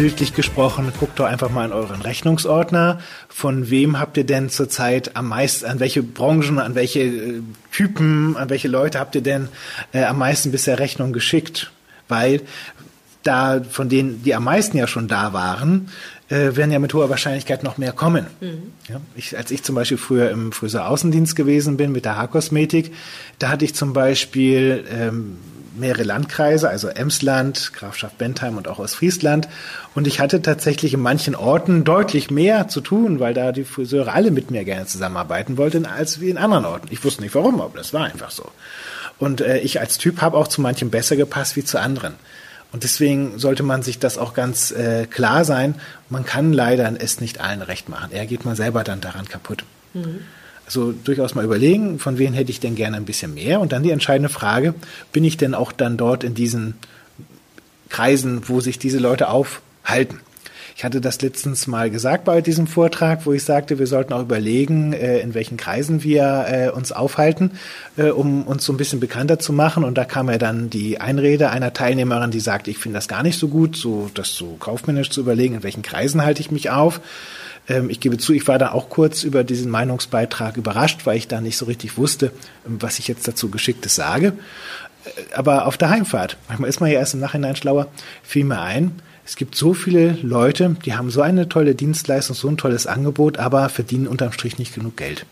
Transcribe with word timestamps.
bildlich 0.00 0.32
gesprochen, 0.32 0.90
guckt 0.98 1.20
doch 1.20 1.26
einfach 1.26 1.50
mal 1.50 1.66
in 1.66 1.72
euren 1.72 2.00
Rechnungsordner. 2.00 3.00
Von 3.28 3.68
wem 3.68 4.00
habt 4.00 4.16
ihr 4.16 4.24
denn 4.24 4.48
zurzeit 4.48 5.14
am 5.14 5.28
meisten, 5.28 5.66
an 5.66 5.78
welche 5.78 6.02
Branchen, 6.02 6.58
an 6.58 6.74
welche 6.74 7.00
äh, 7.00 7.42
Typen, 7.70 8.34
an 8.38 8.48
welche 8.48 8.68
Leute 8.68 8.98
habt 8.98 9.14
ihr 9.14 9.20
denn 9.20 9.48
äh, 9.92 10.04
am 10.04 10.16
meisten 10.16 10.52
bisher 10.52 10.78
Rechnung 10.78 11.12
geschickt? 11.12 11.70
Weil 12.08 12.40
da 13.24 13.62
von 13.62 13.90
denen, 13.90 14.22
die 14.22 14.34
am 14.34 14.44
meisten 14.44 14.78
ja 14.78 14.86
schon 14.86 15.06
da 15.06 15.34
waren, 15.34 15.90
äh, 16.30 16.56
werden 16.56 16.72
ja 16.72 16.78
mit 16.78 16.94
hoher 16.94 17.10
Wahrscheinlichkeit 17.10 17.62
noch 17.62 17.76
mehr 17.76 17.92
kommen. 17.92 18.26
Mhm. 18.40 18.72
Ja, 18.88 19.02
ich, 19.16 19.36
als 19.36 19.50
ich 19.50 19.64
zum 19.64 19.74
Beispiel 19.74 19.98
früher 19.98 20.30
im 20.30 20.52
Friseur-Außendienst 20.52 21.36
gewesen 21.36 21.76
bin 21.76 21.92
mit 21.92 22.06
der 22.06 22.16
Haarkosmetik, 22.16 22.94
da 23.38 23.50
hatte 23.50 23.66
ich 23.66 23.74
zum 23.74 23.92
Beispiel 23.92 24.82
ähm, 24.90 25.36
mehrere 25.74 26.02
Landkreise, 26.02 26.68
also 26.68 26.88
Emsland, 26.88 27.72
Grafschaft 27.72 28.18
Bentheim 28.18 28.56
und 28.56 28.68
auch 28.68 28.78
Ostfriesland. 28.78 29.48
Und 29.94 30.06
ich 30.06 30.20
hatte 30.20 30.42
tatsächlich 30.42 30.94
in 30.94 31.00
manchen 31.00 31.34
Orten 31.34 31.84
deutlich 31.84 32.30
mehr 32.30 32.68
zu 32.68 32.80
tun, 32.80 33.20
weil 33.20 33.34
da 33.34 33.52
die 33.52 33.64
Friseure 33.64 34.12
alle 34.12 34.30
mit 34.30 34.50
mir 34.50 34.64
gerne 34.64 34.86
zusammenarbeiten 34.86 35.56
wollten, 35.56 35.86
als 35.86 36.20
wie 36.20 36.30
in 36.30 36.38
anderen 36.38 36.64
Orten. 36.64 36.88
Ich 36.90 37.04
wusste 37.04 37.22
nicht 37.22 37.34
warum, 37.34 37.60
aber 37.60 37.78
das 37.78 37.92
war 37.92 38.04
einfach 38.04 38.30
so. 38.30 38.50
Und 39.18 39.40
äh, 39.40 39.58
ich 39.58 39.80
als 39.80 39.98
Typ 39.98 40.20
habe 40.20 40.36
auch 40.36 40.48
zu 40.48 40.60
manchen 40.60 40.90
besser 40.90 41.16
gepasst 41.16 41.56
wie 41.56 41.64
zu 41.64 41.78
anderen. 41.78 42.14
Und 42.72 42.84
deswegen 42.84 43.38
sollte 43.38 43.62
man 43.62 43.82
sich 43.82 43.98
das 43.98 44.16
auch 44.16 44.32
ganz 44.32 44.70
äh, 44.70 45.06
klar 45.06 45.44
sein. 45.44 45.74
Man 46.08 46.24
kann 46.24 46.52
leider 46.52 46.92
es 47.00 47.20
nicht 47.20 47.40
allen 47.40 47.62
recht 47.62 47.88
machen. 47.88 48.12
Er 48.12 48.26
geht 48.26 48.44
man 48.44 48.54
selber 48.54 48.84
dann 48.84 49.00
daran 49.00 49.28
kaputt. 49.28 49.64
Mhm. 49.92 50.20
Also 50.70 50.92
durchaus 50.92 51.34
mal 51.34 51.44
überlegen, 51.44 51.98
von 51.98 52.16
wem 52.16 52.32
hätte 52.32 52.52
ich 52.52 52.60
denn 52.60 52.76
gerne 52.76 52.96
ein 52.96 53.04
bisschen 53.04 53.34
mehr? 53.34 53.58
Und 53.58 53.72
dann 53.72 53.82
die 53.82 53.90
entscheidende 53.90 54.28
Frage, 54.28 54.72
bin 55.12 55.24
ich 55.24 55.36
denn 55.36 55.56
auch 55.56 55.72
dann 55.72 55.96
dort 55.96 56.22
in 56.22 56.34
diesen 56.34 56.74
Kreisen, 57.88 58.42
wo 58.48 58.60
sich 58.60 58.78
diese 58.78 59.00
Leute 59.00 59.30
aufhalten? 59.30 60.20
Ich 60.76 60.84
hatte 60.84 61.00
das 61.00 61.20
letztens 61.22 61.66
mal 61.66 61.90
gesagt 61.90 62.24
bei 62.24 62.40
diesem 62.40 62.68
Vortrag, 62.68 63.26
wo 63.26 63.32
ich 63.32 63.42
sagte, 63.42 63.80
wir 63.80 63.88
sollten 63.88 64.12
auch 64.12 64.22
überlegen, 64.22 64.92
äh, 64.92 65.18
in 65.18 65.34
welchen 65.34 65.56
Kreisen 65.56 66.04
wir 66.04 66.46
äh, 66.48 66.70
uns 66.70 66.92
aufhalten, 66.92 67.50
äh, 67.96 68.10
um 68.10 68.44
uns 68.44 68.64
so 68.64 68.72
ein 68.72 68.76
bisschen 68.76 69.00
bekannter 69.00 69.40
zu 69.40 69.52
machen. 69.52 69.82
Und 69.82 69.98
da 69.98 70.04
kam 70.04 70.30
ja 70.30 70.38
dann 70.38 70.70
die 70.70 71.00
Einrede 71.00 71.50
einer 71.50 71.72
Teilnehmerin, 71.72 72.30
die 72.30 72.38
sagte, 72.38 72.70
ich 72.70 72.78
finde 72.78 72.96
das 72.96 73.08
gar 73.08 73.24
nicht 73.24 73.40
so 73.40 73.48
gut, 73.48 73.74
so 73.74 74.08
das 74.14 74.34
so 74.34 74.54
kaufmännisch 74.60 75.10
zu 75.10 75.20
überlegen, 75.20 75.56
in 75.56 75.62
welchen 75.64 75.82
Kreisen 75.82 76.22
halte 76.22 76.40
ich 76.40 76.52
mich 76.52 76.70
auf. 76.70 77.00
Ähm, 77.68 77.90
ich 77.90 78.00
gebe 78.00 78.18
zu, 78.18 78.32
ich 78.32 78.46
war 78.48 78.58
da 78.58 78.72
auch 78.72 78.88
kurz 78.88 79.22
über 79.22 79.44
diesen 79.44 79.70
Meinungsbeitrag 79.70 80.56
überrascht, 80.56 81.06
weil 81.06 81.16
ich 81.16 81.28
da 81.28 81.40
nicht 81.40 81.56
so 81.56 81.66
richtig 81.66 81.96
wusste, 81.96 82.32
ähm, 82.66 82.76
was 82.80 82.98
ich 82.98 83.08
jetzt 83.08 83.26
dazu 83.26 83.50
Geschicktes 83.50 83.94
sage. 83.94 84.34
Äh, 85.04 85.34
aber 85.34 85.66
auf 85.66 85.76
der 85.76 85.90
Heimfahrt, 85.90 86.36
manchmal 86.48 86.70
ist 86.70 86.80
man 86.80 86.90
ja 86.90 86.98
erst 86.98 87.14
im 87.14 87.20
Nachhinein 87.20 87.56
schlauer, 87.56 87.88
fiel 88.22 88.44
mir 88.44 88.60
ein, 88.60 89.00
es 89.24 89.36
gibt 89.36 89.54
so 89.54 89.74
viele 89.74 90.18
Leute, 90.22 90.76
die 90.84 90.94
haben 90.94 91.10
so 91.10 91.22
eine 91.22 91.48
tolle 91.48 91.76
Dienstleistung, 91.76 92.34
so 92.34 92.48
ein 92.48 92.56
tolles 92.56 92.88
Angebot, 92.88 93.38
aber 93.38 93.68
verdienen 93.68 94.08
unterm 94.08 94.32
Strich 94.32 94.58
nicht 94.58 94.74
genug 94.74 94.96
Geld. 94.96 95.24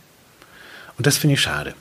Und 0.96 1.06
das 1.06 1.16
finde 1.16 1.34
ich 1.34 1.40
schade. 1.40 1.74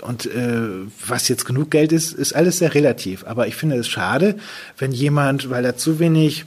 Und 0.00 0.26
äh, 0.26 0.60
was 1.06 1.28
jetzt 1.28 1.44
genug 1.44 1.70
Geld 1.70 1.92
ist, 1.92 2.12
ist 2.12 2.34
alles 2.34 2.58
sehr 2.58 2.74
relativ. 2.74 3.24
Aber 3.26 3.46
ich 3.46 3.56
finde 3.56 3.76
es 3.76 3.88
schade, 3.88 4.36
wenn 4.78 4.92
jemand, 4.92 5.50
weil 5.50 5.64
er 5.64 5.76
zu 5.76 5.98
wenig 5.98 6.46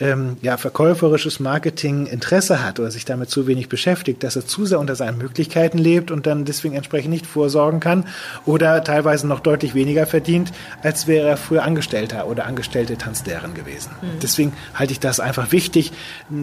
ähm, 0.00 0.38
ja, 0.40 0.56
verkäuferisches 0.56 1.40
Marketing 1.40 2.06
Interesse 2.06 2.64
hat 2.64 2.80
oder 2.80 2.90
sich 2.90 3.04
damit 3.04 3.30
zu 3.30 3.46
wenig 3.46 3.68
beschäftigt, 3.68 4.22
dass 4.22 4.34
er 4.34 4.46
zu 4.46 4.64
sehr 4.64 4.80
unter 4.80 4.96
seinen 4.96 5.18
Möglichkeiten 5.18 5.78
lebt 5.78 6.10
und 6.10 6.26
dann 6.26 6.44
deswegen 6.44 6.74
entsprechend 6.74 7.10
nicht 7.10 7.26
vorsorgen 7.26 7.80
kann 7.80 8.06
oder 8.46 8.82
teilweise 8.82 9.26
noch 9.26 9.40
deutlich 9.40 9.74
weniger 9.74 10.06
verdient, 10.06 10.52
als 10.82 11.06
wäre 11.06 11.28
er 11.28 11.36
früher 11.36 11.64
Angestellter 11.64 12.26
oder 12.26 12.46
angestellte 12.46 12.96
Tanzlehrerin 12.96 13.54
gewesen. 13.54 13.90
Mhm. 14.00 14.20
Deswegen 14.22 14.52
halte 14.74 14.92
ich 14.92 15.00
das 15.00 15.20
einfach 15.20 15.52
wichtig, 15.52 15.92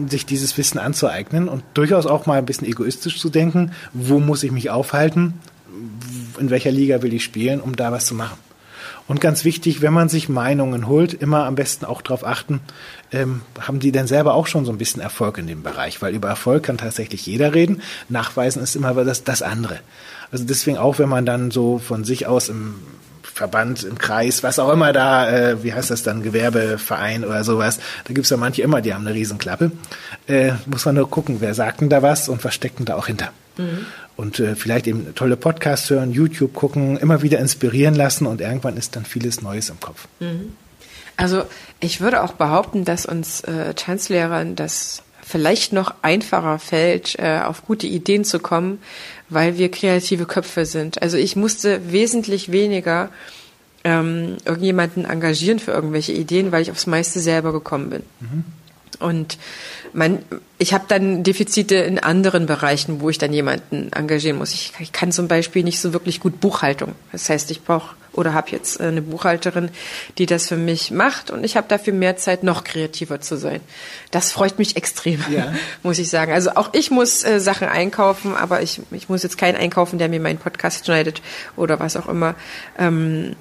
sich 0.08 0.24
dieses 0.24 0.56
Wissen 0.56 0.78
anzueignen 0.78 1.48
und 1.48 1.64
durchaus 1.74 2.06
auch 2.06 2.26
mal 2.26 2.38
ein 2.38 2.46
bisschen 2.46 2.68
egoistisch 2.68 3.18
zu 3.18 3.28
denken, 3.28 3.72
wo 3.92 4.20
muss 4.20 4.44
ich 4.44 4.52
mich 4.52 4.70
aufhalten, 4.70 5.34
in 6.38 6.50
welcher 6.50 6.70
Liga 6.70 7.02
will 7.02 7.14
ich 7.14 7.24
spielen, 7.24 7.60
um 7.60 7.76
da 7.76 7.92
was 7.92 8.06
zu 8.06 8.14
machen. 8.14 8.38
Und 9.06 9.20
ganz 9.22 9.44
wichtig, 9.44 9.80
wenn 9.80 9.92
man 9.92 10.08
sich 10.10 10.28
Meinungen 10.28 10.86
holt, 10.86 11.14
immer 11.14 11.46
am 11.46 11.54
besten 11.54 11.86
auch 11.86 12.02
darauf 12.02 12.26
achten, 12.26 12.60
ähm, 13.10 13.40
haben 13.58 13.80
die 13.80 13.90
denn 13.90 14.06
selber 14.06 14.34
auch 14.34 14.46
schon 14.46 14.66
so 14.66 14.72
ein 14.72 14.78
bisschen 14.78 15.00
Erfolg 15.00 15.38
in 15.38 15.46
dem 15.46 15.62
Bereich? 15.62 16.02
Weil 16.02 16.14
über 16.14 16.28
Erfolg 16.28 16.64
kann 16.64 16.76
tatsächlich 16.76 17.24
jeder 17.24 17.54
reden. 17.54 17.80
Nachweisen 18.10 18.62
ist 18.62 18.76
immer 18.76 18.92
das, 19.04 19.24
das 19.24 19.40
andere. 19.40 19.80
Also 20.30 20.44
deswegen 20.44 20.76
auch, 20.76 20.98
wenn 20.98 21.08
man 21.08 21.24
dann 21.24 21.50
so 21.50 21.78
von 21.78 22.04
sich 22.04 22.26
aus 22.26 22.50
im 22.50 22.74
Verband, 23.38 23.84
im 23.84 23.98
Kreis, 23.98 24.42
was 24.42 24.58
auch 24.58 24.70
immer 24.72 24.92
da, 24.92 25.30
äh, 25.30 25.62
wie 25.62 25.72
heißt 25.72 25.90
das 25.90 26.02
dann, 26.02 26.22
Gewerbeverein 26.22 27.24
oder 27.24 27.44
sowas, 27.44 27.78
da 28.04 28.12
gibt's 28.12 28.30
ja 28.30 28.36
manche 28.36 28.62
immer, 28.62 28.82
die 28.82 28.92
haben 28.92 29.06
eine 29.06 29.14
Riesenklappe. 29.14 29.70
Äh, 30.26 30.52
muss 30.66 30.84
man 30.84 30.96
nur 30.96 31.08
gucken, 31.08 31.36
wer 31.40 31.54
sagt 31.54 31.80
denn 31.80 31.88
da 31.88 32.02
was 32.02 32.28
und 32.28 32.44
was 32.44 32.54
steckt 32.54 32.80
denn 32.80 32.86
da 32.86 32.96
auch 32.96 33.06
hinter. 33.06 33.30
Mhm. 33.56 33.86
Und 34.16 34.40
äh, 34.40 34.56
vielleicht 34.56 34.88
eben 34.88 35.14
tolle 35.14 35.36
Podcasts 35.36 35.88
hören, 35.88 36.10
YouTube 36.10 36.52
gucken, 36.52 36.98
immer 36.98 37.22
wieder 37.22 37.38
inspirieren 37.38 37.94
lassen 37.94 38.26
und 38.26 38.40
irgendwann 38.40 38.76
ist 38.76 38.96
dann 38.96 39.04
vieles 39.04 39.40
Neues 39.40 39.70
im 39.70 39.78
Kopf. 39.78 40.08
Mhm. 40.18 40.56
Also 41.16 41.44
ich 41.80 42.00
würde 42.00 42.22
auch 42.22 42.32
behaupten, 42.32 42.84
dass 42.84 43.06
uns 43.06 43.40
äh, 43.42 43.74
Tanzlehrern 43.74 44.56
das 44.56 45.02
vielleicht 45.28 45.72
noch 45.72 45.94
einfacher 46.02 46.58
fällt, 46.58 47.18
äh, 47.18 47.40
auf 47.44 47.64
gute 47.66 47.86
Ideen 47.86 48.24
zu 48.24 48.38
kommen, 48.38 48.78
weil 49.28 49.58
wir 49.58 49.70
kreative 49.70 50.24
Köpfe 50.24 50.64
sind. 50.64 51.02
Also 51.02 51.16
ich 51.18 51.36
musste 51.36 51.92
wesentlich 51.92 52.50
weniger 52.50 53.10
ähm, 53.84 54.38
irgendjemanden 54.44 55.04
engagieren 55.04 55.58
für 55.58 55.72
irgendwelche 55.72 56.12
Ideen, 56.12 56.50
weil 56.50 56.62
ich 56.62 56.70
aufs 56.70 56.86
meiste 56.86 57.20
selber 57.20 57.52
gekommen 57.52 57.90
bin. 57.90 58.02
Mhm. 58.20 58.44
Und 59.00 59.38
mein, 59.92 60.24
ich 60.58 60.72
habe 60.72 60.86
dann 60.88 61.22
Defizite 61.22 61.76
in 61.76 61.98
anderen 61.98 62.46
Bereichen, 62.46 63.00
wo 63.00 63.10
ich 63.10 63.18
dann 63.18 63.32
jemanden 63.32 63.92
engagieren 63.92 64.38
muss. 64.38 64.54
Ich, 64.54 64.72
ich 64.80 64.92
kann 64.92 65.12
zum 65.12 65.28
Beispiel 65.28 65.62
nicht 65.62 65.78
so 65.78 65.92
wirklich 65.92 66.20
gut 66.20 66.40
Buchhaltung. 66.40 66.94
Das 67.12 67.28
heißt, 67.28 67.50
ich 67.50 67.62
brauche 67.62 67.94
oder 68.18 68.34
habe 68.34 68.50
jetzt 68.50 68.80
eine 68.80 69.00
Buchhalterin, 69.00 69.70
die 70.18 70.26
das 70.26 70.48
für 70.48 70.56
mich 70.56 70.90
macht 70.90 71.30
und 71.30 71.44
ich 71.44 71.56
habe 71.56 71.68
dafür 71.68 71.92
mehr 71.92 72.16
Zeit, 72.16 72.42
noch 72.42 72.64
kreativer 72.64 73.20
zu 73.20 73.36
sein. 73.36 73.60
Das 74.10 74.32
freut 74.32 74.58
mich 74.58 74.76
extrem, 74.76 75.24
ja. 75.30 75.54
muss 75.82 75.98
ich 75.98 76.10
sagen. 76.10 76.32
Also 76.32 76.50
auch 76.56 76.70
ich 76.72 76.90
muss 76.90 77.24
äh, 77.24 77.38
Sachen 77.38 77.68
einkaufen, 77.68 78.34
aber 78.34 78.60
ich, 78.60 78.80
ich 78.90 79.08
muss 79.08 79.22
jetzt 79.22 79.38
keinen 79.38 79.56
einkaufen, 79.56 79.98
der 79.98 80.08
mir 80.08 80.20
meinen 80.20 80.38
Podcast 80.38 80.84
schneidet 80.84 81.22
oder 81.56 81.78
was 81.78 81.96
auch 81.96 82.08
immer. 82.08 82.34
Ähm, 82.76 83.36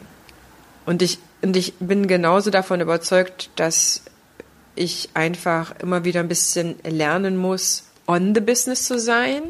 und 0.86 1.02
ich 1.02 1.18
und 1.42 1.56
ich 1.56 1.74
bin 1.80 2.08
genauso 2.08 2.50
davon 2.50 2.82
überzeugt, 2.82 3.50
dass 3.56 4.04
ich 4.76 5.10
einfach 5.14 5.74
immer 5.80 6.04
wieder 6.04 6.20
ein 6.20 6.28
bisschen 6.28 6.76
lernen 6.84 7.38
muss, 7.38 7.84
on 8.08 8.34
the 8.34 8.42
business 8.42 8.86
zu 8.86 9.00
sein. 9.00 9.44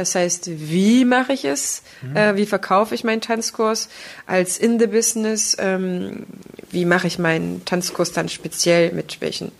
Das 0.00 0.14
heißt, 0.14 0.48
wie 0.58 1.04
mache 1.04 1.34
ich 1.34 1.44
es? 1.44 1.82
Mhm. 2.00 2.16
Äh, 2.16 2.36
wie 2.36 2.46
verkaufe 2.46 2.94
ich 2.94 3.04
meinen 3.04 3.20
Tanzkurs 3.20 3.90
als 4.26 4.56
in 4.56 4.80
the 4.80 4.86
business? 4.86 5.54
Ähm, 5.60 6.24
wie 6.70 6.86
mache 6.86 7.06
ich 7.06 7.18
meinen 7.18 7.66
Tanzkurs 7.66 8.10
dann 8.10 8.30
speziell 8.30 8.92
mit 8.92 9.20
welchen 9.20 9.52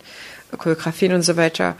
Choreografien 0.57 1.13
und 1.13 1.21
so 1.21 1.37
weiter? 1.37 1.75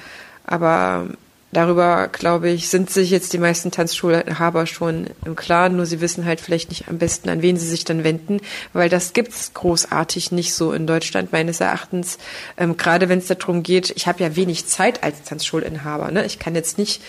Aber 0.46 1.08
Darüber, 1.54 2.08
glaube 2.08 2.50
ich, 2.50 2.70
sind 2.70 2.90
sich 2.90 3.10
jetzt 3.10 3.34
die 3.34 3.38
meisten 3.38 3.72
Tanzschulhaber 3.72 4.66
schon 4.68 5.08
im 5.26 5.36
Klaren, 5.36 5.76
nur 5.76 5.86
sie 5.86 6.00
wissen 6.00 6.24
halt 6.24 6.40
vielleicht 6.40 6.70
nicht 6.70 6.88
am 6.88 6.98
besten, 6.98 7.28
an 7.28 7.42
wen 7.42 7.58
sie 7.58 7.68
sich 7.68 7.84
dann 7.84 8.06
wenden, 8.06 8.40
weil 8.72 8.88
das 8.88 9.12
gibt's 9.12 9.54
großartig 9.54 10.32
nicht 10.32 10.54
so 10.54 10.72
in 10.72 10.88
Deutschland 10.88 11.34
meines 11.34 11.60
Erachtens. 11.60 12.20
Ähm, 12.56 12.78
gerade 12.78 13.10
wenn 13.10 13.20
es 13.20 13.28
darum 13.28 13.64
geht, 13.64 13.92
ich 13.98 14.08
habe 14.08 14.24
ja 14.24 14.38
wenig 14.38 14.66
Zeit 14.68 15.04
als 15.04 15.24
Tanzschulinhaber. 15.24 16.10
Ne? 16.12 16.26
Ich 16.26 16.40
kann 16.40 16.56
jetzt 16.56 16.78
nicht 16.78 17.02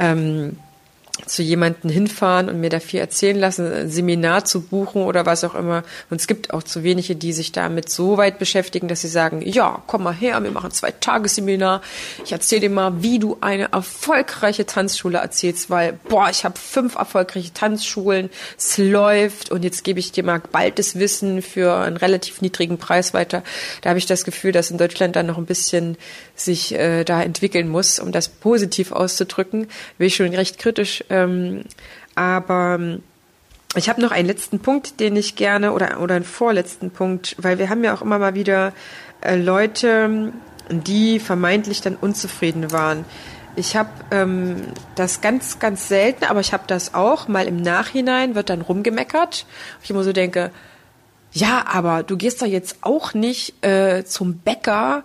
ähm, 0.00 0.56
zu 1.26 1.42
jemanden 1.42 1.88
hinfahren 1.88 2.48
und 2.48 2.60
mir 2.60 2.70
da 2.70 2.80
viel 2.80 3.00
erzählen 3.00 3.38
lassen, 3.38 3.72
ein 3.72 3.90
Seminar 3.90 4.44
zu 4.44 4.60
buchen 4.60 5.02
oder 5.02 5.26
was 5.26 5.44
auch 5.44 5.54
immer. 5.54 5.82
Und 6.10 6.20
es 6.20 6.26
gibt 6.26 6.52
auch 6.52 6.62
zu 6.62 6.82
wenige, 6.82 7.16
die 7.16 7.32
sich 7.32 7.52
damit 7.52 7.88
so 7.88 8.16
weit 8.16 8.38
beschäftigen, 8.38 8.88
dass 8.88 9.00
sie 9.00 9.08
sagen, 9.08 9.40
ja, 9.42 9.82
komm 9.86 10.02
mal 10.02 10.14
her, 10.14 10.42
wir 10.42 10.50
machen 10.50 10.72
zwei 10.72 10.90
Tagesseminar. 10.90 11.82
Ich 12.24 12.32
erzähle 12.32 12.62
dir 12.62 12.70
mal, 12.70 13.02
wie 13.02 13.18
du 13.18 13.38
eine 13.40 13.72
erfolgreiche 13.72 14.66
Tanzschule 14.66 15.18
erzählst, 15.18 15.70
weil, 15.70 15.98
boah, 16.08 16.28
ich 16.30 16.44
habe 16.44 16.58
fünf 16.58 16.96
erfolgreiche 16.96 17.52
Tanzschulen, 17.52 18.30
es 18.58 18.76
läuft 18.78 19.50
und 19.50 19.64
jetzt 19.64 19.84
gebe 19.84 20.00
ich 20.00 20.12
dir 20.12 20.24
mal 20.24 20.42
bald 20.52 20.78
das 20.78 20.98
Wissen 20.98 21.42
für 21.42 21.76
einen 21.76 21.96
relativ 21.96 22.42
niedrigen 22.42 22.78
Preis 22.78 23.14
weiter. 23.14 23.42
Da 23.82 23.90
habe 23.90 23.98
ich 23.98 24.06
das 24.06 24.24
Gefühl, 24.24 24.52
dass 24.52 24.70
in 24.70 24.78
Deutschland 24.78 25.16
dann 25.16 25.26
noch 25.26 25.38
ein 25.38 25.46
bisschen 25.46 25.96
sich 26.36 26.74
äh, 26.74 27.04
da 27.04 27.22
entwickeln 27.22 27.68
muss, 27.68 27.98
um 27.98 28.12
das 28.12 28.28
positiv 28.28 28.92
auszudrücken. 28.92 29.68
Will 29.98 30.08
ich 30.08 30.16
schon 30.16 30.34
recht 30.34 30.58
kritisch 30.58 31.04
ähm, 31.10 31.64
aber 32.14 32.76
ähm, 32.78 33.02
ich 33.76 33.88
habe 33.88 34.00
noch 34.00 34.12
einen 34.12 34.28
letzten 34.28 34.60
Punkt, 34.60 35.00
den 35.00 35.16
ich 35.16 35.34
gerne, 35.34 35.72
oder, 35.72 36.00
oder 36.00 36.14
einen 36.14 36.24
vorletzten 36.24 36.90
Punkt, 36.90 37.34
weil 37.38 37.58
wir 37.58 37.70
haben 37.70 37.82
ja 37.82 37.94
auch 37.94 38.02
immer 38.02 38.18
mal 38.18 38.34
wieder 38.34 38.72
äh, 39.20 39.36
Leute, 39.36 40.32
die 40.70 41.18
vermeintlich 41.18 41.80
dann 41.80 41.96
unzufrieden 41.96 42.70
waren. 42.70 43.04
Ich 43.56 43.76
habe 43.76 43.90
ähm, 44.10 44.62
das 44.94 45.20
ganz, 45.20 45.58
ganz 45.58 45.88
selten, 45.88 46.24
aber 46.24 46.40
ich 46.40 46.52
habe 46.52 46.64
das 46.66 46.94
auch 46.94 47.28
mal 47.28 47.46
im 47.46 47.56
Nachhinein, 47.56 48.34
wird 48.34 48.48
dann 48.48 48.60
rumgemeckert. 48.60 49.46
Ich 49.82 49.90
immer 49.90 50.04
so 50.04 50.12
denke, 50.12 50.50
ja, 51.32 51.64
aber 51.66 52.04
du 52.04 52.16
gehst 52.16 52.42
doch 52.42 52.46
jetzt 52.46 52.78
auch 52.82 53.12
nicht 53.12 53.64
äh, 53.64 54.04
zum 54.04 54.38
Bäcker, 54.38 55.02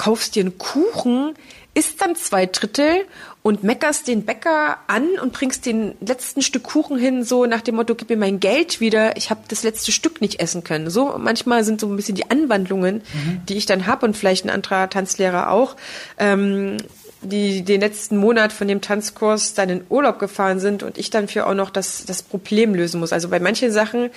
kaufst 0.00 0.34
dir 0.34 0.44
einen 0.44 0.56
Kuchen, 0.56 1.34
isst 1.74 2.00
dann 2.00 2.16
zwei 2.16 2.46
Drittel 2.46 3.04
und 3.42 3.62
meckerst 3.64 4.08
den 4.08 4.24
Bäcker 4.24 4.78
an 4.86 5.18
und 5.22 5.34
bringst 5.34 5.66
den 5.66 5.94
letzten 6.00 6.40
Stück 6.40 6.62
Kuchen 6.62 6.98
hin, 6.98 7.22
so 7.22 7.44
nach 7.44 7.60
dem 7.60 7.74
Motto, 7.74 7.94
gib 7.94 8.08
mir 8.08 8.16
mein 8.16 8.40
Geld 8.40 8.80
wieder, 8.80 9.18
ich 9.18 9.28
habe 9.28 9.42
das 9.48 9.62
letzte 9.62 9.92
Stück 9.92 10.22
nicht 10.22 10.40
essen 10.40 10.64
können. 10.64 10.88
So 10.88 11.16
manchmal 11.18 11.64
sind 11.64 11.82
so 11.82 11.86
ein 11.86 11.96
bisschen 11.96 12.14
die 12.14 12.30
Anwandlungen, 12.30 13.02
mhm. 13.12 13.42
die 13.46 13.58
ich 13.58 13.66
dann 13.66 13.86
habe 13.86 14.06
und 14.06 14.16
vielleicht 14.16 14.46
ein 14.46 14.50
anderer 14.50 14.88
Tanzlehrer 14.88 15.50
auch, 15.50 15.76
ähm, 16.16 16.78
die 17.20 17.62
den 17.62 17.82
letzten 17.82 18.16
Monat 18.16 18.54
von 18.54 18.68
dem 18.68 18.80
Tanzkurs 18.80 19.52
dann 19.52 19.68
in 19.68 19.84
Urlaub 19.90 20.18
gefahren 20.18 20.60
sind 20.60 20.82
und 20.82 20.96
ich 20.96 21.10
dann 21.10 21.28
für 21.28 21.46
auch 21.46 21.52
noch 21.52 21.68
das, 21.68 22.06
das 22.06 22.22
Problem 22.22 22.74
lösen 22.74 23.00
muss. 23.00 23.12
Also 23.12 23.28
bei 23.28 23.38
manchen 23.38 23.70
Sachen 23.70 24.08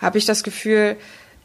habe 0.00 0.16
ich 0.16 0.24
das 0.24 0.42
Gefühl, 0.42 0.96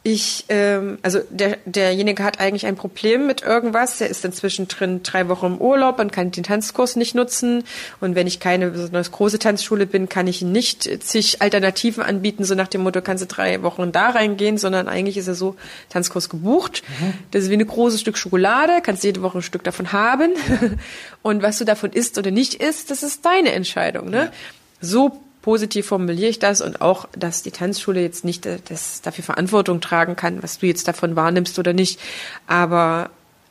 ich, 0.04 0.46
ähm, 0.48 0.98
also 1.02 1.20
der, 1.30 1.58
derjenige 1.64 2.24
hat 2.24 2.40
eigentlich 2.40 2.66
ein 2.66 2.74
Problem 2.74 3.28
mit 3.28 3.42
irgendwas. 3.42 3.98
Der 3.98 4.10
ist 4.10 4.24
dann 4.24 4.32
zwischendrin 4.32 5.04
drei 5.04 5.28
Wochen 5.28 5.46
im 5.46 5.58
Urlaub 5.58 6.00
und 6.00 6.10
kann 6.10 6.32
den 6.32 6.42
Tanzkurs 6.42 6.96
nicht 6.96 7.14
nutzen. 7.14 7.62
Und 8.00 8.16
wenn 8.16 8.26
ich 8.26 8.40
keine 8.40 8.70
besonders 8.70 9.12
große 9.12 9.38
Tanzschule 9.38 9.86
bin, 9.86 10.08
kann 10.08 10.26
ich 10.26 10.42
ihn 10.42 10.50
nicht 10.50 10.90
zig 11.04 11.40
Alternativen 11.40 12.02
anbieten, 12.02 12.42
so 12.42 12.56
nach 12.56 12.66
dem 12.66 12.82
Motto, 12.82 13.00
kannst 13.00 13.22
du 13.22 13.28
drei 13.28 13.62
Wochen 13.62 13.92
da 13.92 14.10
reingehen, 14.10 14.58
sondern 14.58 14.88
eigentlich 14.88 15.16
ist 15.16 15.28
er 15.28 15.36
so 15.36 15.54
Tanzkurs 15.88 16.28
gebucht. 16.28 16.82
Mhm. 17.00 17.14
Das 17.30 17.44
ist 17.44 17.50
wie 17.50 17.56
ein 17.56 17.64
großes 17.64 18.00
Stück 18.00 18.18
Schokolade, 18.18 18.80
kannst 18.82 19.04
jede 19.04 19.22
Woche 19.22 19.38
ein 19.38 19.42
Stück 19.42 19.62
davon 19.62 19.92
haben. 19.92 20.32
und 21.22 21.42
was 21.42 21.58
du 21.58 21.64
davon 21.64 21.92
isst 21.92 22.18
oder 22.18 22.32
nicht 22.32 22.54
isst, 22.54 22.90
das 22.90 23.04
ist 23.04 23.24
deine 23.24 23.52
Entscheidung. 23.52 24.10
Ne? 24.10 24.16
Ja. 24.16 24.32
So 24.80 25.22
positiv 25.42 25.86
formuliere 25.86 26.30
ich 26.30 26.38
das 26.38 26.60
und 26.60 26.80
auch, 26.80 27.06
dass 27.16 27.42
die 27.42 27.50
Tanzschule 27.50 28.00
jetzt 28.00 28.24
nicht 28.24 28.46
äh, 28.46 28.58
das, 28.68 29.02
dafür 29.02 29.24
Verantwortung 29.24 29.80
tragen 29.80 30.16
kann, 30.16 30.42
was 30.42 30.58
du 30.58 30.66
jetzt 30.66 30.88
davon 30.88 31.16
wahrnimmst 31.16 31.58
oder 31.58 31.72
nicht. 31.72 32.00
Aber 32.46 33.10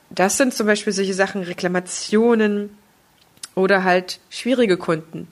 das 0.09 0.37
sind 0.37 0.53
zum 0.53 0.67
Beispiel 0.67 0.93
solche 0.93 1.13
Sachen, 1.13 1.43
Reklamationen 1.43 2.75
oder 3.53 3.83
halt 3.83 4.19
schwierige 4.29 4.77
Kunden. 4.77 5.27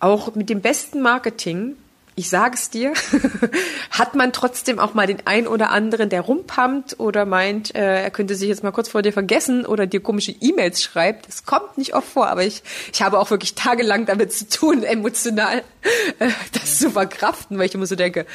Auch 0.00 0.34
mit 0.34 0.50
dem 0.50 0.60
besten 0.60 1.00
Marketing 1.00 1.76
ich 2.14 2.28
sage 2.28 2.54
es 2.54 2.68
dir, 2.68 2.92
hat 3.90 4.14
man 4.14 4.32
trotzdem 4.32 4.78
auch 4.78 4.92
mal 4.92 5.06
den 5.06 5.26
ein 5.26 5.46
oder 5.46 5.70
anderen, 5.70 6.10
der 6.10 6.20
rumpammt 6.20 7.00
oder 7.00 7.24
meint, 7.24 7.74
äh, 7.74 8.02
er 8.02 8.10
könnte 8.10 8.34
sich 8.34 8.48
jetzt 8.48 8.62
mal 8.62 8.70
kurz 8.70 8.90
vor 8.90 9.00
dir 9.00 9.12
vergessen 9.12 9.64
oder 9.64 9.86
dir 9.86 10.00
komische 10.00 10.34
E-Mails 10.40 10.82
schreibt. 10.82 11.26
Das 11.26 11.46
kommt 11.46 11.78
nicht 11.78 11.94
oft 11.94 12.08
vor, 12.08 12.28
aber 12.28 12.44
ich, 12.44 12.62
ich 12.92 13.00
habe 13.00 13.18
auch 13.18 13.30
wirklich 13.30 13.54
tagelang 13.54 14.04
damit 14.04 14.32
zu 14.32 14.46
tun, 14.48 14.82
emotional 14.82 15.62
äh, 16.18 16.28
das 16.52 16.78
zu 16.78 16.90
verkraften, 16.90 17.58
weil 17.58 17.66
ich 17.66 17.74
immer 17.74 17.86
so 17.86 17.96
denke, 17.96 18.26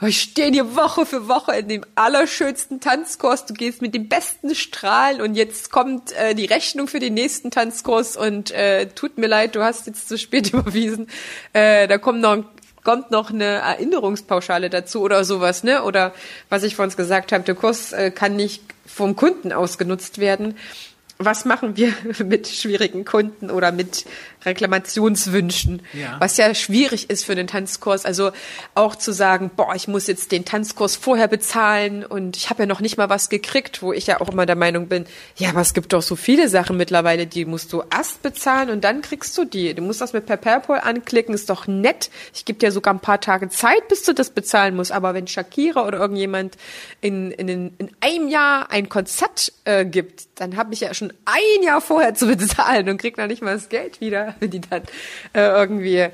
oh, 0.00 0.06
ich 0.06 0.20
stehe 0.20 0.52
hier 0.52 0.76
Woche 0.76 1.04
für 1.04 1.26
Woche 1.26 1.56
in 1.56 1.68
dem 1.68 1.84
allerschönsten 1.96 2.80
Tanzkurs, 2.80 3.46
du 3.46 3.54
gehst 3.54 3.82
mit 3.82 3.94
dem 3.94 4.08
besten 4.08 4.54
Strahlen 4.54 5.20
und 5.20 5.34
jetzt 5.34 5.72
kommt 5.72 6.12
äh, 6.12 6.36
die 6.36 6.46
Rechnung 6.46 6.86
für 6.86 7.00
den 7.00 7.14
nächsten 7.14 7.50
Tanzkurs 7.50 8.16
und 8.16 8.52
äh, 8.52 8.86
tut 8.90 9.18
mir 9.18 9.26
leid, 9.26 9.56
du 9.56 9.62
hast 9.64 9.88
jetzt 9.88 10.08
zu 10.08 10.16
spät 10.18 10.50
überwiesen. 10.52 11.08
Äh, 11.52 11.88
da 11.88 11.98
kommen 11.98 12.20
noch 12.20 12.44
kommt 12.88 13.10
noch 13.10 13.28
eine 13.28 13.44
Erinnerungspauschale 13.44 14.70
dazu 14.70 15.02
oder 15.02 15.22
sowas, 15.22 15.62
ne? 15.62 15.82
Oder 15.82 16.14
was 16.48 16.62
ich 16.62 16.74
vorhin 16.74 16.96
gesagt 16.96 17.32
habe, 17.32 17.44
der 17.44 17.54
Kurs 17.54 17.92
äh, 17.92 18.10
kann 18.10 18.34
nicht 18.34 18.62
vom 18.86 19.14
Kunden 19.14 19.52
ausgenutzt 19.52 20.20
werden 20.20 20.56
was 21.18 21.44
machen 21.44 21.76
wir 21.76 21.92
mit 22.24 22.46
schwierigen 22.48 23.04
Kunden 23.04 23.50
oder 23.50 23.72
mit 23.72 24.04
Reklamationswünschen, 24.44 25.82
ja. 25.92 26.16
was 26.20 26.36
ja 26.36 26.54
schwierig 26.54 27.10
ist 27.10 27.24
für 27.24 27.34
den 27.34 27.48
Tanzkurs. 27.48 28.04
Also 28.04 28.30
auch 28.74 28.94
zu 28.94 29.12
sagen, 29.12 29.50
boah, 29.54 29.74
ich 29.74 29.88
muss 29.88 30.06
jetzt 30.06 30.30
den 30.30 30.44
Tanzkurs 30.44 30.94
vorher 30.96 31.26
bezahlen 31.26 32.04
und 32.04 32.36
ich 32.36 32.50
habe 32.50 32.62
ja 32.62 32.66
noch 32.66 32.80
nicht 32.80 32.96
mal 32.96 33.10
was 33.10 33.28
gekriegt, 33.28 33.82
wo 33.82 33.92
ich 33.92 34.06
ja 34.06 34.20
auch 34.20 34.28
immer 34.28 34.46
der 34.46 34.56
Meinung 34.56 34.86
bin, 34.86 35.06
ja, 35.36 35.50
aber 35.50 35.60
es 35.60 35.74
gibt 35.74 35.92
doch 35.92 36.02
so 36.02 36.14
viele 36.14 36.48
Sachen 36.48 36.76
mittlerweile, 36.76 37.26
die 37.26 37.44
musst 37.44 37.72
du 37.72 37.82
erst 37.92 38.22
bezahlen 38.22 38.70
und 38.70 38.84
dann 38.84 39.02
kriegst 39.02 39.36
du 39.36 39.44
die. 39.44 39.74
Du 39.74 39.82
musst 39.82 40.00
das 40.00 40.12
mit 40.12 40.26
PayPal 40.26 40.80
anklicken, 40.80 41.34
ist 41.34 41.50
doch 41.50 41.66
nett. 41.66 42.10
Ich 42.32 42.44
gebe 42.44 42.58
dir 42.58 42.70
sogar 42.70 42.94
ein 42.94 43.00
paar 43.00 43.20
Tage 43.20 43.48
Zeit, 43.48 43.88
bis 43.88 44.04
du 44.04 44.14
das 44.14 44.30
bezahlen 44.30 44.76
musst. 44.76 44.92
Aber 44.92 45.14
wenn 45.14 45.26
Shakira 45.26 45.86
oder 45.86 45.98
irgendjemand 45.98 46.56
in, 47.00 47.32
in, 47.32 47.48
in 47.48 47.90
einem 48.00 48.28
Jahr 48.28 48.70
ein 48.70 48.88
Konzert 48.88 49.52
äh, 49.64 49.84
gibt, 49.84 50.28
dann 50.36 50.56
habe 50.56 50.74
ich 50.74 50.80
ja 50.80 50.94
schon 50.94 51.07
ein 51.24 51.62
Jahr 51.62 51.80
vorher 51.80 52.14
zu 52.14 52.26
bezahlen 52.26 52.88
und 52.88 52.98
krieg 52.98 53.16
noch 53.16 53.26
nicht 53.26 53.42
mal 53.42 53.54
das 53.54 53.68
Geld 53.68 54.00
wieder, 54.00 54.34
wenn 54.40 54.50
die 54.50 54.60
dann 54.60 54.82
äh, 55.32 55.40
irgendwie 55.40 56.08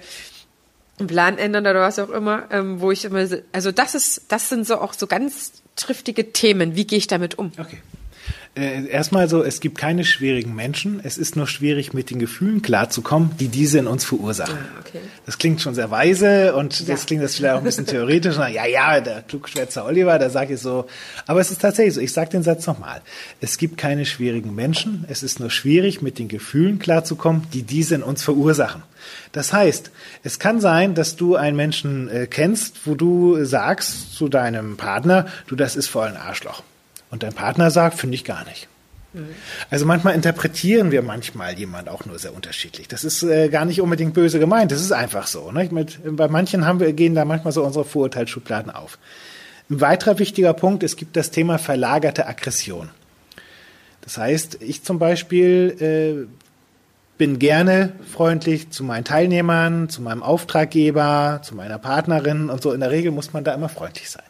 einen 0.99 1.09
Plan 1.09 1.39
ändern 1.39 1.67
oder 1.67 1.81
was 1.81 1.99
auch 1.99 2.11
immer, 2.11 2.45
ähm, 2.51 2.81
wo 2.81 2.91
ich 2.91 3.05
immer, 3.05 3.27
also 3.53 3.73
das 3.73 3.95
ist, 3.95 4.27
das 4.29 4.49
sind 4.49 4.67
so 4.67 4.79
auch 4.79 4.93
so 4.93 5.07
ganz 5.07 5.53
triftige 5.77 6.33
Themen. 6.33 6.77
Wie 6.77 6.87
gehe 6.87 6.99
ich 6.99 7.07
damit 7.07 7.39
um? 7.39 7.53
Okay. 7.59 7.79
Äh, 8.57 8.87
erstmal 8.87 9.29
so, 9.29 9.43
es 9.43 9.59
gibt 9.59 9.79
keine 9.79 10.05
schwierigen 10.05 10.55
Menschen. 10.55 11.01
Es 11.03 11.19
ist 11.19 11.35
nur 11.35 11.49
schwierig, 11.49 11.93
mit 11.93 12.11
den 12.11 12.21
Gefühlen 12.21 12.63
klarzukommen, 12.63 13.33
die 13.41 13.49
diese 13.49 13.81
in 13.81 13.89
uns 13.89 14.05
verursachen. 14.05 14.57
Ah, 14.57 14.79
okay. 14.79 15.01
Das 15.27 15.39
klingt 15.39 15.61
schon 15.61 15.75
sehr 15.75 15.91
weise 15.91 16.55
und 16.55 16.79
ja. 16.79 16.87
das 16.87 17.07
klingt 17.07 17.25
das 17.25 17.35
vielleicht 17.35 17.55
auch 17.55 17.59
ein 17.59 17.65
bisschen 17.65 17.87
theoretisch. 17.87 18.37
ja, 18.37 18.65
ja, 18.65 19.01
der 19.01 19.23
Klugschwätzer 19.23 19.85
Oliver, 19.85 20.21
der 20.21 20.31
sagt 20.31 20.53
es 20.53 20.63
so. 20.63 20.87
Aber 21.27 21.41
es 21.41 21.51
ist 21.51 21.63
tatsächlich 21.63 21.95
so. 21.95 22.01
Ich 22.01 22.13
sage 22.13 22.31
den 22.31 22.45
Satz 22.45 22.65
nochmal. 22.69 23.01
Es 23.41 23.59
gibt 23.59 23.77
keine 23.77 24.07
schwierigen 24.07 24.55
Menschen. 24.55 25.05
Es 25.09 25.25
ist 25.25 25.41
nur 25.41 25.51
schwierig, 25.51 26.01
mit 26.01 26.21
den 26.21 26.29
Gefühlen 26.29 26.79
klarzukommen, 26.79 27.47
die 27.53 27.65
diese 27.65 27.97
in 27.97 28.03
uns 28.05 28.23
verursachen. 28.23 28.83
Das 29.33 29.53
heißt, 29.53 29.91
es 30.23 30.39
kann 30.39 30.61
sein, 30.61 30.95
dass 30.95 31.17
du 31.17 31.35
einen 31.35 31.57
Menschen 31.57 32.09
äh, 32.09 32.29
kennst, 32.29 32.87
wo 32.87 32.95
du 32.95 33.45
sagst 33.45 34.15
zu 34.15 34.29
deinem 34.29 34.77
Partner, 34.77 35.27
du, 35.49 35.57
das 35.57 35.75
ist 35.75 35.89
voll 35.89 36.07
ein 36.07 36.17
Arschloch. 36.17 36.63
Und 37.15 37.23
dein 37.23 37.33
Partner 37.33 37.71
sagt, 37.71 37.97
finde 38.01 38.17
ich 38.17 38.25
gar 38.25 38.45
nicht. 38.45 38.67
Mhm. 39.13 39.29
Also 39.71 39.87
manchmal 39.87 40.17
interpretieren 40.17 40.91
wir 40.91 41.01
manchmal 41.01 41.57
jemand 41.57 41.89
auch 41.89 42.07
nur 42.07 42.19
sehr 42.19 42.35
unterschiedlich. 42.35 42.89
Das 42.89 43.05
ist 43.05 43.23
äh, 43.23 43.49
gar 43.51 43.65
nicht 43.65 43.81
unbedingt 43.81 44.15
böse 44.15 44.41
gemeint. 44.41 44.73
Das 44.73 44.81
ist 44.81 44.91
einfach 44.91 45.29
so. 45.29 45.53
Ne? 45.53 45.69
Mit, 45.71 46.01
bei 46.17 46.27
manchen 46.27 46.67
haben 46.67 46.81
wir, 46.81 46.93
gehen 46.93 47.15
da 47.15 47.25
manchmal 47.25 47.53
so 47.53 47.63
unsere 47.63 47.85
Vorurteilsschubladen 47.85 48.73
auf. 48.73 48.99
Ein 49.71 49.81
weiterer 49.81 50.19
wichtiger 50.19 50.55
Punkt, 50.55 50.83
es 50.83 50.97
gibt 50.97 51.15
das 51.17 51.31
Thema 51.31 51.59
verlagerte 51.59 52.27
Aggression. 52.27 52.91
Das 54.01 54.19
heißt, 54.19 54.59
ich 54.61 54.83
zum 54.83 54.99
Beispiel 54.99 56.27
äh, 56.27 56.27
bin 57.17 57.39
gerne 57.39 57.93
freundlich 58.13 58.71
zu 58.71 58.83
meinen 58.83 59.05
Teilnehmern, 59.05 59.89
zu 59.89 60.03
meinem 60.03 60.25
Auftraggeber, 60.25 61.43
zu 61.45 61.55
meiner 61.55 61.79
Partnerin 61.79 62.51
und 62.51 62.61
so. 62.61 62.73
In 62.73 62.81
der 62.81 62.91
Regel 62.91 63.13
muss 63.13 63.33
man 63.33 63.45
da 63.45 63.55
immer 63.55 63.69
freundlich 63.69 64.11
sein. 64.11 64.25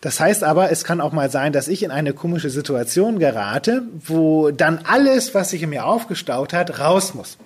Das 0.00 0.20
heißt 0.20 0.44
aber, 0.44 0.70
es 0.70 0.84
kann 0.84 1.00
auch 1.00 1.12
mal 1.12 1.30
sein, 1.30 1.52
dass 1.52 1.66
ich 1.66 1.82
in 1.82 1.90
eine 1.90 2.12
komische 2.12 2.50
Situation 2.50 3.18
gerate, 3.18 3.82
wo 4.04 4.50
dann 4.50 4.80
alles, 4.84 5.34
was 5.34 5.50
sich 5.50 5.62
in 5.62 5.70
mir 5.70 5.86
aufgestaut 5.86 6.52
hat, 6.52 6.78
raus 6.78 7.14
muss. 7.14 7.36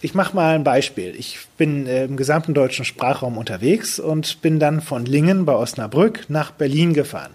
Ich 0.00 0.14
mache 0.14 0.34
mal 0.34 0.56
ein 0.56 0.64
Beispiel. 0.64 1.14
Ich 1.16 1.38
bin 1.56 1.86
äh, 1.86 2.06
im 2.06 2.16
gesamten 2.16 2.54
deutschen 2.54 2.84
Sprachraum 2.84 3.38
unterwegs 3.38 4.00
und 4.00 4.42
bin 4.42 4.58
dann 4.58 4.80
von 4.80 5.06
Lingen 5.06 5.44
bei 5.44 5.54
Osnabrück 5.54 6.24
nach 6.28 6.50
Berlin 6.50 6.92
gefahren. 6.92 7.30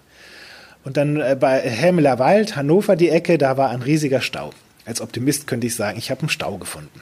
Und 0.83 0.97
dann 0.97 1.15
äh, 1.21 1.37
bei 1.39 1.59
Helmeler 1.61 2.19
Wald, 2.19 2.57
Hannover 2.57 2.97
die 2.97 3.09
Ecke, 3.09 3.37
da 3.37 3.55
war 3.55 3.69
ein 3.69 3.81
riesiger 3.81 4.19
Stau. 4.19 4.51
Als 4.85 4.99
Optimist 4.99 5.47
könnte 5.47 5.67
ich 5.67 5.75
sagen, 5.75 5.97
ich 5.97 6.11
habe 6.11 6.21
einen 6.21 6.29
Stau 6.29 6.57
gefunden. 6.57 7.01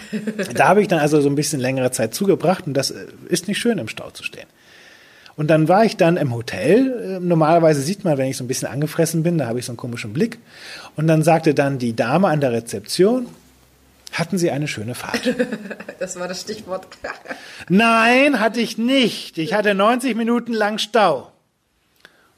da 0.54 0.68
habe 0.68 0.82
ich 0.82 0.88
dann 0.88 0.98
also 0.98 1.22
so 1.22 1.30
ein 1.30 1.34
bisschen 1.34 1.60
längere 1.60 1.90
Zeit 1.92 2.14
zugebracht 2.14 2.66
und 2.66 2.74
das 2.74 2.90
äh, 2.90 3.06
ist 3.30 3.48
nicht 3.48 3.58
schön, 3.58 3.78
im 3.78 3.88
Stau 3.88 4.10
zu 4.10 4.22
stehen. 4.22 4.46
Und 5.36 5.48
dann 5.48 5.68
war 5.68 5.84
ich 5.84 5.96
dann 5.96 6.16
im 6.16 6.34
Hotel. 6.34 7.20
Normalerweise 7.20 7.82
sieht 7.82 8.04
man, 8.04 8.16
wenn 8.16 8.28
ich 8.28 8.38
so 8.38 8.44
ein 8.44 8.48
bisschen 8.48 8.68
angefressen 8.68 9.22
bin, 9.22 9.38
da 9.38 9.46
habe 9.46 9.58
ich 9.58 9.66
so 9.66 9.72
einen 9.72 9.76
komischen 9.76 10.12
Blick. 10.12 10.38
Und 10.96 11.06
dann 11.06 11.22
sagte 11.22 11.52
dann 11.52 11.78
die 11.78 11.94
Dame 11.94 12.28
an 12.28 12.40
der 12.40 12.52
Rezeption, 12.52 13.26
Hatten 14.12 14.38
Sie 14.38 14.50
eine 14.50 14.66
schöne 14.68 14.94
Fahrt? 14.94 15.34
Das 15.98 16.18
war 16.20 16.28
das 16.28 16.42
Stichwort. 16.42 16.86
Nein, 17.70 18.38
hatte 18.38 18.60
ich 18.60 18.76
nicht. 18.76 19.38
Ich 19.38 19.54
hatte 19.54 19.74
90 19.74 20.14
Minuten 20.14 20.52
lang 20.52 20.76
Stau. 20.76 21.32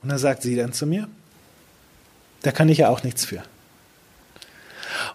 Und 0.00 0.10
dann 0.10 0.18
sagt 0.18 0.42
sie 0.42 0.54
dann 0.54 0.72
zu 0.72 0.86
mir, 0.86 1.08
da 2.42 2.52
kann 2.52 2.68
ich 2.68 2.78
ja 2.78 2.88
auch 2.88 3.02
nichts 3.02 3.24
für. 3.24 3.42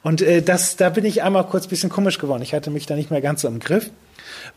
Und 0.03 0.21
äh, 0.21 0.41
das, 0.41 0.75
da 0.75 0.89
bin 0.89 1.05
ich 1.05 1.23
einmal 1.23 1.45
kurz 1.47 1.67
bisschen 1.67 1.89
komisch 1.89 2.19
geworden. 2.19 2.43
Ich 2.43 2.53
hatte 2.53 2.69
mich 2.69 2.85
da 2.85 2.95
nicht 2.95 3.09
mehr 3.09 3.21
ganz 3.21 3.41
so 3.41 3.47
im 3.47 3.59
Griff. 3.59 3.89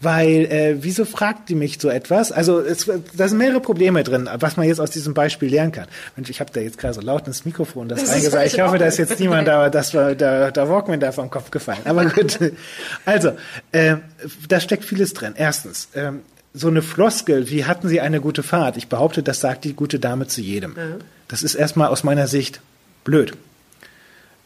Weil, 0.01 0.47
äh, 0.47 0.77
wieso 0.81 1.05
fragt 1.05 1.49
die 1.49 1.55
mich 1.55 1.79
so 1.81 1.89
etwas? 1.89 2.33
Also, 2.33 2.61
es, 2.61 2.91
da 3.17 3.29
sind 3.29 3.39
mehrere 3.39 3.61
Probleme 3.61 4.03
drin, 4.03 4.29
was 4.39 4.57
man 4.57 4.67
jetzt 4.67 4.81
aus 4.81 4.91
diesem 4.91 5.15
Beispiel 5.15 5.49
lernen 5.51 5.73
kann. 5.73 5.87
Mensch, 6.17 6.29
ich 6.29 6.41
habe 6.41 6.51
da 6.53 6.61
jetzt 6.61 6.79
gerade 6.79 6.95
so 6.95 7.01
laut 7.01 7.27
ins 7.27 7.45
Mikrofon 7.45 7.89
das, 7.89 8.01
das 8.01 8.13
reingesagt. 8.13 8.47
Ich 8.47 8.61
hoffe, 8.61 8.79
da 8.79 8.87
ist 8.87 8.99
jetzt 8.99 9.19
niemand 9.21 9.49
da, 9.49 9.71
dass 9.71 9.95
war 9.95 10.15
da, 10.15 10.51
da 10.51 10.69
Walkman 10.69 11.01
da 11.01 11.13
vom 11.13 11.31
Kopf 11.31 11.51
gefallen. 11.51 11.81
Aber 11.85 12.05
gut. 12.07 12.39
Also, 13.05 13.33
äh, 13.73 13.97
da 14.49 14.61
steckt 14.61 14.85
vieles 14.85 15.15
drin. 15.15 15.35
Erstens, 15.37 15.89
äh, 15.95 16.13
so 16.53 16.69
eine 16.69 16.83
Floskel, 16.83 17.51
wie 17.51 17.65
hatten 17.65 17.89
Sie 17.89 18.01
eine 18.01 18.21
gute 18.21 18.43
Fahrt? 18.43 18.77
Ich 18.77 18.89
behaupte, 18.89 19.23
das 19.23 19.41
sagt 19.41 19.65
die 19.65 19.75
gute 19.75 19.99
Dame 19.99 20.27
zu 20.27 20.41
jedem. 20.41 20.73
Mhm. 20.73 20.97
Das 21.29 21.43
ist 21.43 21.55
erstmal 21.55 21.89
aus 21.89 22.03
meiner 22.03 22.27
Sicht 22.27 22.61
blöd. 23.05 23.35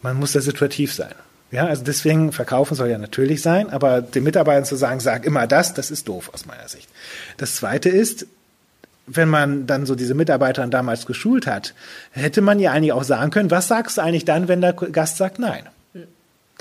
Man 0.01 0.17
muss 0.17 0.33
da 0.33 0.41
situativ 0.41 0.93
sein. 0.93 1.13
Ja, 1.51 1.65
also 1.65 1.83
deswegen 1.83 2.31
verkaufen 2.31 2.75
soll 2.75 2.89
ja 2.89 2.97
natürlich 2.97 3.41
sein, 3.41 3.69
aber 3.69 4.01
den 4.01 4.23
Mitarbeitern 4.23 4.63
zu 4.63 4.77
sagen, 4.77 5.01
sag 5.01 5.25
immer 5.25 5.47
das, 5.47 5.73
das 5.73 5.91
ist 5.91 6.07
doof 6.07 6.29
aus 6.33 6.45
meiner 6.45 6.67
Sicht. 6.69 6.89
Das 7.37 7.57
zweite 7.57 7.89
ist, 7.89 8.25
wenn 9.05 9.27
man 9.27 9.67
dann 9.67 9.85
so 9.85 9.95
diese 9.95 10.13
Mitarbeiter 10.13 10.65
damals 10.67 11.05
geschult 11.05 11.47
hat, 11.47 11.73
hätte 12.11 12.41
man 12.41 12.59
ja 12.59 12.71
eigentlich 12.71 12.93
auch 12.93 13.03
sagen 13.03 13.31
können, 13.31 13.51
was 13.51 13.67
sagst 13.67 13.97
du 13.97 14.01
eigentlich 14.01 14.23
dann, 14.23 14.47
wenn 14.47 14.61
der 14.61 14.73
Gast 14.73 15.17
sagt 15.17 15.39
nein? 15.39 15.67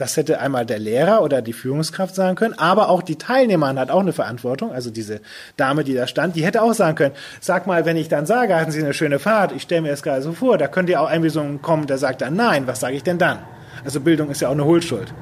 Das 0.01 0.17
hätte 0.17 0.41
einmal 0.41 0.65
der 0.65 0.79
Lehrer 0.79 1.21
oder 1.21 1.43
die 1.43 1.53
Führungskraft 1.53 2.15
sagen 2.15 2.35
können, 2.35 2.55
aber 2.59 2.89
auch 2.89 3.03
die 3.03 3.17
Teilnehmerin 3.17 3.79
hat 3.79 3.91
auch 3.91 4.01
eine 4.01 4.15
Verantwortung. 4.15 4.73
Also 4.73 4.91
diese 4.91 5.21
Dame, 5.59 5.85
die 5.85 5.93
da 5.93 6.07
stand, 6.07 6.37
die 6.37 6.43
hätte 6.43 6.63
auch 6.63 6.73
sagen 6.73 6.95
können, 6.95 7.15
sag 7.39 7.67
mal, 7.67 7.85
wenn 7.85 7.99
ich 7.99 8.09
dann 8.09 8.25
sage, 8.25 8.57
hatten 8.57 8.71
Sie 8.71 8.83
eine 8.83 8.95
schöne 8.95 9.19
Fahrt, 9.19 9.53
ich 9.53 9.61
stelle 9.61 9.83
mir 9.83 9.91
das 9.91 10.03
gerade 10.03 10.23
so 10.23 10.33
vor, 10.33 10.57
da 10.57 10.69
könnte 10.69 10.93
ja 10.93 11.01
auch 11.01 11.11
irgendwie 11.11 11.29
so 11.29 11.45
kommen, 11.61 11.87
der 11.87 11.99
sagt 11.99 12.23
dann 12.23 12.35
nein, 12.35 12.67
was 12.67 12.81
sage 12.81 12.97
ich 12.97 13.03
denn 13.03 13.19
dann? 13.19 13.41
Also 13.85 14.01
Bildung 14.01 14.31
ist 14.31 14.41
ja 14.41 14.49
auch 14.49 14.53
eine 14.53 14.65
Hohlschuld. 14.65 15.13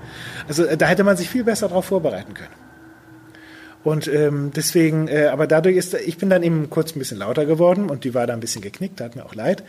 Also 0.46 0.64
äh, 0.64 0.76
da 0.76 0.86
hätte 0.86 1.02
man 1.02 1.16
sich 1.16 1.28
viel 1.28 1.42
besser 1.42 1.66
darauf 1.66 1.86
vorbereiten 1.86 2.34
können. 2.34 2.67
Und 3.88 4.06
ähm, 4.06 4.52
deswegen, 4.54 5.08
äh, 5.08 5.28
aber 5.32 5.46
dadurch 5.46 5.76
ist, 5.76 5.94
ich 5.94 6.18
bin 6.18 6.28
dann 6.28 6.42
eben 6.42 6.68
kurz 6.68 6.94
ein 6.94 6.98
bisschen 6.98 7.16
lauter 7.16 7.46
geworden 7.46 7.88
und 7.88 8.04
die 8.04 8.12
war 8.12 8.26
da 8.26 8.34
ein 8.34 8.40
bisschen 8.40 8.60
geknickt, 8.60 8.98
tat 8.98 9.16
mir 9.16 9.24
auch 9.24 9.34
leid. 9.34 9.64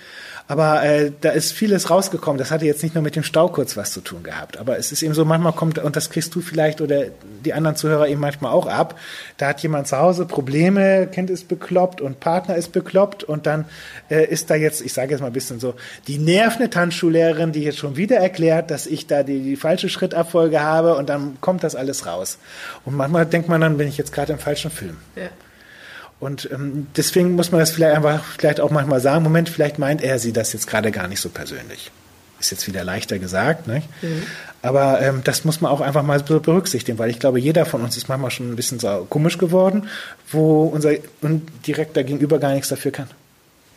Aber 0.49 0.83
äh, 0.83 1.11
da 1.21 1.29
ist 1.29 1.53
vieles 1.53 1.89
rausgekommen. 1.89 2.37
Das 2.37 2.51
hatte 2.51 2.65
jetzt 2.65 2.83
nicht 2.83 2.95
nur 2.95 3.03
mit 3.03 3.15
dem 3.15 3.23
Stau 3.23 3.47
kurz 3.47 3.77
was 3.77 3.93
zu 3.93 4.01
tun 4.01 4.23
gehabt. 4.23 4.57
Aber 4.57 4.77
es 4.77 4.91
ist 4.91 5.03
eben 5.03 5.13
so, 5.13 5.23
manchmal 5.23 5.53
kommt, 5.53 5.79
und 5.79 5.95
das 5.95 6.09
kriegst 6.09 6.35
du 6.35 6.41
vielleicht 6.41 6.81
oder 6.81 7.05
die 7.45 7.53
anderen 7.53 7.77
Zuhörer 7.77 8.09
eben 8.09 8.19
manchmal 8.19 8.51
auch 8.51 8.67
ab, 8.67 8.99
da 9.37 9.47
hat 9.47 9.61
jemand 9.61 9.87
zu 9.87 9.97
Hause 9.97 10.25
Probleme, 10.25 11.07
Kind 11.07 11.29
ist 11.29 11.47
bekloppt 11.47 12.01
und 12.01 12.19
Partner 12.19 12.55
ist 12.55 12.73
bekloppt 12.73 13.23
und 13.23 13.45
dann 13.45 13.65
äh, 14.09 14.25
ist 14.25 14.49
da 14.49 14.55
jetzt, 14.55 14.81
ich 14.81 14.91
sage 14.91 15.11
jetzt 15.11 15.21
mal 15.21 15.27
ein 15.27 15.33
bisschen 15.33 15.61
so, 15.61 15.75
die 16.07 16.17
nervende 16.17 16.69
Tanzschullehrerin, 16.69 17.53
die 17.53 17.63
jetzt 17.63 17.77
schon 17.77 17.95
wieder 17.95 18.17
erklärt, 18.17 18.69
dass 18.69 18.85
ich 18.85 19.07
da 19.07 19.23
die, 19.23 19.39
die 19.39 19.55
falsche 19.55 19.87
Schrittabfolge 19.87 20.61
habe 20.61 20.95
und 20.95 21.07
dann 21.07 21.37
kommt 21.39 21.63
das 21.63 21.75
alles 21.75 22.05
raus. 22.05 22.37
Und 22.83 22.97
manchmal 22.97 23.25
denkt 23.25 23.47
man 23.47 23.61
dann, 23.61 23.77
bin 23.77 23.87
ich 23.87 23.97
jetzt 23.97 24.08
gerade 24.11 24.33
im 24.33 24.39
falschen 24.39 24.71
Film. 24.71 24.97
Ja. 25.15 25.29
Und 26.19 26.49
ähm, 26.51 26.87
deswegen 26.97 27.33
muss 27.35 27.51
man 27.51 27.59
das 27.59 27.71
vielleicht 27.71 27.95
einfach 27.95 28.23
vielleicht 28.37 28.59
auch 28.59 28.71
manchmal 28.71 28.99
sagen, 28.99 29.23
Moment, 29.23 29.49
vielleicht 29.49 29.79
meint 29.79 30.01
er 30.01 30.19
sie 30.19 30.33
das 30.33 30.51
jetzt 30.53 30.67
gerade 30.67 30.91
gar 30.91 31.07
nicht 31.07 31.21
so 31.21 31.29
persönlich. 31.29 31.91
Ist 32.39 32.51
jetzt 32.51 32.67
wieder 32.67 32.83
leichter 32.83 33.19
gesagt, 33.19 33.67
ne? 33.67 33.83
Mhm. 34.01 34.23
Aber 34.61 35.01
ähm, 35.01 35.21
das 35.23 35.45
muss 35.45 35.61
man 35.61 35.71
auch 35.71 35.79
einfach 35.79 36.03
mal 36.03 36.21
so 36.25 36.39
berücksichtigen, 36.39 36.97
weil 36.97 37.09
ich 37.09 37.19
glaube, 37.19 37.39
jeder 37.39 37.65
von 37.65 37.81
uns 37.81 37.95
ist 37.95 38.09
manchmal 38.09 38.31
schon 38.31 38.51
ein 38.51 38.55
bisschen 38.57 38.79
so 38.79 39.07
komisch 39.09 39.37
geworden, 39.37 39.87
wo 40.31 40.63
unser 40.63 40.91
direkter 41.65 42.03
Gegenüber 42.03 42.39
gar 42.39 42.53
nichts 42.53 42.67
dafür 42.67 42.91
kann. 42.91 43.07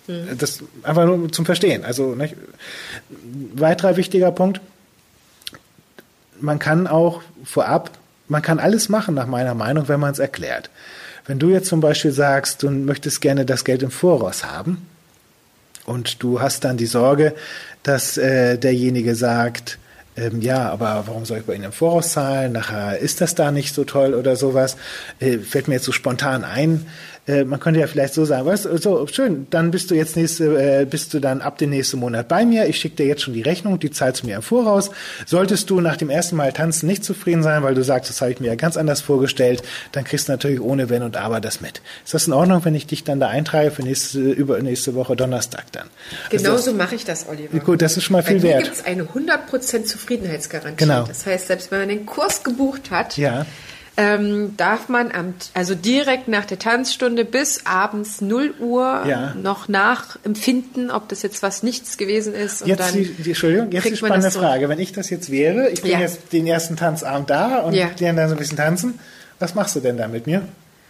Mhm. 0.08 0.36
Das 0.38 0.60
einfach 0.82 1.04
nur 1.04 1.30
zum 1.30 1.46
Verstehen. 1.46 1.84
Also 1.84 2.16
ne? 2.16 2.30
weiterer 3.54 3.96
wichtiger 3.96 4.32
Punkt, 4.32 4.60
man 6.40 6.58
kann 6.58 6.88
auch 6.88 7.22
vorab, 7.44 7.90
man 8.28 8.42
kann 8.42 8.58
alles 8.58 8.88
machen 8.88 9.14
nach 9.14 9.26
meiner 9.26 9.54
Meinung, 9.54 9.88
wenn 9.88 10.00
man 10.00 10.12
es 10.12 10.18
erklärt. 10.18 10.70
Wenn 11.26 11.38
du 11.38 11.50
jetzt 11.50 11.68
zum 11.68 11.80
Beispiel 11.80 12.12
sagst, 12.12 12.62
du 12.62 12.70
möchtest 12.70 13.20
gerne 13.20 13.44
das 13.44 13.64
Geld 13.64 13.82
im 13.82 13.90
Voraus 13.90 14.44
haben 14.44 14.86
und 15.84 16.22
du 16.22 16.40
hast 16.40 16.64
dann 16.64 16.76
die 16.76 16.86
Sorge, 16.86 17.34
dass 17.82 18.16
äh, 18.16 18.58
derjenige 18.58 19.14
sagt, 19.14 19.78
ähm, 20.16 20.42
ja, 20.42 20.68
aber 20.70 21.04
warum 21.06 21.24
soll 21.24 21.38
ich 21.38 21.44
bei 21.44 21.54
Ihnen 21.54 21.64
im 21.64 21.72
Voraus 21.72 22.12
zahlen? 22.12 22.52
Nachher 22.52 22.98
ist 22.98 23.20
das 23.20 23.34
da 23.34 23.50
nicht 23.50 23.74
so 23.74 23.84
toll 23.84 24.14
oder 24.14 24.36
sowas. 24.36 24.76
Äh, 25.20 25.38
fällt 25.38 25.68
mir 25.68 25.74
jetzt 25.74 25.84
so 25.84 25.92
spontan 25.92 26.44
ein, 26.44 26.86
äh, 27.26 27.44
man 27.44 27.60
könnte 27.60 27.78
ja 27.78 27.86
vielleicht 27.86 28.14
so 28.14 28.24
sagen, 28.24 28.46
weißt 28.46 28.64
du, 28.64 28.78
so 28.78 29.06
schön, 29.06 29.46
dann 29.50 29.70
bist 29.70 29.90
du 29.90 29.94
jetzt 29.94 30.16
nächste, 30.16 30.80
äh, 30.80 30.84
bist 30.84 31.14
du 31.14 31.20
dann 31.20 31.40
ab 31.40 31.56
dem 31.58 31.70
nächsten 31.70 31.98
Monat 31.98 32.26
bei 32.26 32.44
mir. 32.44 32.66
Ich 32.66 32.78
schicke 32.78 32.96
dir 32.96 33.06
jetzt 33.06 33.22
schon 33.22 33.34
die 33.34 33.42
Rechnung, 33.42 33.78
die 33.78 33.92
zahlst 33.92 34.22
du 34.22 34.26
mir 34.26 34.36
im 34.36 34.42
Voraus. 34.42 34.90
Solltest 35.24 35.70
du 35.70 35.80
nach 35.80 35.96
dem 35.96 36.10
ersten 36.10 36.34
Mal 36.34 36.52
tanzen 36.52 36.86
nicht 36.86 37.04
zufrieden 37.04 37.44
sein, 37.44 37.62
weil 37.62 37.74
du 37.74 37.84
sagst, 37.84 38.10
das 38.10 38.20
habe 38.20 38.32
ich 38.32 38.40
mir 38.40 38.48
ja 38.48 38.54
ganz 38.56 38.76
anders 38.76 39.00
vorgestellt, 39.00 39.62
dann 39.92 40.02
kriegst 40.02 40.26
du 40.26 40.32
natürlich 40.32 40.60
ohne 40.60 40.90
Wenn 40.90 41.04
und 41.04 41.16
Aber 41.16 41.40
das 41.40 41.60
mit. 41.60 41.80
Ist 42.04 42.14
das 42.14 42.26
in 42.26 42.32
Ordnung, 42.32 42.64
wenn 42.64 42.74
ich 42.74 42.88
dich 42.88 43.04
dann 43.04 43.20
da 43.20 43.28
eintrage 43.28 43.70
für 43.70 43.82
nächste, 43.82 44.18
übernächste 44.18 44.96
Woche 44.96 45.14
Donnerstag 45.14 45.70
dann? 45.70 45.88
Genauso 46.30 46.70
also 46.70 46.72
mache 46.74 46.96
ich 46.96 47.04
das, 47.04 47.28
Oliver. 47.28 47.56
Gut, 47.60 47.82
das 47.82 47.96
ist 47.96 48.02
schon 48.02 48.14
mal 48.14 48.24
viel 48.24 48.42
wert. 48.42 48.64
gibt 48.64 48.76
es 48.76 48.84
eine 48.84 49.04
100% 49.04 49.84
Zufriedenheitsgarantie. 49.84 50.84
Genau. 50.84 51.04
Das 51.04 51.24
heißt, 51.24 51.46
selbst 51.46 51.70
wenn 51.70 51.78
man 51.80 51.88
den 51.88 52.04
Kurs 52.04 52.42
gebucht 52.42 52.90
hat, 52.90 53.16
ja 53.16 53.46
ähm, 53.96 54.56
darf 54.56 54.88
man 54.88 55.12
am, 55.12 55.34
also 55.52 55.74
direkt 55.74 56.28
nach 56.28 56.46
der 56.46 56.58
Tanzstunde 56.58 57.24
bis 57.24 57.66
abends 57.66 58.20
0 58.20 58.54
Uhr 58.58 59.04
ja. 59.06 59.34
noch 59.34 59.68
nachempfinden, 59.68 60.90
ob 60.90 61.08
das 61.08 61.22
jetzt 61.22 61.42
was 61.42 61.62
nichts 61.62 61.98
gewesen 61.98 62.34
ist. 62.34 62.66
Jetzt 62.66 62.94
die, 62.94 63.04
die, 63.04 63.30
Entschuldigung, 63.30 63.70
jetzt 63.70 63.84
die 63.84 63.96
spannende. 63.96 64.30
Frage. 64.30 64.68
Wenn 64.68 64.78
ich 64.78 64.92
das 64.92 65.10
jetzt 65.10 65.30
wäre, 65.30 65.68
ich 65.68 65.82
bin 65.82 65.90
ja. 65.90 66.00
jetzt 66.00 66.32
den 66.32 66.46
ersten 66.46 66.76
Tanzabend 66.76 67.28
da 67.28 67.58
und 67.58 67.74
ja. 67.74 67.90
lerne 67.98 68.20
dann 68.20 68.28
so 68.30 68.34
ein 68.34 68.38
bisschen 68.38 68.56
tanzen, 68.56 68.98
was 69.38 69.54
machst 69.54 69.76
du 69.76 69.80
denn 69.80 69.98
da 69.98 70.08
mit 70.08 70.26
mir? 70.26 70.42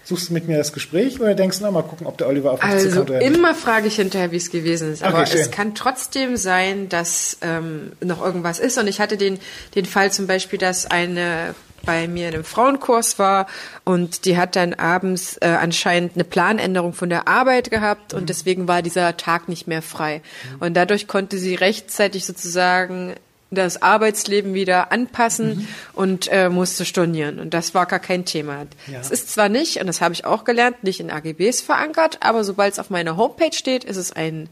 Suchst 0.05 0.31
du 0.31 0.33
mit 0.33 0.49
mir 0.49 0.59
das 0.59 0.73
Gespräch 0.73 1.21
oder 1.21 1.35
denkst 1.35 1.59
du, 1.59 1.65
na, 1.65 1.71
mal 1.71 1.83
gucken, 1.83 2.07
ob 2.07 2.19
der 2.19 2.29
Oliver 2.29 2.53
auf 2.53 2.63
mich 2.63 2.73
also 2.73 2.89
zukommt? 2.91 3.11
Also 3.13 3.27
immer 3.27 3.55
frage 3.55 3.87
ich 3.87 3.97
hinterher, 3.97 4.33
wie 4.33 4.37
es 4.37 4.51
gewesen 4.51 4.93
ist. 4.93 5.05
Aber 5.05 5.21
okay, 5.21 5.39
es 5.39 5.51
kann 5.53 5.75
trotzdem 5.75 6.37
sein, 6.37 6.89
dass 6.89 7.39
ähm, 7.41 7.93
noch 8.01 8.25
irgendwas 8.25 8.59
ist. 8.59 8.79
Und 8.79 8.89
ich 8.89 9.01
hatte 9.01 9.17
den, 9.17 9.39
den 9.77 9.87
Fall 9.87 10.11
zum 10.11 10.27
Beispiel, 10.27 10.59
dass 10.59 10.91
eine 10.91 11.55
bei 11.85 12.09
mir 12.09 12.29
in 12.29 12.35
einem 12.35 12.45
Frauenkurs 12.45 13.19
war 13.19 13.47
und 13.85 14.25
die 14.25 14.37
hat 14.37 14.57
dann 14.57 14.75
abends 14.75 15.37
äh, 15.39 15.47
anscheinend 15.47 16.15
eine 16.15 16.25
Planänderung 16.25 16.93
von 16.93 17.09
der 17.09 17.29
Arbeit 17.29 17.71
gehabt 17.71 18.15
und 18.15 18.23
mhm. 18.23 18.27
deswegen 18.27 18.69
war 18.69 18.83
dieser 18.83 19.17
Tag 19.17 19.49
nicht 19.49 19.67
mehr 19.67 19.83
frei. 19.83 20.23
Mhm. 20.55 20.63
Und 20.63 20.75
dadurch 20.75 21.09
konnte 21.09 21.39
sie 21.39 21.55
rechtzeitig 21.55 22.25
sozusagen 22.25 23.15
das 23.53 23.83
Arbeitsleben 23.83 24.55
wieder 24.55 24.93
anpassen 24.93 25.57
mhm. 25.57 25.69
und 25.93 26.29
äh, 26.33 26.49
musste 26.49 26.85
stornieren. 26.85 27.39
Und 27.39 27.53
das 27.55 27.75
war 27.75 27.87
gar 27.87 27.99
kein 27.99 28.25
Thema. 28.25 28.67
Es 28.99 29.11
ist 29.11 29.31
zwar 29.31 29.49
nicht, 29.49 29.79
und 29.79 29.87
das 29.87 30.01
habe 30.01 30.15
ich 30.15 30.25
auch 30.25 30.45
gelernt, 30.45 30.83
nicht 30.85 31.01
in 31.01 31.11
AGBs 31.11 31.61
verankert, 31.61 32.19
aber 32.21 32.45
sobald 32.45 32.73
es 32.73 32.79
auf 32.79 32.91
meiner 32.91 33.17
Homepage 33.17 33.53
steht, 33.53 33.85
ist 33.85 33.99
es 33.99 34.13
ein 34.13 34.49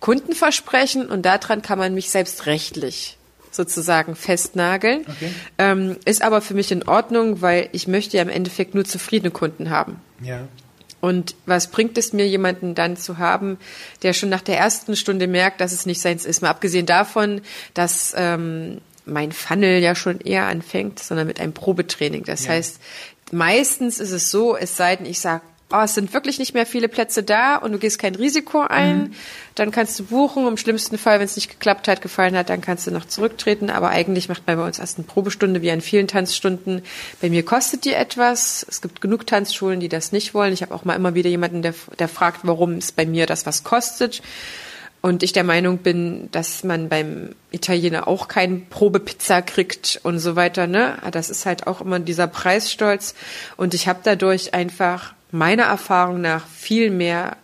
Kundenversprechen 0.00 1.08
und 1.08 1.22
daran 1.22 1.60
kann 1.60 1.78
man 1.78 1.92
mich 1.92 2.10
selbst 2.10 2.46
rechtlich 2.46 3.17
sozusagen 3.58 4.16
festnageln. 4.16 5.02
Okay. 5.02 5.32
Ähm, 5.58 5.96
ist 6.06 6.22
aber 6.22 6.40
für 6.40 6.54
mich 6.54 6.72
in 6.72 6.88
Ordnung, 6.88 7.42
weil 7.42 7.68
ich 7.72 7.86
möchte 7.86 8.16
ja 8.16 8.22
im 8.22 8.30
Endeffekt 8.30 8.74
nur 8.74 8.84
zufriedene 8.84 9.30
Kunden 9.30 9.68
haben. 9.68 10.00
Ja. 10.22 10.48
Und 11.00 11.34
was 11.46 11.68
bringt 11.68 11.98
es 11.98 12.12
mir, 12.12 12.26
jemanden 12.26 12.74
dann 12.74 12.96
zu 12.96 13.18
haben, 13.18 13.58
der 14.02 14.12
schon 14.14 14.30
nach 14.30 14.40
der 14.40 14.58
ersten 14.58 14.96
Stunde 14.96 15.26
merkt, 15.26 15.60
dass 15.60 15.72
es 15.72 15.86
nicht 15.86 16.00
seins 16.00 16.24
ist? 16.24 16.40
Mal 16.40 16.50
abgesehen 16.50 16.86
davon, 16.86 17.40
dass 17.74 18.14
ähm, 18.16 18.80
mein 19.04 19.32
Funnel 19.32 19.80
ja 19.80 19.94
schon 19.94 20.20
eher 20.20 20.46
anfängt, 20.46 20.98
sondern 20.98 21.26
mit 21.26 21.40
einem 21.40 21.52
Probetraining. 21.52 22.24
Das 22.24 22.44
ja. 22.44 22.52
heißt, 22.52 22.80
meistens 23.30 24.00
ist 24.00 24.12
es 24.12 24.30
so, 24.30 24.56
es 24.56 24.76
sei 24.76 24.96
denn, 24.96 25.06
ich 25.06 25.20
sage, 25.20 25.42
oh, 25.70 25.82
es 25.82 25.94
sind 25.94 26.14
wirklich 26.14 26.38
nicht 26.38 26.54
mehr 26.54 26.64
viele 26.64 26.88
Plätze 26.88 27.22
da 27.22 27.56
und 27.56 27.72
du 27.72 27.78
gehst 27.78 27.98
kein 27.98 28.14
Risiko 28.14 28.60
ein, 28.60 28.98
mhm. 28.98 29.10
dann 29.54 29.70
kannst 29.70 29.98
du 29.98 30.04
buchen. 30.04 30.46
Im 30.46 30.56
schlimmsten 30.56 30.96
Fall, 30.96 31.18
wenn 31.18 31.26
es 31.26 31.36
nicht 31.36 31.50
geklappt 31.50 31.88
hat, 31.88 32.00
gefallen 32.00 32.36
hat, 32.36 32.48
dann 32.48 32.60
kannst 32.60 32.86
du 32.86 32.90
noch 32.90 33.04
zurücktreten. 33.04 33.68
Aber 33.68 33.90
eigentlich 33.90 34.28
macht 34.28 34.46
man 34.46 34.56
bei 34.56 34.66
uns 34.66 34.78
erst 34.78 34.98
eine 34.98 35.06
Probestunde, 35.06 35.60
wie 35.60 35.70
an 35.70 35.80
vielen 35.80 36.08
Tanzstunden. 36.08 36.82
Bei 37.20 37.28
mir 37.28 37.44
kostet 37.44 37.84
die 37.84 37.92
etwas. 37.92 38.64
Es 38.68 38.80
gibt 38.80 39.00
genug 39.00 39.26
Tanzschulen, 39.26 39.80
die 39.80 39.90
das 39.90 40.12
nicht 40.12 40.32
wollen. 40.32 40.54
Ich 40.54 40.62
habe 40.62 40.74
auch 40.74 40.84
mal 40.84 40.94
immer 40.94 41.14
wieder 41.14 41.28
jemanden, 41.28 41.60
der, 41.60 41.74
der 41.98 42.08
fragt, 42.08 42.40
warum 42.44 42.74
es 42.74 42.92
bei 42.92 43.04
mir 43.04 43.26
das 43.26 43.44
was 43.44 43.62
kostet. 43.62 44.22
Und 45.00 45.22
ich 45.22 45.32
der 45.32 45.44
Meinung 45.44 45.78
bin, 45.78 46.28
dass 46.32 46.64
man 46.64 46.88
beim 46.88 47.34
Italiener 47.52 48.08
auch 48.08 48.26
keinen 48.26 48.68
Probepizza 48.68 49.42
kriegt 49.42 50.00
und 50.02 50.18
so 50.18 50.34
weiter. 50.34 50.66
Ne? 50.66 50.98
Das 51.12 51.30
ist 51.30 51.46
halt 51.46 51.66
auch 51.66 51.80
immer 51.80 52.00
dieser 52.00 52.26
Preisstolz. 52.26 53.14
Und 53.56 53.74
ich 53.74 53.86
habe 53.86 54.00
dadurch 54.02 54.54
einfach 54.54 55.14
meiner 55.30 55.64
Erfahrung 55.64 56.20
nach 56.20 56.46
viel 56.46 56.90
mehr 56.90 57.36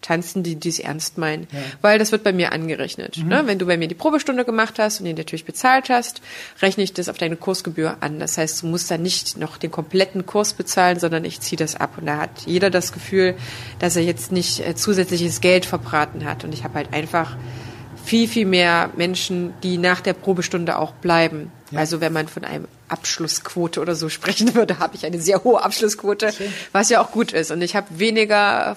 tanzen, 0.00 0.42
die 0.42 0.56
dies 0.56 0.78
ernst 0.78 1.18
meinen. 1.18 1.46
Ja. 1.52 1.58
Weil 1.82 1.98
das 1.98 2.12
wird 2.12 2.24
bei 2.24 2.32
mir 2.32 2.52
angerechnet. 2.52 3.18
Mhm. 3.18 3.28
Ne? 3.28 3.42
Wenn 3.46 3.58
du 3.58 3.66
bei 3.66 3.76
mir 3.76 3.88
die 3.88 3.94
Probestunde 3.94 4.44
gemacht 4.44 4.78
hast 4.78 5.00
und 5.00 5.06
die 5.06 5.12
natürlich 5.12 5.44
bezahlt 5.44 5.88
hast, 5.90 6.22
rechne 6.60 6.84
ich 6.84 6.92
das 6.92 7.08
auf 7.08 7.18
deine 7.18 7.36
Kursgebühr 7.36 7.96
an. 8.00 8.18
Das 8.18 8.38
heißt, 8.38 8.62
du 8.62 8.66
musst 8.66 8.90
dann 8.90 9.02
nicht 9.02 9.36
noch 9.36 9.58
den 9.58 9.70
kompletten 9.70 10.26
Kurs 10.26 10.54
bezahlen, 10.54 10.98
sondern 10.98 11.24
ich 11.24 11.40
ziehe 11.40 11.58
das 11.58 11.76
ab. 11.76 11.98
Und 11.98 12.06
da 12.06 12.18
hat 12.18 12.30
jeder 12.46 12.70
das 12.70 12.92
Gefühl, 12.92 13.34
dass 13.78 13.96
er 13.96 14.02
jetzt 14.02 14.32
nicht 14.32 14.60
äh, 14.66 14.74
zusätzliches 14.74 15.40
Geld 15.40 15.66
verbraten 15.66 16.24
hat. 16.24 16.44
Und 16.44 16.54
ich 16.54 16.64
habe 16.64 16.74
halt 16.74 16.92
einfach 16.92 17.36
viel, 18.04 18.28
viel 18.28 18.46
mehr 18.46 18.90
Menschen, 18.96 19.52
die 19.62 19.76
nach 19.76 20.00
der 20.00 20.14
Probestunde 20.14 20.78
auch 20.78 20.92
bleiben. 20.92 21.52
Ja. 21.70 21.80
Also 21.80 22.00
wenn 22.00 22.12
man 22.12 22.28
von 22.28 22.44
einem 22.44 22.66
Abschlussquote 22.90 23.80
oder 23.80 23.94
so 23.94 24.08
sprechen 24.08 24.54
würde, 24.54 24.78
habe 24.78 24.96
ich 24.96 25.06
eine 25.06 25.20
sehr 25.20 25.44
hohe 25.44 25.62
Abschlussquote, 25.62 26.32
Schön. 26.32 26.52
was 26.72 26.90
ja 26.90 27.00
auch 27.00 27.12
gut 27.12 27.32
ist. 27.32 27.50
Und 27.50 27.62
ich 27.62 27.76
habe 27.76 27.86
weniger 27.98 28.76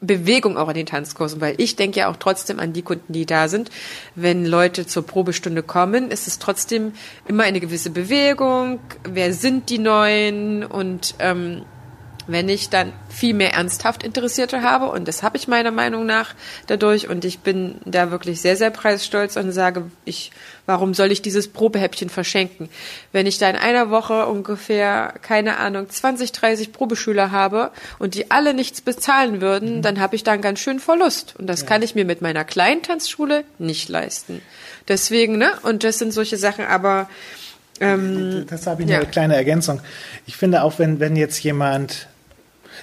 Bewegung 0.00 0.56
auch 0.56 0.68
in 0.68 0.74
den 0.74 0.86
Tanzkursen, 0.86 1.40
weil 1.40 1.54
ich 1.58 1.76
denke 1.76 2.00
ja 2.00 2.10
auch 2.10 2.16
trotzdem 2.16 2.60
an 2.60 2.72
die 2.72 2.82
Kunden, 2.82 3.12
die 3.12 3.26
da 3.26 3.48
sind. 3.48 3.70
Wenn 4.14 4.46
Leute 4.46 4.86
zur 4.86 5.04
Probestunde 5.06 5.62
kommen, 5.62 6.10
ist 6.10 6.28
es 6.28 6.38
trotzdem 6.38 6.92
immer 7.26 7.44
eine 7.44 7.60
gewisse 7.60 7.90
Bewegung. 7.90 8.80
Wer 9.04 9.32
sind 9.34 9.70
die 9.70 9.78
Neuen? 9.78 10.64
Und 10.64 11.14
ähm, 11.18 11.62
wenn 12.28 12.48
ich 12.48 12.68
dann 12.68 12.92
viel 13.08 13.34
mehr 13.34 13.54
ernsthaft 13.54 14.02
Interessierte 14.02 14.62
habe, 14.62 14.90
und 14.90 15.08
das 15.08 15.22
habe 15.22 15.36
ich 15.36 15.48
meiner 15.48 15.70
Meinung 15.70 16.06
nach 16.06 16.34
dadurch, 16.66 17.08
und 17.08 17.24
ich 17.24 17.40
bin 17.40 17.76
da 17.84 18.10
wirklich 18.10 18.40
sehr, 18.40 18.56
sehr 18.56 18.70
preisstolz 18.70 19.36
und 19.36 19.50
sage, 19.50 19.90
ich, 20.04 20.30
warum 20.66 20.92
soll 20.94 21.10
ich 21.10 21.22
dieses 21.22 21.48
Probehäppchen 21.48 22.10
verschenken? 22.10 22.68
Wenn 23.12 23.26
ich 23.26 23.38
da 23.38 23.48
in 23.48 23.56
einer 23.56 23.90
Woche 23.90 24.26
ungefähr, 24.26 25.14
keine 25.22 25.56
Ahnung, 25.56 25.88
20, 25.88 26.30
30 26.32 26.72
Probeschüler 26.72 27.32
habe 27.32 27.70
und 27.98 28.14
die 28.14 28.30
alle 28.30 28.52
nichts 28.52 28.82
bezahlen 28.82 29.40
würden, 29.40 29.78
mhm. 29.78 29.82
dann 29.82 29.98
habe 29.98 30.14
ich 30.14 30.22
da 30.22 30.32
einen 30.32 30.42
ganz 30.42 30.60
schönen 30.60 30.80
Verlust. 30.80 31.34
Und 31.38 31.46
das 31.46 31.62
ja. 31.62 31.66
kann 31.66 31.82
ich 31.82 31.94
mir 31.94 32.04
mit 32.04 32.20
meiner 32.20 32.44
kleinen 32.44 32.82
Tanzschule 32.82 33.44
nicht 33.58 33.88
leisten. 33.88 34.42
Deswegen, 34.86 35.38
ne? 35.38 35.52
Und 35.62 35.82
das 35.82 35.98
sind 35.98 36.12
solche 36.12 36.36
Sachen, 36.36 36.66
aber 36.66 37.08
ähm, 37.80 38.46
das 38.48 38.66
habe 38.66 38.82
ich 38.82 38.88
ja. 38.88 38.98
eine 38.98 39.06
kleine 39.06 39.36
Ergänzung. 39.36 39.80
Ich 40.26 40.36
finde 40.36 40.62
auch, 40.62 40.78
wenn, 40.78 41.00
wenn 41.00 41.16
jetzt 41.16 41.42
jemand 41.42 42.08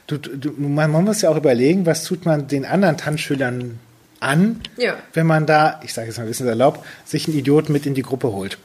du, 0.07 0.17
du, 0.17 0.53
man, 0.57 0.91
man 0.91 1.03
muss 1.03 1.21
ja 1.21 1.29
auch 1.29 1.37
überlegen, 1.37 1.85
was 1.85 2.03
tut 2.03 2.25
man 2.25 2.47
den 2.47 2.65
anderen 2.65 2.97
Tanzschülern 2.97 3.79
an, 4.19 4.61
ja. 4.77 4.95
wenn 5.13 5.27
man 5.27 5.45
da, 5.45 5.79
ich 5.83 5.93
sage 5.93 6.07
jetzt 6.07 6.17
mal 6.17 6.23
ein 6.23 6.29
bisschen 6.29 6.47
erlaubt, 6.47 6.85
sich 7.05 7.27
einen 7.27 7.37
Idioten 7.37 7.73
mit 7.73 7.85
in 7.85 7.93
die 7.93 8.01
Gruppe 8.01 8.31
holt 8.31 8.57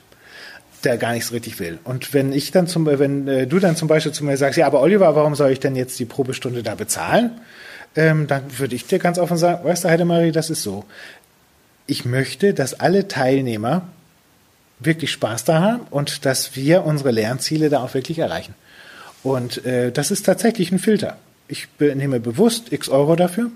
der 0.85 0.97
gar 0.97 1.13
nichts 1.13 1.33
richtig 1.33 1.61
will. 1.61 1.79
Und 1.85 2.15
wenn 2.15 2.33
ich 2.33 2.53
dann 2.53 2.67
zum, 2.67 2.87
wenn 2.87 3.29
äh, 3.29 3.47
du 3.47 3.59
dann 3.59 3.77
zum 3.77 3.89
Beispiel 3.89 4.13
zu 4.13 4.25
mir 4.25 4.37
sagst, 4.37 4.59
ja, 4.59 4.67
aber 4.67 4.81
Oliver, 4.81 5.15
warum 5.15 5.35
soll 5.35 5.51
ich 5.51 5.61
denn 5.61 5.77
jetzt 5.77 5.99
die 5.99 6.05
Probestunde 6.05 6.63
da 6.63 6.75
bezahlen? 6.75 7.33
Ähm, 7.97 8.27
dann 8.27 8.43
würde 8.59 8.75
ich 8.75 8.87
dir 8.87 8.99
ganz 8.99 9.19
offen 9.19 9.37
sagen, 9.37 9.65
weißt 9.65 9.85
du, 9.85 9.89
Heidemarie, 9.89 10.33
das 10.33 10.51
ist 10.51 10.63
so. 10.63 10.85
Ich 11.87 12.05
möchte, 12.05 12.55
dass 12.55 12.79
alle 12.79 13.09
Teilnehmer 13.09 13.89
wirklich 14.79 15.11
Spaß 15.11 15.45
da 15.45 15.61
haben 15.61 15.81
und 15.91 16.25
dass 16.25 16.57
wir 16.57 16.85
unsere 16.85 17.11
Lernziele 17.11 17.69
da 17.69 17.83
auch 17.83 17.95
wirklich 17.95 18.19
erreichen. 18.19 18.55
Und 19.23 19.65
äh, 19.65 19.93
das 19.93 20.11
ist 20.11 20.25
tatsächlich 20.25 20.73
ein 20.73 20.79
Filter 20.79 21.17
ich 21.51 21.69
nehme 21.79 22.21
bewusst 22.21 22.73
x 22.73 22.89
Euro 22.89 23.17
dafür, 23.17 23.51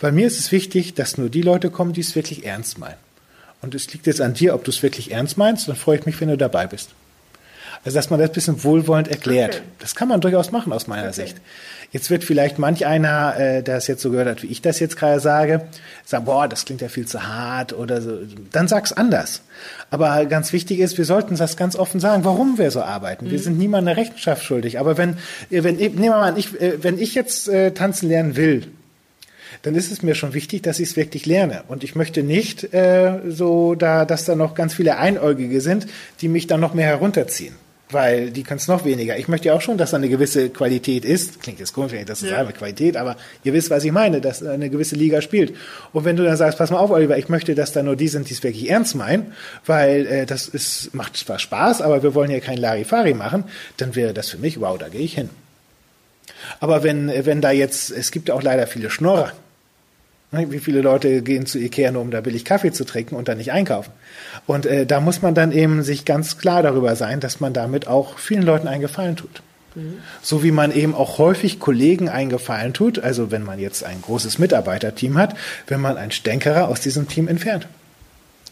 weil 0.00 0.12
mir 0.12 0.26
ist 0.26 0.38
es 0.38 0.52
wichtig, 0.52 0.94
dass 0.94 1.18
nur 1.18 1.30
die 1.30 1.42
Leute 1.42 1.70
kommen, 1.70 1.92
die 1.92 2.02
es 2.02 2.14
wirklich 2.14 2.44
ernst 2.44 2.78
meinen. 2.78 2.98
Und 3.62 3.74
es 3.74 3.92
liegt 3.92 4.06
jetzt 4.06 4.20
an 4.20 4.34
dir, 4.34 4.54
ob 4.54 4.64
du 4.64 4.70
es 4.70 4.82
wirklich 4.82 5.10
ernst 5.10 5.36
meinst, 5.36 5.68
dann 5.68 5.76
freue 5.76 5.98
ich 5.98 6.06
mich, 6.06 6.20
wenn 6.20 6.28
du 6.28 6.36
dabei 6.36 6.66
bist. 6.66 6.90
Also, 7.84 7.96
dass 7.96 8.10
man 8.10 8.18
das 8.18 8.30
ein 8.30 8.34
bisschen 8.34 8.64
wohlwollend 8.64 9.08
erklärt. 9.08 9.56
Okay. 9.56 9.64
Das 9.78 9.94
kann 9.94 10.08
man 10.08 10.20
durchaus 10.20 10.50
machen 10.50 10.72
aus 10.72 10.86
meiner 10.86 11.08
okay. 11.08 11.26
Sicht. 11.26 11.36
Jetzt 11.90 12.10
wird 12.10 12.22
vielleicht 12.22 12.58
manch 12.58 12.84
einer, 12.84 13.38
äh, 13.38 13.62
der 13.62 13.78
es 13.78 13.86
jetzt 13.86 14.02
so 14.02 14.10
gehört 14.10 14.28
hat, 14.28 14.42
wie 14.42 14.48
ich 14.48 14.60
das 14.60 14.78
jetzt 14.78 14.98
gerade 14.98 15.20
sage, 15.20 15.68
sagen, 16.04 16.26
boah, 16.26 16.46
das 16.46 16.66
klingt 16.66 16.82
ja 16.82 16.88
viel 16.88 17.06
zu 17.06 17.26
hart 17.26 17.72
oder 17.72 18.02
so. 18.02 18.18
Dann 18.52 18.68
sag's 18.68 18.92
anders. 18.92 19.42
Aber 19.90 20.26
ganz 20.26 20.52
wichtig 20.52 20.80
ist, 20.80 20.98
wir 20.98 21.06
sollten 21.06 21.36
das 21.36 21.56
ganz 21.56 21.76
offen 21.76 21.98
sagen, 21.98 22.24
warum 22.24 22.58
wir 22.58 22.70
so 22.70 22.82
arbeiten. 22.82 23.26
Mhm. 23.26 23.30
Wir 23.30 23.38
sind 23.38 23.58
niemandem 23.58 23.88
eine 23.88 24.00
Rechenschaft 24.00 24.44
schuldig. 24.44 24.78
Aber 24.78 24.98
wenn, 24.98 25.16
äh, 25.50 25.64
wenn, 25.64 25.76
nehmen 25.76 26.02
wir 26.02 26.10
mal 26.10 26.28
an, 26.28 26.36
ich, 26.36 26.60
äh, 26.60 26.82
wenn 26.82 26.98
ich 26.98 27.14
jetzt 27.14 27.48
äh, 27.48 27.70
tanzen 27.70 28.08
lernen 28.08 28.36
will, 28.36 28.66
dann 29.62 29.74
ist 29.74 29.90
es 29.90 30.02
mir 30.02 30.14
schon 30.14 30.34
wichtig, 30.34 30.62
dass 30.62 30.80
ich 30.80 30.90
es 30.90 30.96
wirklich 30.96 31.24
lerne. 31.24 31.62
Und 31.68 31.84
ich 31.84 31.94
möchte 31.94 32.22
nicht 32.22 32.74
äh, 32.74 33.20
so, 33.28 33.74
da, 33.74 34.04
dass 34.04 34.26
da 34.26 34.34
noch 34.34 34.54
ganz 34.54 34.74
viele 34.74 34.98
Einäugige 34.98 35.62
sind, 35.62 35.86
die 36.20 36.28
mich 36.28 36.46
dann 36.46 36.60
noch 36.60 36.74
mehr 36.74 36.86
herunterziehen 36.86 37.54
weil 37.90 38.30
die 38.30 38.42
können 38.42 38.58
es 38.58 38.68
noch 38.68 38.84
weniger. 38.84 39.16
Ich 39.16 39.28
möchte 39.28 39.48
ja 39.48 39.54
auch 39.54 39.60
schon, 39.60 39.78
dass 39.78 39.92
da 39.92 39.96
eine 39.96 40.08
gewisse 40.08 40.50
Qualität 40.50 41.04
ist. 41.04 41.40
Klingt 41.40 41.58
jetzt 41.58 41.72
komisch, 41.72 41.92
wenn 41.92 42.00
ich 42.00 42.06
das 42.06 42.20
ja. 42.20 42.30
sage, 42.30 42.52
Qualität, 42.52 42.96
aber 42.96 43.16
ihr 43.44 43.52
wisst, 43.52 43.70
was 43.70 43.84
ich 43.84 43.92
meine, 43.92 44.20
dass 44.20 44.42
eine 44.42 44.70
gewisse 44.70 44.94
Liga 44.94 45.22
spielt. 45.22 45.54
Und 45.92 46.04
wenn 46.04 46.16
du 46.16 46.24
dann 46.24 46.36
sagst, 46.36 46.58
pass 46.58 46.70
mal 46.70 46.78
auf, 46.78 46.90
Oliver, 46.90 47.16
ich 47.16 47.28
möchte, 47.28 47.54
dass 47.54 47.72
da 47.72 47.82
nur 47.82 47.96
die 47.96 48.08
sind, 48.08 48.28
die 48.28 48.34
es 48.34 48.42
wirklich 48.42 48.68
ernst 48.70 48.94
meinen, 48.94 49.32
weil 49.64 50.06
äh, 50.06 50.26
das 50.26 50.48
ist, 50.48 50.94
macht 50.94 51.16
zwar 51.16 51.38
Spaß, 51.38 51.82
aber 51.82 52.02
wir 52.02 52.14
wollen 52.14 52.30
ja 52.30 52.40
kein 52.40 52.58
Larifari 52.58 53.14
machen, 53.14 53.44
dann 53.78 53.94
wäre 53.94 54.12
das 54.12 54.28
für 54.28 54.38
mich, 54.38 54.60
wow, 54.60 54.76
da 54.76 54.88
gehe 54.88 55.00
ich 55.00 55.14
hin. 55.14 55.30
Aber 56.60 56.82
wenn, 56.82 57.10
wenn 57.26 57.40
da 57.40 57.50
jetzt, 57.50 57.90
es 57.90 58.10
gibt 58.10 58.28
ja 58.28 58.34
auch 58.34 58.42
leider 58.42 58.66
viele 58.66 58.90
Schnorrer, 58.90 59.32
wie 60.30 60.58
viele 60.58 60.82
Leute 60.82 61.22
gehen 61.22 61.46
zu 61.46 61.58
Ikea 61.58 61.90
nur, 61.90 62.02
um 62.02 62.10
da 62.10 62.20
billig 62.20 62.44
Kaffee 62.44 62.72
zu 62.72 62.84
trinken 62.84 63.14
und 63.14 63.28
dann 63.28 63.38
nicht 63.38 63.52
einkaufen? 63.52 63.92
Und 64.46 64.66
äh, 64.66 64.84
da 64.84 65.00
muss 65.00 65.22
man 65.22 65.34
dann 65.34 65.52
eben 65.52 65.82
sich 65.82 66.04
ganz 66.04 66.36
klar 66.36 66.62
darüber 66.62 66.96
sein, 66.96 67.20
dass 67.20 67.40
man 67.40 67.52
damit 67.52 67.86
auch 67.86 68.18
vielen 68.18 68.42
Leuten 68.42 68.68
einen 68.68 68.82
Gefallen 68.82 69.16
tut. 69.16 69.42
Mhm. 69.74 69.98
So 70.22 70.42
wie 70.42 70.50
man 70.50 70.72
eben 70.72 70.94
auch 70.94 71.18
häufig 71.18 71.58
Kollegen 71.58 72.08
einen 72.08 72.28
Gefallen 72.28 72.74
tut, 72.74 72.98
also 72.98 73.30
wenn 73.30 73.42
man 73.42 73.58
jetzt 73.58 73.84
ein 73.84 74.02
großes 74.02 74.38
Mitarbeiterteam 74.38 75.16
hat, 75.16 75.34
wenn 75.66 75.80
man 75.80 75.96
einen 75.96 76.12
Stänkerer 76.12 76.68
aus 76.68 76.80
diesem 76.80 77.08
Team 77.08 77.26
entfernt 77.28 77.66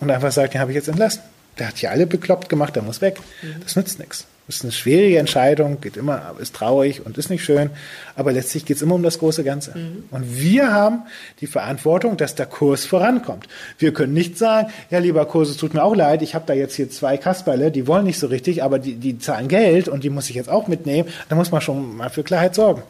und 0.00 0.10
einfach 0.10 0.32
sagt, 0.32 0.54
den 0.54 0.60
habe 0.60 0.70
ich 0.70 0.76
jetzt 0.76 0.88
entlassen. 0.88 1.22
Der 1.58 1.68
hat 1.68 1.78
hier 1.78 1.90
alle 1.90 2.06
bekloppt 2.06 2.48
gemacht, 2.48 2.74
der 2.76 2.82
muss 2.82 3.00
weg. 3.00 3.18
Mhm. 3.42 3.62
Das 3.62 3.76
nützt 3.76 3.98
nichts. 3.98 4.26
Das 4.46 4.56
ist 4.56 4.62
eine 4.62 4.72
schwierige 4.72 5.18
Entscheidung, 5.18 5.80
geht 5.80 5.96
immer, 5.96 6.36
ist 6.38 6.54
traurig 6.54 7.04
und 7.04 7.18
ist 7.18 7.30
nicht 7.30 7.44
schön, 7.44 7.70
aber 8.14 8.30
letztlich 8.30 8.64
geht 8.64 8.76
es 8.76 8.82
immer 8.82 8.94
um 8.94 9.02
das 9.02 9.18
große 9.18 9.42
Ganze. 9.42 9.76
Mhm. 9.76 10.04
Und 10.12 10.38
wir 10.38 10.72
haben 10.72 11.02
die 11.40 11.48
Verantwortung, 11.48 12.16
dass 12.16 12.36
der 12.36 12.46
Kurs 12.46 12.84
vorankommt. 12.84 13.48
Wir 13.78 13.92
können 13.92 14.14
nicht 14.14 14.38
sagen, 14.38 14.68
ja, 14.90 15.00
lieber 15.00 15.26
Kurs, 15.26 15.48
es 15.48 15.56
tut 15.56 15.74
mir 15.74 15.82
auch 15.82 15.96
leid, 15.96 16.22
ich 16.22 16.36
habe 16.36 16.44
da 16.46 16.54
jetzt 16.54 16.76
hier 16.76 16.88
zwei 16.88 17.16
Kasperle, 17.16 17.72
die 17.72 17.88
wollen 17.88 18.04
nicht 18.04 18.20
so 18.20 18.28
richtig, 18.28 18.62
aber 18.62 18.78
die, 18.78 18.94
die 18.94 19.18
zahlen 19.18 19.48
Geld 19.48 19.88
und 19.88 20.04
die 20.04 20.10
muss 20.10 20.30
ich 20.30 20.36
jetzt 20.36 20.48
auch 20.48 20.68
mitnehmen. 20.68 21.08
Da 21.28 21.34
muss 21.34 21.50
man 21.50 21.60
schon 21.60 21.96
mal 21.96 22.10
für 22.10 22.22
Klarheit 22.22 22.54
sorgen. 22.54 22.82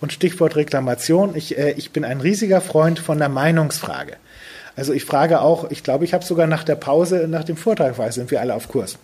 Und 0.00 0.14
Stichwort 0.14 0.56
Reklamation, 0.56 1.36
ich, 1.36 1.58
äh, 1.58 1.72
ich 1.72 1.90
bin 1.90 2.04
ein 2.04 2.22
riesiger 2.22 2.62
Freund 2.62 2.98
von 2.98 3.18
der 3.18 3.28
Meinungsfrage. 3.28 4.16
Also 4.76 4.94
ich 4.94 5.04
frage 5.04 5.40
auch, 5.40 5.70
ich 5.70 5.82
glaube, 5.82 6.04
ich 6.04 6.14
habe 6.14 6.24
sogar 6.24 6.46
nach 6.46 6.64
der 6.64 6.76
Pause, 6.76 7.26
nach 7.28 7.44
dem 7.44 7.56
Vortrag, 7.56 7.98
weil 7.98 8.12
sind 8.12 8.30
wir 8.30 8.40
alle 8.40 8.54
auf 8.54 8.68
Kurs. 8.68 8.98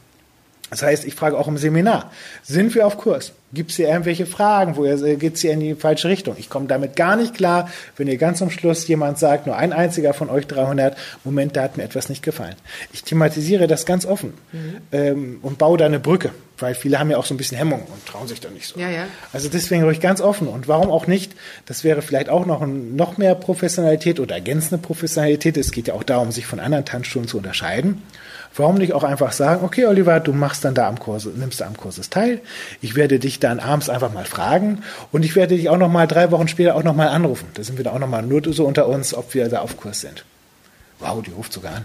Das 0.72 0.82
heißt, 0.82 1.04
ich 1.04 1.14
frage 1.14 1.36
auch 1.36 1.48
im 1.48 1.58
Seminar, 1.58 2.10
sind 2.42 2.74
wir 2.74 2.86
auf 2.86 2.96
Kurs? 2.96 3.32
Gibt 3.52 3.72
es 3.72 3.76
hier 3.76 3.88
irgendwelche 3.88 4.24
Fragen, 4.24 4.76
wo 4.76 4.86
ihr, 4.86 5.16
geht 5.16 5.34
es 5.34 5.42
hier 5.42 5.52
in 5.52 5.60
die 5.60 5.74
falsche 5.74 6.08
Richtung? 6.08 6.34
Ich 6.38 6.48
komme 6.48 6.66
damit 6.66 6.96
gar 6.96 7.14
nicht 7.14 7.34
klar, 7.34 7.68
wenn 7.98 8.08
ihr 8.08 8.16
ganz 8.16 8.40
am 8.40 8.48
Schluss 8.48 8.88
jemand 8.88 9.18
sagt, 9.18 9.46
nur 9.46 9.54
ein 9.54 9.74
einziger 9.74 10.14
von 10.14 10.30
euch 10.30 10.46
300, 10.46 10.96
Moment, 11.24 11.56
da 11.56 11.64
hat 11.64 11.76
mir 11.76 11.82
etwas 11.82 12.08
nicht 12.08 12.22
gefallen. 12.22 12.54
Ich 12.90 13.04
thematisiere 13.04 13.66
das 13.66 13.84
ganz 13.84 14.06
offen 14.06 14.32
mhm. 14.52 14.76
ähm, 14.92 15.38
und 15.42 15.58
baue 15.58 15.76
da 15.76 15.84
eine 15.84 16.00
Brücke, 16.00 16.30
weil 16.62 16.74
viele 16.74 16.98
haben 16.98 17.10
ja 17.10 17.18
auch 17.18 17.26
so 17.26 17.34
ein 17.34 17.36
bisschen 17.36 17.58
Hemmung 17.58 17.82
und 17.82 18.06
trauen 18.06 18.28
sich 18.28 18.40
da 18.40 18.48
nicht 18.48 18.66
so. 18.66 18.78
Ja, 18.78 18.88
ja. 18.88 19.06
Also 19.32 19.48
deswegen 19.48 19.82
ruhig 19.82 20.00
ganz 20.00 20.20
offen 20.20 20.48
und 20.48 20.68
warum 20.68 20.90
auch 20.90 21.06
nicht, 21.06 21.32
das 21.66 21.84
wäre 21.84 22.00
vielleicht 22.00 22.28
auch 22.28 22.46
noch, 22.46 22.62
ein, 22.62 22.96
noch 22.96 23.18
mehr 23.18 23.34
Professionalität 23.34 24.20
oder 24.20 24.36
ergänzende 24.36 24.78
Professionalität. 24.78 25.56
Es 25.56 25.72
geht 25.72 25.88
ja 25.88 25.94
auch 25.94 26.04
darum, 26.04 26.32
sich 26.32 26.46
von 26.46 26.60
anderen 26.60 26.84
Tanzschulen 26.84 27.28
zu 27.28 27.38
unterscheiden. 27.38 28.02
Warum 28.54 28.76
nicht 28.76 28.92
auch 28.92 29.02
einfach 29.02 29.32
sagen, 29.32 29.64
okay, 29.64 29.86
Oliver, 29.86 30.20
du 30.20 30.32
machst 30.32 30.64
dann 30.64 30.74
da 30.74 30.86
am 30.86 30.98
Kurs, 30.98 31.24
nimmst 31.24 31.60
da 31.60 31.66
am 31.66 31.76
Kurses 31.76 32.10
teil. 32.10 32.40
Ich 32.82 32.94
werde 32.94 33.18
dich 33.18 33.40
dann 33.40 33.60
abends 33.60 33.88
einfach 33.88 34.12
mal 34.12 34.26
fragen 34.26 34.82
und 35.10 35.24
ich 35.24 35.34
werde 35.34 35.56
dich 35.56 35.70
auch 35.70 35.78
noch 35.78 35.88
mal 35.88 36.06
drei 36.06 36.30
Wochen 36.30 36.48
später 36.48 36.76
auch 36.76 36.82
noch 36.82 36.94
mal 36.94 37.08
anrufen. 37.08 37.48
Da 37.54 37.64
sind 37.64 37.78
wir 37.78 37.84
da 37.84 37.92
auch 37.92 37.98
noch 37.98 38.08
mal 38.08 38.22
nur 38.22 38.42
so 38.52 38.66
unter 38.66 38.88
uns, 38.88 39.14
ob 39.14 39.34
wir 39.34 39.48
da 39.48 39.60
auf 39.60 39.78
Kurs 39.78 40.02
sind. 40.02 40.24
Wow, 40.98 41.22
die 41.22 41.30
ruft 41.30 41.52
sogar 41.52 41.76
an. 41.76 41.84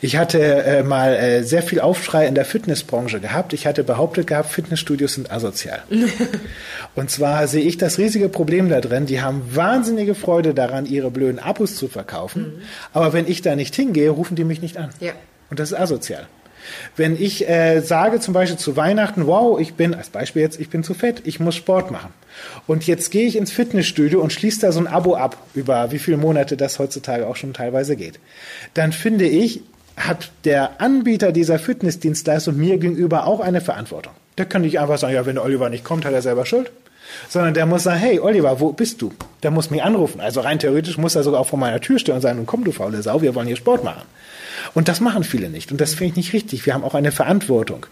Ich 0.00 0.16
hatte 0.16 0.40
äh, 0.40 0.82
mal 0.82 1.14
äh, 1.14 1.42
sehr 1.42 1.62
viel 1.62 1.80
Aufschrei 1.80 2.26
in 2.26 2.34
der 2.34 2.44
Fitnessbranche 2.44 3.20
gehabt. 3.20 3.52
Ich 3.52 3.66
hatte 3.66 3.82
behauptet 3.82 4.26
gehabt, 4.26 4.50
Fitnessstudios 4.50 5.14
sind 5.14 5.30
asozial. 5.30 5.82
und 6.94 7.10
zwar 7.10 7.48
sehe 7.48 7.64
ich 7.64 7.76
das 7.76 7.98
riesige 7.98 8.28
Problem 8.28 8.68
da 8.68 8.80
drin. 8.80 9.06
Die 9.06 9.20
haben 9.20 9.42
wahnsinnige 9.54 10.14
Freude 10.14 10.54
daran, 10.54 10.86
ihre 10.86 11.10
blöden 11.10 11.38
Abos 11.38 11.76
zu 11.76 11.88
verkaufen. 11.88 12.42
Mhm. 12.42 12.62
Aber 12.92 13.12
wenn 13.12 13.26
ich 13.26 13.42
da 13.42 13.56
nicht 13.56 13.74
hingehe, 13.74 14.10
rufen 14.10 14.36
die 14.36 14.44
mich 14.44 14.62
nicht 14.62 14.76
an. 14.76 14.90
Ja. 15.00 15.12
Und 15.50 15.58
das 15.58 15.72
ist 15.72 15.78
asozial. 15.78 16.26
Wenn 16.96 17.20
ich 17.20 17.48
äh, 17.48 17.80
sage 17.80 18.20
zum 18.20 18.34
Beispiel 18.34 18.58
zu 18.58 18.76
Weihnachten, 18.76 19.26
wow, 19.26 19.60
ich 19.60 19.74
bin, 19.74 19.94
als 19.94 20.08
Beispiel 20.08 20.42
jetzt, 20.42 20.60
ich 20.60 20.70
bin 20.70 20.82
zu 20.82 20.94
fett, 20.94 21.22
ich 21.24 21.40
muss 21.40 21.56
Sport 21.56 21.90
machen. 21.90 22.12
Und 22.66 22.86
jetzt 22.86 23.10
gehe 23.10 23.26
ich 23.26 23.36
ins 23.36 23.52
Fitnessstudio 23.52 24.20
und 24.20 24.32
schließe 24.32 24.60
da 24.60 24.72
so 24.72 24.80
ein 24.80 24.86
Abo 24.86 25.14
ab, 25.14 25.36
über 25.54 25.90
wie 25.90 25.98
viele 25.98 26.16
Monate 26.16 26.56
das 26.56 26.78
heutzutage 26.78 27.26
auch 27.26 27.36
schon 27.36 27.52
teilweise 27.52 27.96
geht. 27.96 28.18
Dann 28.74 28.92
finde 28.92 29.26
ich, 29.26 29.62
hat 29.96 30.30
der 30.44 30.80
Anbieter 30.80 31.32
dieser 31.32 31.58
Fitnessdienstleistung 31.58 32.56
mir 32.56 32.78
gegenüber 32.78 33.26
auch 33.26 33.40
eine 33.40 33.60
Verantwortung. 33.60 34.12
Da 34.36 34.44
kann 34.44 34.64
ich 34.64 34.80
einfach 34.80 34.98
sagen, 34.98 35.14
ja, 35.14 35.26
wenn 35.26 35.36
der 35.36 35.44
Oliver 35.44 35.70
nicht 35.70 35.84
kommt, 35.84 36.04
hat 36.04 36.12
er 36.12 36.22
selber 36.22 36.46
Schuld. 36.46 36.72
Sondern 37.28 37.54
der 37.54 37.66
muss 37.66 37.84
sagen, 37.84 38.00
hey 38.00 38.18
Oliver, 38.18 38.58
wo 38.60 38.72
bist 38.72 39.00
du? 39.02 39.12
Der 39.42 39.50
muss 39.50 39.70
mich 39.70 39.82
anrufen. 39.82 40.20
Also 40.20 40.40
rein 40.40 40.58
theoretisch 40.58 40.98
muss 40.98 41.14
er 41.14 41.22
sogar 41.22 41.40
auch 41.40 41.46
vor 41.46 41.58
meiner 41.58 41.80
Tür 41.80 41.98
stehen 41.98 42.14
und 42.14 42.22
sagen, 42.22 42.44
komm 42.46 42.64
du 42.64 42.72
faule 42.72 43.02
Sau, 43.02 43.22
wir 43.22 43.34
wollen 43.34 43.46
hier 43.46 43.56
Sport 43.56 43.84
machen. 43.84 44.02
Und 44.72 44.88
das 44.88 45.00
machen 45.00 45.22
viele 45.22 45.50
nicht. 45.50 45.70
Und 45.70 45.80
das 45.80 45.94
finde 45.94 46.12
ich 46.12 46.16
nicht 46.16 46.32
richtig. 46.32 46.66
Wir 46.66 46.74
haben 46.74 46.82
auch 46.82 46.94
eine 46.94 47.12
Verantwortung. 47.12 47.86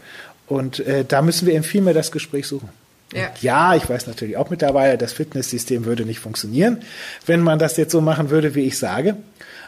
Und 0.48 0.81
äh, 0.81 1.05
da 1.07 1.22
müssen 1.22 1.46
wir 1.46 1.55
eben 1.55 1.64
viel 1.64 1.83
mehr 1.83 1.94
das 1.94 2.11
Gespräch 2.11 2.46
suchen. 2.46 2.70
Ja. 3.12 3.31
ja, 3.40 3.75
ich 3.75 3.88
weiß 3.88 4.07
natürlich 4.07 4.37
auch 4.37 4.51
mittlerweile, 4.51 4.96
das 4.96 5.12
Fitnesssystem 5.12 5.85
würde 5.85 6.05
nicht 6.05 6.18
funktionieren, 6.18 6.79
wenn 7.27 7.40
man 7.40 7.59
das 7.59 7.77
jetzt 7.77 7.92
so 7.92 8.01
machen 8.01 8.31
würde, 8.31 8.55
wie 8.55 8.62
ich 8.62 8.79
sage. 8.79 9.16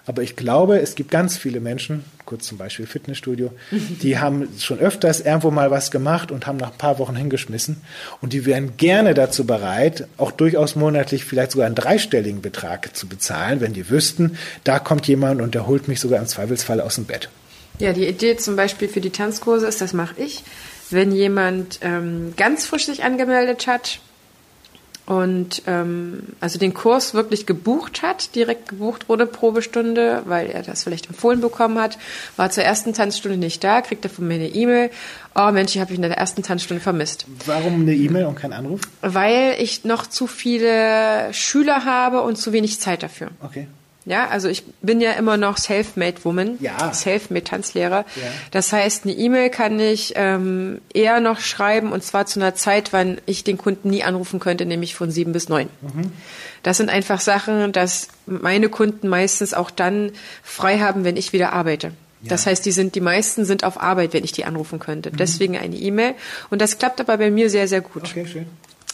Aber 0.06 0.22
ich 0.22 0.36
glaube, 0.36 0.80
es 0.80 0.96
gibt 0.96 1.10
ganz 1.10 1.38
viele 1.38 1.60
Menschen, 1.60 2.04
kurz 2.26 2.46
zum 2.46 2.58
Beispiel 2.58 2.86
Fitnessstudio, 2.86 3.52
die 4.02 4.18
haben 4.18 4.48
schon 4.58 4.78
öfters 4.78 5.20
irgendwo 5.20 5.50
mal 5.50 5.70
was 5.70 5.90
gemacht 5.90 6.30
und 6.30 6.46
haben 6.46 6.58
nach 6.58 6.72
ein 6.72 6.78
paar 6.78 6.98
Wochen 6.98 7.16
hingeschmissen. 7.16 7.80
Und 8.20 8.32
die 8.32 8.44
wären 8.44 8.76
gerne 8.76 9.14
dazu 9.14 9.46
bereit, 9.46 10.06
auch 10.18 10.30
durchaus 10.30 10.76
monatlich 10.76 11.24
vielleicht 11.24 11.52
sogar 11.52 11.66
einen 11.66 11.74
dreistelligen 11.74 12.42
Betrag 12.42 12.94
zu 12.94 13.06
bezahlen, 13.06 13.60
wenn 13.60 13.72
die 13.72 13.88
wüssten, 13.88 14.36
da 14.64 14.78
kommt 14.78 15.06
jemand 15.06 15.40
und 15.40 15.54
der 15.54 15.66
holt 15.66 15.88
mich 15.88 16.00
sogar 16.00 16.20
im 16.20 16.26
Zweifelsfall 16.26 16.80
aus 16.80 16.96
dem 16.96 17.06
Bett. 17.06 17.30
Ja, 17.78 17.92
die 17.92 18.06
Idee 18.06 18.36
zum 18.36 18.56
Beispiel 18.56 18.88
für 18.88 19.00
die 19.00 19.10
Tanzkurse 19.10 19.66
ist, 19.66 19.80
das 19.80 19.94
mache 19.94 20.14
ich. 20.18 20.44
Wenn 20.90 21.12
jemand 21.12 21.80
ähm, 21.82 22.34
ganz 22.36 22.66
frisch 22.66 22.86
sich 22.86 23.04
angemeldet 23.04 23.66
hat, 23.66 24.00
und 25.06 25.62
ähm, 25.66 26.22
also 26.40 26.58
den 26.58 26.72
Kurs 26.72 27.12
wirklich 27.12 27.44
gebucht 27.44 28.02
hat, 28.02 28.34
direkt 28.34 28.70
gebucht 28.70 29.08
wurde 29.08 29.26
Probestunde, 29.26 30.22
weil 30.24 30.48
er 30.48 30.62
das 30.62 30.84
vielleicht 30.84 31.08
empfohlen 31.08 31.40
bekommen 31.40 31.78
hat, 31.78 31.98
war 32.36 32.50
zur 32.50 32.64
ersten 32.64 32.94
Tanzstunde 32.94 33.36
nicht 33.36 33.62
da, 33.62 33.82
kriegt 33.82 34.04
er 34.04 34.10
von 34.10 34.26
mir 34.26 34.34
eine 34.34 34.48
E-Mail, 34.48 34.90
oh 35.34 35.50
Mensch, 35.52 35.74
ich 35.74 35.80
habe 35.80 35.92
ihn 35.92 36.02
in 36.02 36.08
der 36.08 36.16
ersten 36.16 36.42
Tanzstunde 36.42 36.82
vermisst. 36.82 37.26
Warum 37.44 37.82
eine 37.82 37.94
E-Mail 37.94 38.24
und 38.26 38.36
kein 38.36 38.54
Anruf? 38.54 38.80
Weil 39.02 39.56
ich 39.58 39.84
noch 39.84 40.06
zu 40.06 40.26
viele 40.26 41.34
Schüler 41.34 41.84
habe 41.84 42.22
und 42.22 42.36
zu 42.36 42.52
wenig 42.52 42.80
Zeit 42.80 43.02
dafür. 43.02 43.28
Okay. 43.42 43.66
Ja, 44.06 44.28
also 44.28 44.48
ich 44.48 44.64
bin 44.82 45.00
ja 45.00 45.12
immer 45.12 45.38
noch 45.38 45.56
Self-Made 45.56 46.24
Woman, 46.24 46.58
ja. 46.60 46.92
Self-Made 46.92 47.44
Tanzlehrer. 47.44 48.04
Ja. 48.16 48.22
Das 48.50 48.72
heißt, 48.72 49.04
eine 49.04 49.14
E-Mail 49.14 49.48
kann 49.48 49.80
ich 49.80 50.12
ähm, 50.16 50.82
eher 50.92 51.20
noch 51.20 51.40
schreiben 51.40 51.90
und 51.90 52.04
zwar 52.04 52.26
zu 52.26 52.38
einer 52.38 52.54
Zeit, 52.54 52.92
wann 52.92 53.18
ich 53.24 53.44
den 53.44 53.56
Kunden 53.56 53.88
nie 53.88 54.02
anrufen 54.02 54.40
könnte, 54.40 54.66
nämlich 54.66 54.94
von 54.94 55.10
sieben 55.10 55.32
bis 55.32 55.48
neun. 55.48 55.68
Mhm. 55.80 56.12
Das 56.62 56.76
sind 56.76 56.90
einfach 56.90 57.20
Sachen, 57.20 57.72
dass 57.72 58.08
meine 58.26 58.68
Kunden 58.68 59.08
meistens 59.08 59.54
auch 59.54 59.70
dann 59.70 60.12
frei 60.42 60.80
haben, 60.80 61.04
wenn 61.04 61.16
ich 61.16 61.32
wieder 61.32 61.54
arbeite. 61.54 61.92
Ja. 62.22 62.30
Das 62.30 62.46
heißt, 62.46 62.64
die 62.66 62.72
sind, 62.72 62.94
die 62.94 63.00
meisten 63.00 63.44
sind 63.44 63.64
auf 63.64 63.80
Arbeit, 63.80 64.12
wenn 64.12 64.24
ich 64.24 64.32
die 64.32 64.44
anrufen 64.44 64.78
könnte. 64.78 65.10
Mhm. 65.10 65.16
Deswegen 65.16 65.56
eine 65.56 65.76
E-Mail. 65.76 66.14
Und 66.50 66.60
das 66.60 66.78
klappt 66.78 67.00
aber 67.00 67.16
bei 67.16 67.30
mir 67.30 67.48
sehr, 67.48 67.68
sehr 67.68 67.80
gut. 67.80 68.04
Okay, 68.04 68.26
schön. 68.26 68.46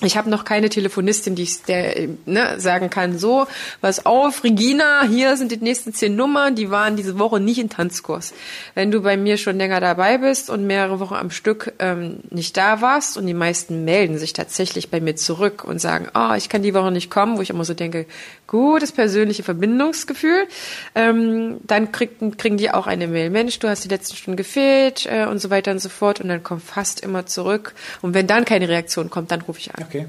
Ich 0.02 0.16
habe 0.16 0.30
noch 0.30 0.44
keine 0.44 0.70
Telefonistin, 0.70 1.34
die 1.34 1.42
ich 1.42 1.62
der, 1.62 2.08
ne, 2.24 2.58
sagen 2.58 2.88
kann, 2.88 3.18
so, 3.18 3.46
was 3.82 4.06
auf, 4.06 4.44
Regina, 4.44 5.02
hier 5.06 5.36
sind 5.36 5.52
die 5.52 5.58
nächsten 5.58 5.92
zehn 5.92 6.16
Nummern, 6.16 6.54
die 6.54 6.70
waren 6.70 6.96
diese 6.96 7.18
Woche 7.18 7.38
nicht 7.38 7.58
in 7.58 7.68
Tanzkurs. 7.68 8.32
Wenn 8.74 8.90
du 8.90 9.02
bei 9.02 9.18
mir 9.18 9.36
schon 9.36 9.58
länger 9.58 9.78
dabei 9.80 10.16
bist 10.16 10.48
und 10.48 10.66
mehrere 10.66 11.00
Wochen 11.00 11.14
am 11.14 11.30
Stück 11.30 11.74
ähm, 11.80 12.20
nicht 12.30 12.56
da 12.56 12.80
warst 12.80 13.18
und 13.18 13.26
die 13.26 13.34
meisten 13.34 13.84
melden 13.84 14.16
sich 14.16 14.32
tatsächlich 14.32 14.88
bei 14.88 15.02
mir 15.02 15.16
zurück 15.16 15.64
und 15.64 15.80
sagen, 15.80 16.08
oh, 16.14 16.32
ich 16.34 16.48
kann 16.48 16.62
die 16.62 16.72
Woche 16.72 16.90
nicht 16.90 17.10
kommen, 17.10 17.36
wo 17.36 17.42
ich 17.42 17.50
immer 17.50 17.66
so 17.66 17.74
denke, 17.74 18.06
gutes 18.46 18.92
persönliche 18.92 19.42
Verbindungsgefühl, 19.42 20.48
ähm, 20.94 21.58
dann 21.64 21.92
kriegen, 21.92 22.38
kriegen 22.38 22.56
die 22.56 22.70
auch 22.70 22.86
eine 22.86 23.06
Mail, 23.06 23.28
Mensch, 23.28 23.58
du 23.58 23.68
hast 23.68 23.84
die 23.84 23.88
letzten 23.88 24.16
Stunden 24.16 24.38
gefehlt 24.38 25.06
äh, 25.06 25.26
und 25.26 25.40
so 25.40 25.50
weiter 25.50 25.72
und 25.72 25.78
so 25.78 25.90
fort 25.90 26.22
und 26.22 26.28
dann 26.28 26.42
kommt 26.42 26.62
fast 26.62 27.00
immer 27.00 27.26
zurück 27.26 27.74
und 28.00 28.14
wenn 28.14 28.26
dann 28.26 28.46
keine 28.46 28.68
Reaktion 28.68 29.10
kommt, 29.10 29.30
dann 29.30 29.42
rufe 29.42 29.60
ich 29.60 29.74
an. 29.74 29.89
Okay. 29.90 30.06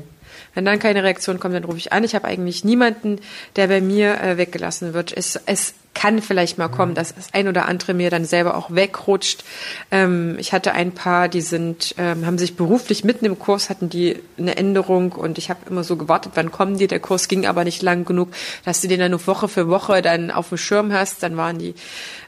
Wenn 0.53 0.65
dann 0.65 0.79
keine 0.79 1.03
Reaktion 1.03 1.39
kommt, 1.39 1.55
dann 1.55 1.63
rufe 1.63 1.77
ich 1.77 1.91
an. 1.91 2.03
Ich 2.03 2.13
habe 2.13 2.27
eigentlich 2.27 2.63
niemanden, 2.63 3.19
der 3.55 3.67
bei 3.67 3.81
mir 3.81 4.21
äh, 4.21 4.37
weggelassen 4.37 4.93
wird. 4.93 5.11
Es, 5.15 5.39
es 5.45 5.73
kann 5.93 6.21
vielleicht 6.21 6.57
mal 6.57 6.69
kommen, 6.69 6.93
dass 6.93 7.15
das 7.15 7.33
ein 7.33 7.47
oder 7.47 7.67
andere 7.67 7.93
mir 7.93 8.09
dann 8.09 8.23
selber 8.23 8.55
auch 8.55 8.71
wegrutscht. 8.71 9.43
Ähm, 9.91 10.37
ich 10.39 10.53
hatte 10.53 10.73
ein 10.73 10.93
paar, 10.93 11.27
die 11.27 11.41
sind, 11.41 11.95
ähm, 11.97 12.25
haben 12.25 12.37
sich 12.37 12.55
beruflich 12.55 13.03
mitten 13.03 13.25
im 13.25 13.39
Kurs 13.39 13.69
hatten 13.69 13.89
die 13.89 14.19
eine 14.37 14.55
Änderung 14.55 15.11
und 15.11 15.37
ich 15.37 15.49
habe 15.49 15.59
immer 15.69 15.83
so 15.83 15.97
gewartet, 15.97 16.33
wann 16.35 16.51
kommen 16.51 16.77
die? 16.77 16.87
Der 16.87 16.99
Kurs 16.99 17.27
ging 17.27 17.45
aber 17.45 17.63
nicht 17.63 17.81
lang 17.81 18.05
genug, 18.05 18.29
dass 18.63 18.81
du 18.81 18.87
den 18.87 18.99
dann 18.99 19.11
nur 19.11 19.25
Woche 19.27 19.47
für 19.47 19.67
Woche 19.67 20.01
dann 20.01 20.31
auf 20.31 20.49
dem 20.49 20.57
Schirm 20.57 20.93
hast. 20.93 21.23
Dann 21.23 21.35
waren 21.35 21.57
die, 21.57 21.75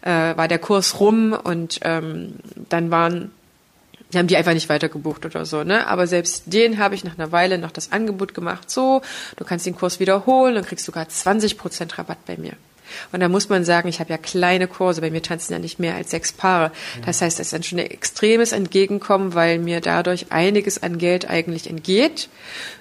äh, 0.01 0.35
war 0.35 0.47
der 0.47 0.59
Kurs 0.59 0.99
rum 0.99 1.33
und 1.33 1.79
ähm, 1.83 2.35
dann 2.67 2.91
waren 2.91 3.31
die 4.13 4.19
haben 4.19 4.27
die 4.27 4.37
einfach 4.37 4.53
nicht 4.53 4.69
weitergebucht 4.69 5.25
oder 5.25 5.45
so, 5.45 5.63
ne? 5.63 5.87
Aber 5.87 6.07
selbst 6.07 6.43
den 6.47 6.77
habe 6.77 6.95
ich 6.95 7.03
nach 7.03 7.17
einer 7.17 7.31
Weile 7.31 7.57
noch 7.57 7.71
das 7.71 7.91
Angebot 7.91 8.33
gemacht, 8.33 8.69
so, 8.69 9.01
du 9.37 9.43
kannst 9.43 9.65
den 9.65 9.75
Kurs 9.75 9.99
wiederholen 9.99 10.55
und 10.55 10.65
kriegst 10.65 10.85
sogar 10.85 11.05
20% 11.05 11.97
Rabatt 11.97 12.25
bei 12.25 12.37
mir. 12.37 12.53
Und 13.11 13.21
da 13.21 13.29
muss 13.29 13.49
man 13.49 13.65
sagen, 13.65 13.89
ich 13.89 13.99
habe 13.99 14.11
ja 14.11 14.17
kleine 14.17 14.67
Kurse, 14.67 15.01
bei 15.01 15.09
mir 15.09 15.21
tanzen 15.21 15.53
ja 15.53 15.59
nicht 15.59 15.79
mehr 15.79 15.95
als 15.95 16.11
sechs 16.11 16.31
Paare. 16.31 16.71
Das 17.05 17.21
heißt, 17.21 17.39
es 17.39 17.47
ist 17.47 17.53
dann 17.53 17.63
schon 17.63 17.79
ein 17.79 17.89
extremes 17.89 18.51
Entgegenkommen, 18.51 19.33
weil 19.33 19.57
mir 19.57 19.81
dadurch 19.81 20.27
einiges 20.29 20.83
an 20.83 20.99
Geld 20.99 21.27
eigentlich 21.27 21.69
entgeht. 21.69 22.29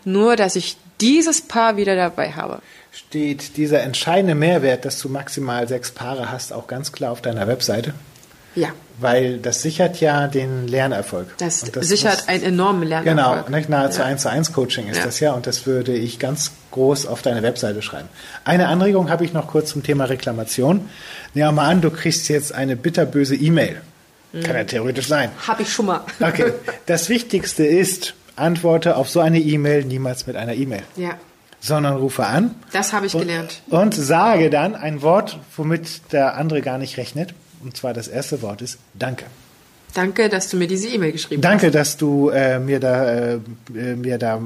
Nur, 0.04 0.36
dass 0.36 0.56
ich 0.56 0.76
dieses 1.00 1.40
Paar 1.40 1.76
wieder 1.76 1.96
dabei 1.96 2.32
habe. 2.32 2.60
Steht 2.92 3.56
dieser 3.56 3.82
entscheidende 3.82 4.34
Mehrwert, 4.34 4.84
dass 4.84 4.98
du 4.98 5.08
maximal 5.08 5.66
sechs 5.66 5.90
Paare 5.90 6.30
hast, 6.30 6.52
auch 6.52 6.66
ganz 6.66 6.92
klar 6.92 7.12
auf 7.12 7.22
deiner 7.22 7.46
Webseite? 7.48 7.94
Ja. 8.54 8.68
Weil 8.98 9.38
das 9.38 9.62
sichert 9.62 10.00
ja 10.00 10.28
den 10.28 10.68
Lernerfolg. 10.68 11.36
Das, 11.38 11.60
das 11.60 11.88
sichert 11.88 12.18
muss, 12.18 12.28
einen 12.28 12.44
enormen 12.44 12.86
Lernerfolg. 12.86 13.46
Genau, 13.46 13.56
nicht? 13.56 13.68
nahezu 13.68 14.00
ja. 14.00 14.06
1 14.06 14.22
zu 14.22 14.30
1 14.30 14.52
Coaching 14.52 14.88
ist 14.88 14.98
ja. 14.98 15.04
das 15.04 15.20
ja 15.20 15.32
und 15.32 15.46
das 15.46 15.66
würde 15.66 15.94
ich 15.94 16.18
ganz 16.18 16.52
groß 16.70 17.06
auf 17.06 17.22
deine 17.22 17.42
Webseite 17.42 17.82
schreiben. 17.82 18.08
Eine 18.44 18.68
Anregung 18.68 19.10
habe 19.10 19.24
ich 19.24 19.32
noch 19.32 19.48
kurz 19.48 19.70
zum 19.70 19.82
Thema 19.82 20.04
Reklamation. 20.04 20.88
Nehmen 21.34 21.54
mal 21.54 21.68
an, 21.68 21.80
du 21.80 21.90
kriegst 21.90 22.28
jetzt 22.28 22.54
eine 22.54 22.76
bitterböse 22.76 23.34
E-Mail. 23.34 23.80
Mhm. 24.32 24.42
Kann 24.42 24.56
ja 24.56 24.64
theoretisch 24.64 25.08
sein. 25.08 25.30
Habe 25.46 25.62
ich 25.62 25.72
schon 25.72 25.86
mal. 25.86 26.00
Okay. 26.20 26.52
Das 26.86 27.08
Wichtigste 27.08 27.64
ist, 27.64 28.14
antworte 28.36 28.96
auf 28.96 29.08
so 29.08 29.20
eine 29.20 29.40
E-Mail 29.40 29.84
niemals 29.84 30.26
mit 30.26 30.36
einer 30.36 30.54
E-Mail. 30.54 30.82
Ja 30.96 31.16
sondern 31.62 31.96
rufe 31.96 32.26
an. 32.26 32.56
Das 32.72 32.92
habe 32.92 33.06
ich 33.06 33.14
und, 33.14 33.20
gelernt. 33.22 33.62
Und 33.70 33.94
sage 33.94 34.50
dann 34.50 34.74
ein 34.74 35.00
Wort, 35.00 35.38
womit 35.56 36.12
der 36.12 36.34
andere 36.34 36.60
gar 36.60 36.76
nicht 36.76 36.96
rechnet. 36.96 37.34
Und 37.62 37.76
zwar 37.76 37.94
das 37.94 38.08
erste 38.08 38.42
Wort 38.42 38.62
ist 38.62 38.78
Danke. 38.94 39.26
Danke, 39.94 40.28
dass 40.28 40.48
du 40.48 40.56
mir 40.56 40.66
diese 40.66 40.88
E-Mail 40.88 41.12
geschrieben 41.12 41.42
danke, 41.42 41.66
hast. 41.66 41.74
Danke, 41.74 41.78
dass 41.78 41.96
du 41.96 42.28
äh, 42.30 42.58
mir 42.58 42.80
da, 42.80 43.12
äh, 43.12 43.34
äh, 43.74 43.94
mir 43.94 44.18
da, 44.18 44.40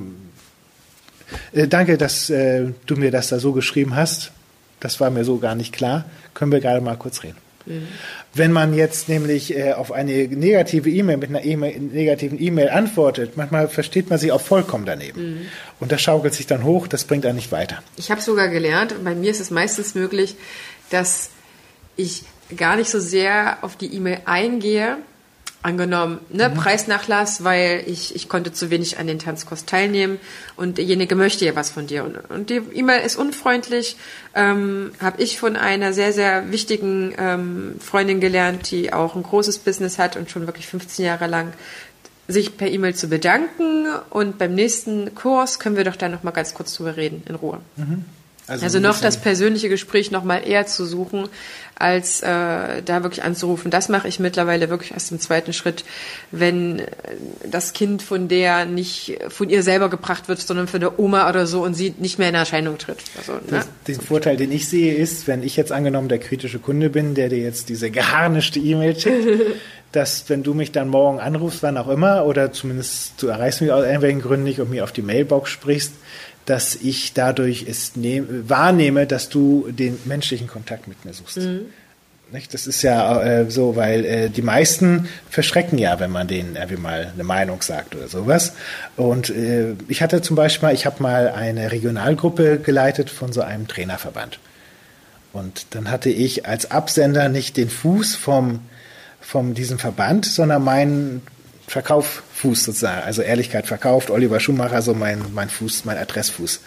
äh, 1.53 1.69
danke, 1.69 1.97
dass 1.97 2.31
äh, 2.31 2.73
du 2.87 2.97
mir 2.97 3.11
das 3.11 3.29
da 3.29 3.39
so 3.39 3.53
geschrieben 3.53 3.95
hast. 3.95 4.33
Das 4.81 5.01
war 5.01 5.11
mir 5.11 5.25
so 5.25 5.39
gar 5.39 5.55
nicht 5.55 5.73
klar. 5.73 6.05
Können 6.35 6.53
wir 6.53 6.61
gerade 6.61 6.81
mal 6.81 6.97
kurz 6.97 7.23
reden. 7.23 7.37
Mhm. 7.67 7.89
Wenn 8.35 8.53
man 8.53 8.75
jetzt 8.75 9.09
nämlich 9.09 9.57
äh, 9.57 9.73
auf 9.73 9.93
eine 9.93 10.29
negative 10.29 10.91
E-Mail 10.91 11.17
mit 11.17 11.31
einer 11.31 11.45
e 11.45 11.57
negativen 11.57 12.41
E-Mail 12.41 12.71
antwortet, 12.71 13.37
manchmal 13.37 13.69
versteht 13.69 14.11
man 14.11 14.19
sich 14.19 14.33
auch 14.33 14.41
vollkommen 14.41 14.85
daneben. 14.85 15.21
Mhm. 15.21 15.47
Und 15.81 15.93
das 15.93 16.01
schaukelt 16.01 16.35
sich 16.35 16.47
dann 16.47 16.65
hoch, 16.65 16.87
das 16.87 17.05
bringt 17.05 17.25
einen 17.27 17.37
nicht 17.37 17.53
weiter. 17.53 17.83
Ich 17.97 18.11
habe 18.11 18.21
sogar 18.21 18.49
gelernt, 18.49 18.95
bei 19.05 19.15
mir 19.15 19.31
ist 19.31 19.41
es 19.41 19.51
meistens 19.51 19.95
möglich, 19.95 20.37
dass 20.91 21.31
ich 21.97 22.25
gar 22.55 22.77
nicht 22.77 22.91
so 22.91 23.01
sehr 23.01 23.59
auf 23.63 23.77
die 23.77 23.95
E-Mail 23.95 24.21
eingehe. 24.25 24.99
Angenommen, 25.63 26.21
ne, 26.31 26.49
mhm. 26.49 26.55
Preisnachlass, 26.55 27.43
weil 27.43 27.83
ich, 27.89 28.15
ich 28.15 28.29
konnte 28.29 28.53
zu 28.53 28.71
wenig 28.71 29.01
an 29.01 29.09
den 29.09 29.19
Tanzkurs 29.19 29.65
teilnehmen 29.65 30.21
und 30.55 30.79
derjenige 30.79 31.17
möchte 31.17 31.45
ja 31.45 31.57
was 31.57 31.71
von 31.71 31.89
dir. 31.89 32.05
Und, 32.05 32.19
und 32.31 32.51
die 32.51 32.61
E-Mail 32.73 33.05
ist 33.05 33.17
unfreundlich, 33.17 33.97
ähm, 34.37 34.93
habe 35.01 35.21
ich 35.21 35.41
von 35.41 35.57
einer 35.57 35.93
sehr, 35.93 36.13
sehr 36.13 36.53
wichtigen 36.53 37.15
ähm, 37.19 37.81
Freundin 37.81 38.21
gelernt, 38.21 38.71
die 38.71 38.93
auch 38.93 39.17
ein 39.17 39.25
großes 39.25 39.59
Business 39.59 39.99
hat 39.99 40.17
und 40.17 40.31
schon 40.31 40.47
wirklich 40.47 40.69
15 40.69 41.05
Jahre 41.05 41.27
lang 41.27 41.53
sich 42.29 42.57
per 42.57 42.69
E-Mail 42.69 42.95
zu 42.95 43.09
bedanken 43.09 43.87
und 44.11 44.39
beim 44.39 44.55
nächsten 44.55 45.17
Kurs 45.17 45.59
können 45.59 45.77
wir 45.77 45.85
doch 45.85 45.97
da 45.97 46.09
noch 46.09 46.23
mal 46.23 46.31
ganz 46.31 46.55
kurz 46.55 46.75
drüber 46.75 46.97
reden, 46.97 47.25
in 47.29 47.35
Ruhe. 47.35 47.59
Mhm. 47.77 48.05
Also, 48.49 48.65
also 48.65 48.81
noch 48.81 49.01
das 49.01 49.21
persönliche 49.21 49.69
Gespräch 49.69 50.11
noch 50.11 50.23
mal 50.23 50.39
eher 50.39 50.67
zu 50.67 50.87
suchen, 50.87 51.29
als 51.75 52.23
äh, 52.23 52.83
da 52.83 53.03
wirklich 53.03 53.23
anzurufen. 53.25 53.71
Das 53.71 53.89
mache 53.89 54.09
ich 54.09 54.19
mittlerweile 54.19 54.71
wirklich 54.71 54.93
erst 54.93 55.13
im 55.13 55.21
zweiten 55.21 55.53
Schritt, 55.53 55.85
wenn 56.31 56.79
äh, 56.79 56.87
das 57.51 57.73
Kind 57.73 58.03
von 58.03 58.29
der 58.29 58.65
nicht 58.65 59.19
von 59.29 59.51
ihr 59.51 59.63
selber 59.63 59.91
gebracht 59.91 60.29
wird, 60.29 60.41
sondern 60.41 60.69
von 60.69 60.81
der 60.81 60.99
Oma 60.99 61.29
oder 61.29 61.47
so 61.47 61.63
und 61.63 61.75
sie 61.75 61.95
nicht 61.99 62.19
mehr 62.19 62.29
in 62.29 62.35
Erscheinung 62.35 62.79
tritt. 62.79 62.99
Also, 63.19 63.33
ne? 63.51 63.65
Den 63.89 64.01
Vorteil, 64.01 64.37
den 64.37 64.53
ich 64.53 64.69
sehe, 64.69 64.95
ist, 64.95 65.27
wenn 65.27 65.43
ich 65.43 65.57
jetzt 65.57 65.73
angenommen 65.73 66.09
der 66.09 66.19
kritische 66.19 66.59
Kunde 66.59 66.89
bin, 66.89 67.15
der 67.15 67.29
dir 67.29 67.39
jetzt 67.39 67.69
diese 67.69 67.91
geharnischte 67.91 68.59
E-Mail 68.59 68.99
schickt, 68.99 69.27
dass 69.93 70.29
wenn 70.29 70.43
du 70.43 70.55
mich 70.55 70.73
dann 70.73 70.89
morgen 70.89 71.21
anrufst, 71.21 71.63
wann 71.63 71.77
auch 71.77 71.89
immer, 71.89 72.25
oder 72.25 72.53
zumindest 72.53 73.15
du 73.21 73.29
erreichst 73.29 73.61
mich 73.61 73.73
aus 73.73 73.85
irgendwelchen 73.85 74.21
Gründen 74.21 74.45
nicht 74.45 74.61
und 74.61 74.71
mir 74.71 74.85
auf 74.85 74.93
die 74.93 75.03
Mailbox 75.03 75.51
sprichst, 75.51 75.93
dass 76.47 76.75
ich 76.77 77.13
dadurch 77.13 77.67
es 77.69 77.97
nehm, 77.97 78.49
wahrnehme, 78.49 79.07
dass 79.07 79.29
du 79.29 79.69
den 79.71 79.99
menschlichen 80.05 80.47
Kontakt 80.47 80.89
mit 80.89 81.05
mir 81.05 81.13
suchst. 81.13 81.39
Mhm. 81.39 81.67
Nicht? 82.33 82.55
Das 82.55 82.67
ist 82.67 82.83
ja 82.83 83.23
äh, 83.23 83.51
so, 83.51 83.77
weil 83.77 84.05
äh, 84.05 84.31
die 84.31 84.43
meisten 84.43 85.09
verschrecken 85.31 85.79
ja, 85.79 86.01
wenn 86.01 86.11
man 86.11 86.27
denen 86.27 86.57
irgendwie 86.57 86.77
mal 86.77 87.13
eine 87.15 87.23
Meinung 87.23 87.63
sagt 87.63 87.95
oder 87.95 88.09
sowas. 88.09 88.55
Und 88.97 89.31
äh, 89.31 89.75
ich 89.87 90.03
hatte 90.03 90.23
zum 90.23 90.35
Beispiel, 90.35 90.71
ich 90.71 90.87
habe 90.87 91.03
mal 91.03 91.29
eine 91.29 91.71
Regionalgruppe 91.71 92.59
geleitet 92.59 93.11
von 93.11 93.33
so 93.33 93.43
einem 93.43 93.69
Trainerverband. 93.69 94.41
Und 95.33 95.67
dann 95.71 95.91
hatte 95.91 96.11
ich 96.11 96.47
als 96.47 96.71
Absender 96.71 97.29
nicht 97.29 97.57
den 97.57 97.71
Fuß 97.71 98.17
vom, 98.17 98.61
vom 99.21 99.55
diesem 99.55 99.79
Verband, 99.79 100.27
sondern 100.27 100.65
meinen 100.65 101.23
Verkauf 101.69 102.23
Fuß 102.35 102.65
sozusagen, 102.65 103.03
also 103.03 103.23
Ehrlichkeit 103.23 103.67
verkauft, 103.67 104.11
Oliver 104.11 104.39
Schumacher, 104.39 104.83
so 104.83 104.95
mein, 104.95 105.21
mein 105.35 105.49
Fuß, 105.49 105.85
mein 105.85 105.99
Adressfuß. 105.99 106.61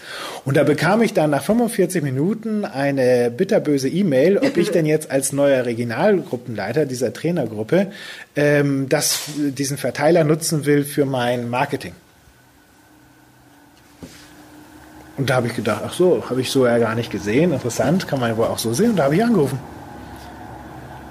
Und 0.43 0.57
da 0.57 0.63
bekam 0.63 1.01
ich 1.01 1.13
dann 1.13 1.29
nach 1.29 1.43
45 1.43 2.03
Minuten 2.03 2.65
eine 2.65 3.31
bitterböse 3.31 3.87
E-Mail, 3.87 4.39
ob 4.39 4.57
ich 4.57 4.71
denn 4.71 4.85
jetzt 4.85 5.09
als 5.09 5.31
neuer 5.31 5.65
Regionalgruppenleiter 5.65 6.85
dieser 6.85 7.13
Trainergruppe 7.13 7.91
ähm, 8.35 8.89
das, 8.89 9.21
diesen 9.37 9.77
Verteiler 9.77 10.25
nutzen 10.25 10.65
will 10.65 10.83
für 10.83 11.05
mein 11.05 11.49
Marketing. 11.49 11.93
Und 15.15 15.29
da 15.29 15.35
habe 15.35 15.47
ich 15.47 15.55
gedacht, 15.55 15.81
ach 15.85 15.93
so, 15.93 16.29
habe 16.29 16.41
ich 16.41 16.49
so 16.49 16.65
ja 16.65 16.77
gar 16.77 16.95
nicht 16.95 17.11
gesehen, 17.11 17.53
interessant, 17.53 18.07
kann 18.07 18.19
man 18.19 18.35
wohl 18.37 18.47
auch 18.47 18.59
so 18.59 18.73
sehen. 18.73 18.91
Und 18.91 18.95
da 18.97 19.03
habe 19.03 19.15
ich 19.15 19.23
angerufen. 19.23 19.59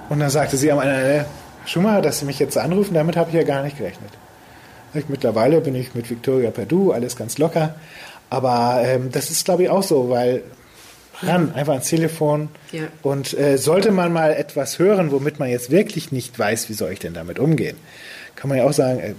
Und 0.08 0.20
dann 0.20 0.30
sagte 0.30 0.56
sie 0.56 0.72
am 0.72 0.80
Ende, 0.80 1.26
Schumacher, 1.68 2.02
dass 2.02 2.20
Sie 2.20 2.24
mich 2.24 2.38
jetzt 2.38 2.56
anrufen, 2.56 2.94
damit 2.94 3.16
habe 3.16 3.30
ich 3.30 3.36
ja 3.36 3.42
gar 3.42 3.62
nicht 3.62 3.78
gerechnet. 3.78 4.10
Mittlerweile 5.08 5.60
bin 5.60 5.74
ich 5.74 5.94
mit 5.94 6.08
Victoria 6.08 6.50
Perdue, 6.50 6.94
alles 6.94 7.14
ganz 7.14 7.36
locker. 7.36 7.74
Aber 8.30 8.80
ähm, 8.84 9.10
das 9.12 9.30
ist, 9.30 9.44
glaube 9.44 9.64
ich, 9.64 9.68
auch 9.68 9.82
so, 9.82 10.08
weil 10.08 10.42
ran, 11.22 11.52
einfach 11.54 11.74
ans 11.74 11.88
Telefon. 11.88 12.48
Ja. 12.72 12.84
Und 13.02 13.38
äh, 13.38 13.58
sollte 13.58 13.90
man 13.90 14.12
mal 14.12 14.32
etwas 14.32 14.78
hören, 14.78 15.12
womit 15.12 15.38
man 15.38 15.50
jetzt 15.50 15.70
wirklich 15.70 16.10
nicht 16.10 16.38
weiß, 16.38 16.68
wie 16.68 16.74
soll 16.74 16.92
ich 16.92 16.98
denn 17.00 17.14
damit 17.14 17.38
umgehen, 17.38 17.76
kann 18.34 18.48
man 18.48 18.58
ja 18.58 18.64
auch 18.64 18.72
sagen, 18.72 19.00
äh, 19.00 19.14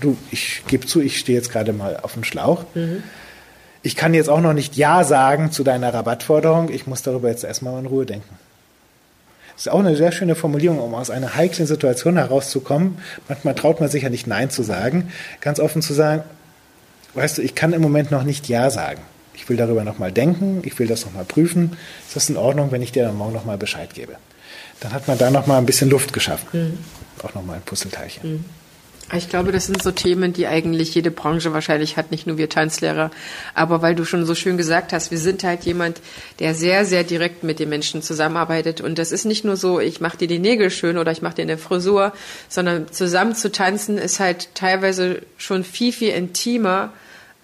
du, 0.00 0.16
ich 0.30 0.62
gebe 0.68 0.86
zu, 0.86 1.00
ich 1.00 1.18
stehe 1.18 1.36
jetzt 1.36 1.50
gerade 1.50 1.72
mal 1.72 1.98
auf 2.02 2.14
dem 2.14 2.24
Schlauch. 2.24 2.64
Mhm. 2.74 3.02
Ich 3.82 3.96
kann 3.96 4.14
jetzt 4.14 4.28
auch 4.28 4.40
noch 4.40 4.54
nicht 4.54 4.76
Ja 4.76 5.02
sagen 5.04 5.50
zu 5.50 5.64
deiner 5.64 5.92
Rabattforderung. 5.92 6.70
Ich 6.70 6.86
muss 6.86 7.02
darüber 7.02 7.28
jetzt 7.28 7.44
erstmal 7.44 7.78
in 7.78 7.86
Ruhe 7.86 8.06
denken. 8.06 8.37
Das 9.58 9.66
ist 9.66 9.72
auch 9.72 9.80
eine 9.80 9.96
sehr 9.96 10.12
schöne 10.12 10.36
Formulierung, 10.36 10.78
um 10.78 10.94
aus 10.94 11.10
einer 11.10 11.34
heiklen 11.34 11.66
Situation 11.66 12.16
herauszukommen. 12.16 12.98
Manchmal 13.28 13.56
traut 13.56 13.80
man 13.80 13.88
sich 13.88 14.04
ja 14.04 14.08
nicht 14.08 14.28
Nein 14.28 14.50
zu 14.50 14.62
sagen. 14.62 15.12
Ganz 15.40 15.58
offen 15.58 15.82
zu 15.82 15.94
sagen, 15.94 16.22
weißt 17.14 17.38
du, 17.38 17.42
ich 17.42 17.56
kann 17.56 17.72
im 17.72 17.82
Moment 17.82 18.12
noch 18.12 18.22
nicht 18.22 18.48
Ja 18.48 18.70
sagen. 18.70 19.02
Ich 19.34 19.48
will 19.48 19.56
darüber 19.56 19.82
nochmal 19.82 20.12
denken, 20.12 20.62
ich 20.62 20.78
will 20.78 20.86
das 20.86 21.04
nochmal 21.04 21.24
prüfen. 21.24 21.76
Ist 22.06 22.14
das 22.14 22.30
in 22.30 22.36
Ordnung, 22.36 22.70
wenn 22.70 22.82
ich 22.82 22.92
dir 22.92 23.02
dann 23.02 23.16
morgen 23.16 23.32
nochmal 23.32 23.58
Bescheid 23.58 23.92
gebe? 23.94 24.12
Dann 24.78 24.92
hat 24.92 25.08
man 25.08 25.18
da 25.18 25.28
nochmal 25.28 25.58
ein 25.58 25.66
bisschen 25.66 25.90
Luft 25.90 26.12
geschaffen. 26.12 26.46
Mhm. 26.52 26.78
Auch 27.24 27.34
nochmal 27.34 27.56
ein 27.56 27.62
Puzzleteilchen. 27.62 28.30
Mhm. 28.34 28.44
Ich 29.14 29.30
glaube, 29.30 29.52
das 29.52 29.66
sind 29.66 29.82
so 29.82 29.90
Themen, 29.90 30.34
die 30.34 30.46
eigentlich 30.46 30.94
jede 30.94 31.10
Branche 31.10 31.54
wahrscheinlich 31.54 31.96
hat, 31.96 32.10
nicht 32.10 32.26
nur 32.26 32.36
wir 32.36 32.50
Tanzlehrer. 32.50 33.10
Aber 33.54 33.80
weil 33.80 33.94
du 33.94 34.04
schon 34.04 34.26
so 34.26 34.34
schön 34.34 34.58
gesagt 34.58 34.92
hast, 34.92 35.10
wir 35.10 35.18
sind 35.18 35.44
halt 35.44 35.64
jemand, 35.64 36.02
der 36.40 36.54
sehr, 36.54 36.84
sehr 36.84 37.04
direkt 37.04 37.42
mit 37.42 37.58
den 37.58 37.70
Menschen 37.70 38.02
zusammenarbeitet. 38.02 38.82
Und 38.82 38.98
das 38.98 39.10
ist 39.10 39.24
nicht 39.24 39.46
nur 39.46 39.56
so, 39.56 39.80
ich 39.80 40.02
mache 40.02 40.18
dir 40.18 40.28
die 40.28 40.38
Nägel 40.38 40.70
schön 40.70 40.98
oder 40.98 41.10
ich 41.10 41.22
mache 41.22 41.36
dir 41.36 41.42
eine 41.42 41.56
Frisur, 41.56 42.12
sondern 42.50 42.92
zusammen 42.92 43.34
zu 43.34 43.50
tanzen 43.50 43.96
ist 43.96 44.20
halt 44.20 44.54
teilweise 44.54 45.22
schon 45.38 45.64
viel, 45.64 45.92
viel 45.92 46.10
intimer, 46.10 46.92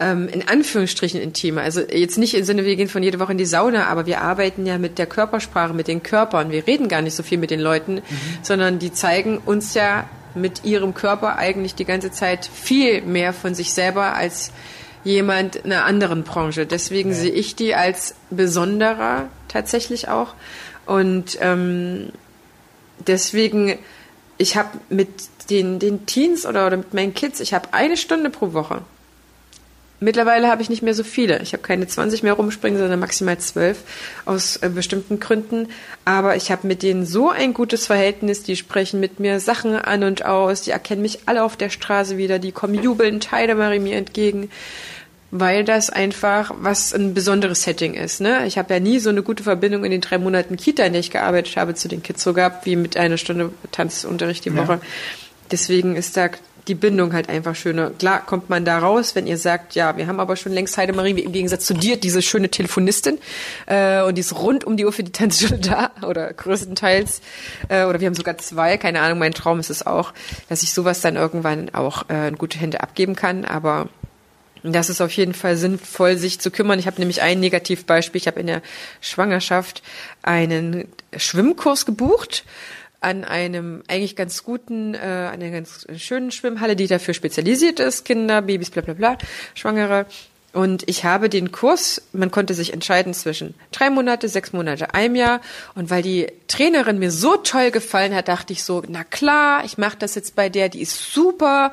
ähm, 0.01 0.29
in 0.29 0.47
Anführungsstrichen 0.47 1.19
intimer. 1.19 1.63
Also 1.63 1.81
jetzt 1.81 2.19
nicht 2.19 2.35
im 2.35 2.45
Sinne, 2.45 2.67
wir 2.67 2.77
gehen 2.77 2.89
von 2.89 3.03
jede 3.03 3.21
Woche 3.21 3.33
in 3.33 3.39
die 3.39 3.47
Sauna, 3.47 3.87
aber 3.87 4.05
wir 4.05 4.21
arbeiten 4.21 4.67
ja 4.67 4.77
mit 4.77 4.99
der 4.99 5.07
Körpersprache, 5.07 5.73
mit 5.73 5.89
den 5.89 6.03
Körpern. 6.03 6.51
Wir 6.51 6.67
reden 6.67 6.89
gar 6.89 7.01
nicht 7.01 7.15
so 7.15 7.23
viel 7.23 7.39
mit 7.39 7.51
den 7.51 7.61
Leuten, 7.61 7.95
mhm. 7.95 8.03
sondern 8.43 8.79
die 8.79 8.93
zeigen 8.93 9.39
uns 9.39 9.73
ja 9.73 10.07
mit 10.35 10.65
ihrem 10.65 10.95
Körper 10.95 11.37
eigentlich 11.37 11.75
die 11.75 11.85
ganze 11.85 12.11
Zeit 12.11 12.47
viel 12.47 13.03
mehr 13.03 13.33
von 13.33 13.55
sich 13.55 13.73
selber 13.73 14.15
als 14.15 14.53
jemand 15.05 15.57
in 15.57 15.73
einer 15.73 15.85
anderen 15.85 16.25
Branche. 16.25 16.67
Deswegen 16.67 17.11
ja. 17.11 17.17
sehe 17.17 17.31
ich 17.33 17.57
die 17.57 17.75
als 17.75 18.15
besonderer 18.31 19.29
tatsächlich 19.49 20.09
auch. 20.09 20.35
Und 20.87 21.39
ähm, 21.41 22.11
deswegen, 23.07 23.79
ich 24.39 24.57
habe 24.57 24.79
mit 24.89 25.09
den, 25.51 25.79
den 25.79 26.07
Teens 26.07 26.47
oder, 26.47 26.67
oder 26.67 26.79
mit 26.79 26.95
meinen 26.95 27.15
Kids, 27.15 27.41
ich 27.41 27.55
habe 27.55 27.69
eine 27.73 27.97
Stunde 27.97 28.31
pro 28.31 28.53
Woche. 28.53 28.83
Mittlerweile 30.01 30.49
habe 30.49 30.61
ich 30.61 30.69
nicht 30.69 30.83
mehr 30.83 30.95
so 30.95 31.05
viele. 31.05 31.41
Ich 31.43 31.53
habe 31.53 31.63
keine 31.63 31.87
20 31.87 32.23
mehr 32.23 32.35
rumspringen, 32.35 32.79
sondern 32.79 32.99
maximal 32.99 33.39
12 33.39 33.79
aus 34.25 34.57
äh, 34.57 34.69
bestimmten 34.69 35.21
Gründen. 35.21 35.69
Aber 36.05 36.37
ich 36.37 36.51
habe 36.51 36.67
mit 36.67 36.83
denen 36.83 37.07
so 37.07 37.31
ein 37.31 37.55
gutes 37.55 37.87
Verhältnis. 37.87 38.43
Die 38.43 38.57
sprechen 38.57 39.01
mit 39.01 39.21
mir 39.21 39.41
Sachen 39.41 39.77
an 39.77 40.03
und 40.03 40.25
aus. 40.25 40.63
Die 40.63 40.73
erkennen 40.73 41.03
mich 41.03 41.21
alle 41.27 41.45
auf 41.45 41.57
der 41.57 41.71
Straße 41.71 42.17
wieder. 42.17 42.39
Die 42.39 42.53
kommen 42.53 42.75
jubelnd, 42.75 43.31
Heidemari 43.31 43.79
mir 43.79 43.97
entgegen. 43.97 44.51
Weil 45.31 45.65
das 45.65 45.91
einfach 45.91 46.53
was 46.59 46.93
ein 46.93 47.15
besonderes 47.15 47.63
Setting 47.63 47.95
ist. 47.95 48.21
Ne? 48.21 48.47
Ich 48.47 48.59
habe 48.59 48.75
ja 48.75 48.81
nie 48.81 48.99
so 48.99 49.11
eine 49.11 49.23
gute 49.23 49.43
Verbindung 49.43 49.85
in 49.85 49.91
den 49.91 50.01
drei 50.01 50.19
Monaten 50.19 50.57
Kita, 50.57 50.85
in 50.85 50.93
der 50.93 51.01
ich 51.01 51.11
gearbeitet 51.11 51.57
habe, 51.57 51.75
zu 51.75 51.89
den 51.89 52.03
Kids 52.03 52.23
so 52.23 52.35
gehabt, 52.35 52.67
wie 52.67 52.77
mit 52.77 52.97
einer 52.97 53.17
Stunde 53.17 53.53
Tanzunterricht 53.73 54.45
die 54.45 54.55
Woche. 54.55 54.73
Ja. 54.75 54.81
Deswegen 55.51 55.97
ist 55.97 56.17
da 56.17 56.29
die 56.69 56.75
Bindung 56.75 57.13
halt 57.13 57.29
einfach 57.29 57.55
schöner. 57.55 57.91
Klar 57.91 58.25
kommt 58.25 58.49
man 58.49 58.65
da 58.65 58.79
raus, 58.79 59.15
wenn 59.15 59.27
ihr 59.27 59.37
sagt, 59.37 59.75
ja, 59.75 59.97
wir 59.97 60.07
haben 60.07 60.21
aber 60.21 60.37
schon 60.37 60.53
längst 60.53 60.77
Heidemarie, 60.77 61.11
im 61.21 61.33
Gegensatz 61.33 61.67
zu 61.67 61.75
dir, 61.75 61.97
diese 61.97 62.23
schöne 62.23 62.49
Telefonistin 62.49 63.19
äh, 63.67 64.03
und 64.03 64.17
die 64.17 64.21
ist 64.21 64.35
rund 64.35 64.65
um 64.65 64.77
die 64.77 64.85
Uhr 64.85 64.93
für 64.93 65.05
die 65.05 65.13
Tanzschule 65.13 65.59
da 65.61 65.91
oder 66.07 66.33
größtenteils 66.33 67.21
äh, 67.69 67.85
oder 67.85 68.01
wir 68.01 68.07
haben 68.07 68.15
sogar 68.15 68.39
zwei, 68.39 68.79
keine 68.79 69.01
Ahnung, 69.01 69.19
mein 69.19 69.33
Traum 69.33 69.61
ist 69.61 69.71
es 69.71 69.87
auch, 69.87 70.13
dass 70.49 70.63
ich 70.63 70.73
sowas 70.73 71.01
dann 71.01 71.17
irgendwann 71.17 71.75
auch 71.75 72.09
äh, 72.09 72.29
in 72.29 72.37
gute 72.37 72.59
Hände 72.59 72.81
abgeben 72.81 73.15
kann, 73.15 73.45
aber 73.45 73.89
das 74.63 74.89
ist 74.89 75.03
auf 75.03 75.13
jeden 75.13 75.35
Fall 75.35 75.59
sinnvoll, 75.59 76.17
sich 76.17 76.41
zu 76.41 76.51
kümmern. 76.51 76.79
Ich 76.79 76.87
habe 76.87 76.99
nämlich 76.99 77.21
ein 77.21 77.39
Negativbeispiel. 77.39 78.19
Ich 78.19 78.27
habe 78.27 78.41
in 78.41 78.47
der 78.47 78.63
Schwangerschaft 79.03 79.83
einen 80.23 80.89
Schwimmkurs 81.15 81.85
gebucht 81.85 82.45
an 83.05 83.25
einem 83.25 83.83
eigentlich 83.87 84.17
ganz 84.17 84.43
guten, 84.43 84.95
äh, 84.95 84.99
einer 84.99 85.51
ganz 85.51 85.87
schönen 85.97 86.31
Schwimmhalle, 86.31 86.75
die 86.75 86.87
dafür 86.87 87.15
spezialisiert 87.15 87.79
ist, 87.79 88.05
Kinder, 88.05 88.43
Babys, 88.43 88.71
bla 88.71 88.83
bla 88.83 88.95
bla, 88.95 89.19
Schwangere. 89.55 90.07
Und 90.55 90.89
ich 90.89 91.05
habe 91.05 91.29
den 91.29 91.51
Kurs, 91.51 92.01
man 92.13 92.31
konnte 92.31 92.55
sich 92.55 92.73
entscheiden 92.73 93.13
zwischen 93.13 93.55
drei 93.73 93.91
Monate, 93.91 94.29
sechs 94.29 94.53
Monate, 94.53 94.95
einem 94.95 95.17
Jahr. 95.17 95.41
Und 95.75 95.91
weil 95.91 96.03
die 96.03 96.29
Trainerin 96.47 97.01
mir 97.01 97.11
so 97.11 97.37
toll 97.37 97.73
gefallen 97.73 98.15
hat, 98.15 98.29
dachte 98.29 98.53
ich 98.53 98.63
so, 98.63 98.83
na 98.87 99.03
klar, 99.03 99.65
ich 99.65 99.79
mache 99.79 99.97
das 99.99 100.15
jetzt 100.15 100.37
bei 100.37 100.49
der, 100.49 100.69
die 100.69 100.81
ist 100.81 101.13
super. 101.13 101.73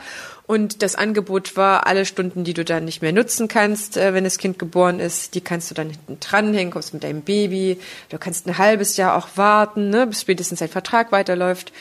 Und 0.52 0.82
das 0.82 0.96
Angebot 0.96 1.56
war, 1.56 1.88
alle 1.88 2.06
Stunden, 2.06 2.44
die 2.44 2.54
du 2.54 2.66
dann 2.66 2.84
nicht 2.84 3.02
mehr 3.02 3.14
nutzen 3.14 3.48
kannst, 3.48 3.96
äh, 3.96 4.14
wenn 4.14 4.26
das 4.26 4.38
Kind 4.38 4.60
geboren 4.60 5.00
ist, 5.00 5.34
die 5.34 5.40
kannst 5.40 5.72
du 5.72 5.76
dann 5.76 5.90
hinten 5.90 6.18
dranhängen, 6.20 6.74
kommst 6.74 6.94
mit 6.94 7.06
deinem 7.06 7.22
Baby. 7.22 7.80
Du 8.10 8.18
kannst 8.18 8.48
ein 8.48 8.58
halbes 8.58 8.98
Jahr 8.98 9.16
auch 9.16 9.30
warten, 9.36 9.90
ne, 9.90 10.08
bis 10.08 10.20
spätestens 10.20 10.60
dein 10.60 10.68
Vertrag 10.68 11.14
weiterläuft. 11.14 11.72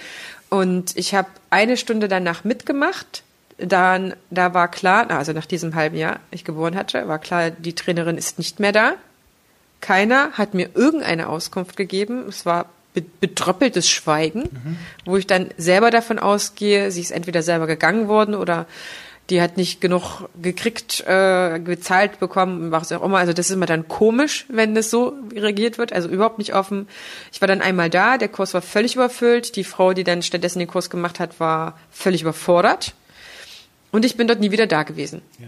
Und 0.50 0.96
ich 0.96 1.16
habe 1.16 1.26
eine 1.50 1.76
Stunde 1.76 2.06
danach 2.06 2.44
mitgemacht. 2.44 3.24
Dann, 3.58 4.14
da 4.30 4.54
war 4.54 4.70
klar, 4.70 5.10
also 5.10 5.32
nach 5.32 5.46
diesem 5.46 5.74
halben 5.74 5.96
Jahr, 5.96 6.20
ich 6.30 6.44
geboren 6.44 6.76
hatte, 6.76 7.08
war 7.08 7.18
klar, 7.18 7.50
die 7.50 7.74
Trainerin 7.74 8.18
ist 8.18 8.38
nicht 8.38 8.60
mehr 8.60 8.70
da. 8.70 8.92
Keiner 9.80 10.30
hat 10.34 10.54
mir 10.54 10.70
irgendeine 10.74 11.28
Auskunft 11.28 11.76
gegeben. 11.76 12.28
Es 12.28 12.46
war 12.46 12.66
betröppeltes 13.02 13.88
Schweigen, 13.88 14.42
mhm. 14.42 14.76
wo 15.04 15.16
ich 15.16 15.26
dann 15.26 15.50
selber 15.56 15.90
davon 15.90 16.18
ausgehe, 16.18 16.90
sie 16.90 17.00
ist 17.00 17.10
entweder 17.10 17.42
selber 17.42 17.66
gegangen 17.66 18.08
worden 18.08 18.34
oder 18.34 18.66
die 19.30 19.40
hat 19.40 19.56
nicht 19.56 19.80
genug 19.80 20.28
gekriegt, 20.42 21.04
äh, 21.06 21.60
gezahlt 21.60 22.18
bekommen, 22.18 22.72
was 22.72 22.90
auch 22.90 23.02
immer. 23.02 23.18
Also 23.18 23.32
das 23.32 23.48
ist 23.48 23.54
immer 23.54 23.66
dann 23.66 23.86
komisch, 23.86 24.44
wenn 24.48 24.74
das 24.74 24.90
so 24.90 25.14
regiert 25.34 25.78
wird, 25.78 25.92
also 25.92 26.08
überhaupt 26.08 26.38
nicht 26.38 26.54
offen. 26.54 26.88
Ich 27.32 27.40
war 27.40 27.46
dann 27.46 27.62
einmal 27.62 27.90
da, 27.90 28.18
der 28.18 28.28
Kurs 28.28 28.54
war 28.54 28.62
völlig 28.62 28.96
überfüllt, 28.96 29.54
die 29.54 29.64
Frau, 29.64 29.92
die 29.92 30.04
dann 30.04 30.22
stattdessen 30.22 30.58
den 30.58 30.68
Kurs 30.68 30.90
gemacht 30.90 31.20
hat, 31.20 31.38
war 31.38 31.78
völlig 31.90 32.22
überfordert 32.22 32.94
und 33.92 34.04
ich 34.04 34.16
bin 34.16 34.26
dort 34.26 34.40
nie 34.40 34.50
wieder 34.50 34.66
da 34.66 34.82
gewesen. 34.82 35.22
Ja. 35.38 35.46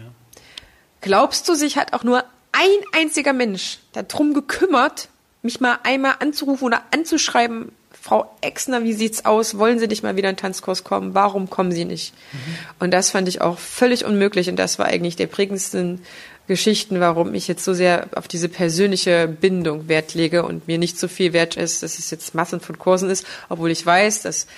Glaubst 1.01 1.49
du, 1.49 1.55
sich 1.55 1.77
hat 1.77 1.93
auch 1.93 2.05
nur 2.05 2.25
ein 2.53 3.01
einziger 3.01 3.33
Mensch 3.33 3.81
darum 3.93 4.35
gekümmert, 4.35 5.09
mich 5.43 5.61
mal 5.61 5.79
einmal 5.83 6.15
anzurufen 6.21 6.65
oder 6.65 6.83
anzuschreiben, 6.93 7.73
Frau 8.01 8.35
Exner, 8.41 8.83
wie 8.83 8.95
sieht's 8.95 9.25
aus? 9.25 9.59
Wollen 9.59 9.79
Sie 9.79 9.87
nicht 9.87 10.03
mal 10.03 10.17
wieder 10.17 10.29
in 10.29 10.37
Tanzkurs 10.37 10.83
kommen? 10.83 11.15
Warum 11.15 11.51
kommen 11.51 11.71
Sie 11.71 11.85
nicht? 11.85 12.15
Mhm. 12.33 12.39
Und 12.81 12.91
das 12.91 13.11
fand 13.11 13.29
ich 13.29 13.41
auch 13.41 13.59
völlig 13.59 14.05
unmöglich 14.05 14.49
und 14.49 14.57
das 14.57 14.79
war 14.81 14.87
eigentlich 14.87 15.15
der 15.15 15.29
prägendsten 15.29 16.01
Geschichten, 16.49 16.99
warum 16.99 17.35
ich 17.35 17.47
jetzt 17.47 17.65
so 17.65 17.75
sehr 17.75 18.09
auf 18.17 18.27
diese 18.27 18.49
persönliche 18.49 19.29
Bindung 19.29 19.89
Wert 19.89 20.15
lege 20.15 20.45
und 20.45 20.67
mir 20.67 20.79
nicht 20.79 20.99
so 20.99 21.07
viel 21.07 21.33
wert 21.33 21.57
ist, 21.57 21.85
dass 21.85 22.01
es 22.01 22.11
jetzt 22.11 22.35
Massen 22.35 22.61
von 22.61 22.79
Kursen 22.79 23.09
ist, 23.09 23.25
obwohl 23.49 23.71
ich 23.71 23.87
weiß, 23.87 24.23
dass 24.23 24.49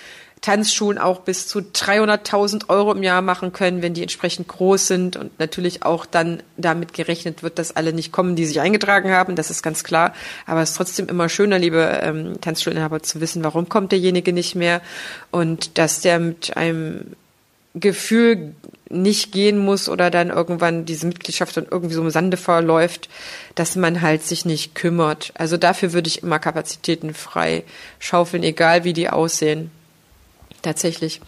Tanzschulen 0.44 0.98
auch 0.98 1.20
bis 1.20 1.48
zu 1.48 1.61
300.000 1.61 2.68
Euro 2.68 2.92
im 2.92 3.02
Jahr 3.02 3.22
machen 3.22 3.54
können, 3.54 3.80
wenn 3.80 3.94
die 3.94 4.02
entsprechend 4.02 4.46
groß 4.46 4.87
sind 4.87 5.16
und 5.16 5.38
natürlich 5.38 5.85
auch 5.85 6.04
dann 6.04 6.42
damit 6.59 6.92
gerechnet 6.92 7.42
wird, 7.42 7.59
dass 7.59 7.74
alle 7.74 7.94
nicht 7.94 8.12
kommen, 8.12 8.37
die 8.37 8.44
sich 8.44 8.61
eingetragen 8.61 9.11
haben. 9.11 9.37
Das 9.37 9.48
ist 9.48 9.62
ganz 9.62 9.85
klar. 9.85 10.12
Aber 10.44 10.61
es 10.61 10.72
ist 10.72 10.76
trotzdem 10.76 11.09
immer 11.09 11.30
schöner, 11.30 11.59
liebe 11.59 11.98
ähm, 12.02 12.38
Tanzschulinhaber, 12.42 13.02
zu 13.02 13.22
wissen, 13.22 13.42
warum 13.42 13.70
kommt 13.70 13.90
derjenige 13.90 14.35
nicht 14.35 14.54
mehr 14.54 14.83
und 15.30 15.78
dass 15.78 16.02
der 16.02 16.18
mit 16.18 16.54
einem 16.59 17.16
Gefühl 17.72 18.52
nicht 18.90 19.33
gehen 19.33 19.57
muss 19.57 19.88
oder 19.88 20.11
dann 20.11 20.28
irgendwann 20.28 20.85
diese 20.85 21.07
Mitgliedschaft 21.07 21.57
dann 21.57 21.68
irgendwie 21.70 21.94
so 21.94 22.02
im 22.02 22.11
Sande 22.11 22.37
verläuft, 22.37 23.09
dass 23.54 23.76
man 23.76 24.02
halt 24.02 24.22
sich 24.22 24.44
nicht 24.44 24.74
kümmert. 24.74 25.33
Also 25.37 25.57
dafür 25.57 25.94
würde 25.94 26.09
ich 26.09 26.22
immer 26.22 26.38
Kapazitäten 26.38 27.14
frei 27.14 27.64
schaufeln, 27.98 28.42
egal 28.42 28.85
wie 28.85 28.92
die 28.92 29.09
aussehen. 29.09 29.70
Tatsächlich. 30.64 31.20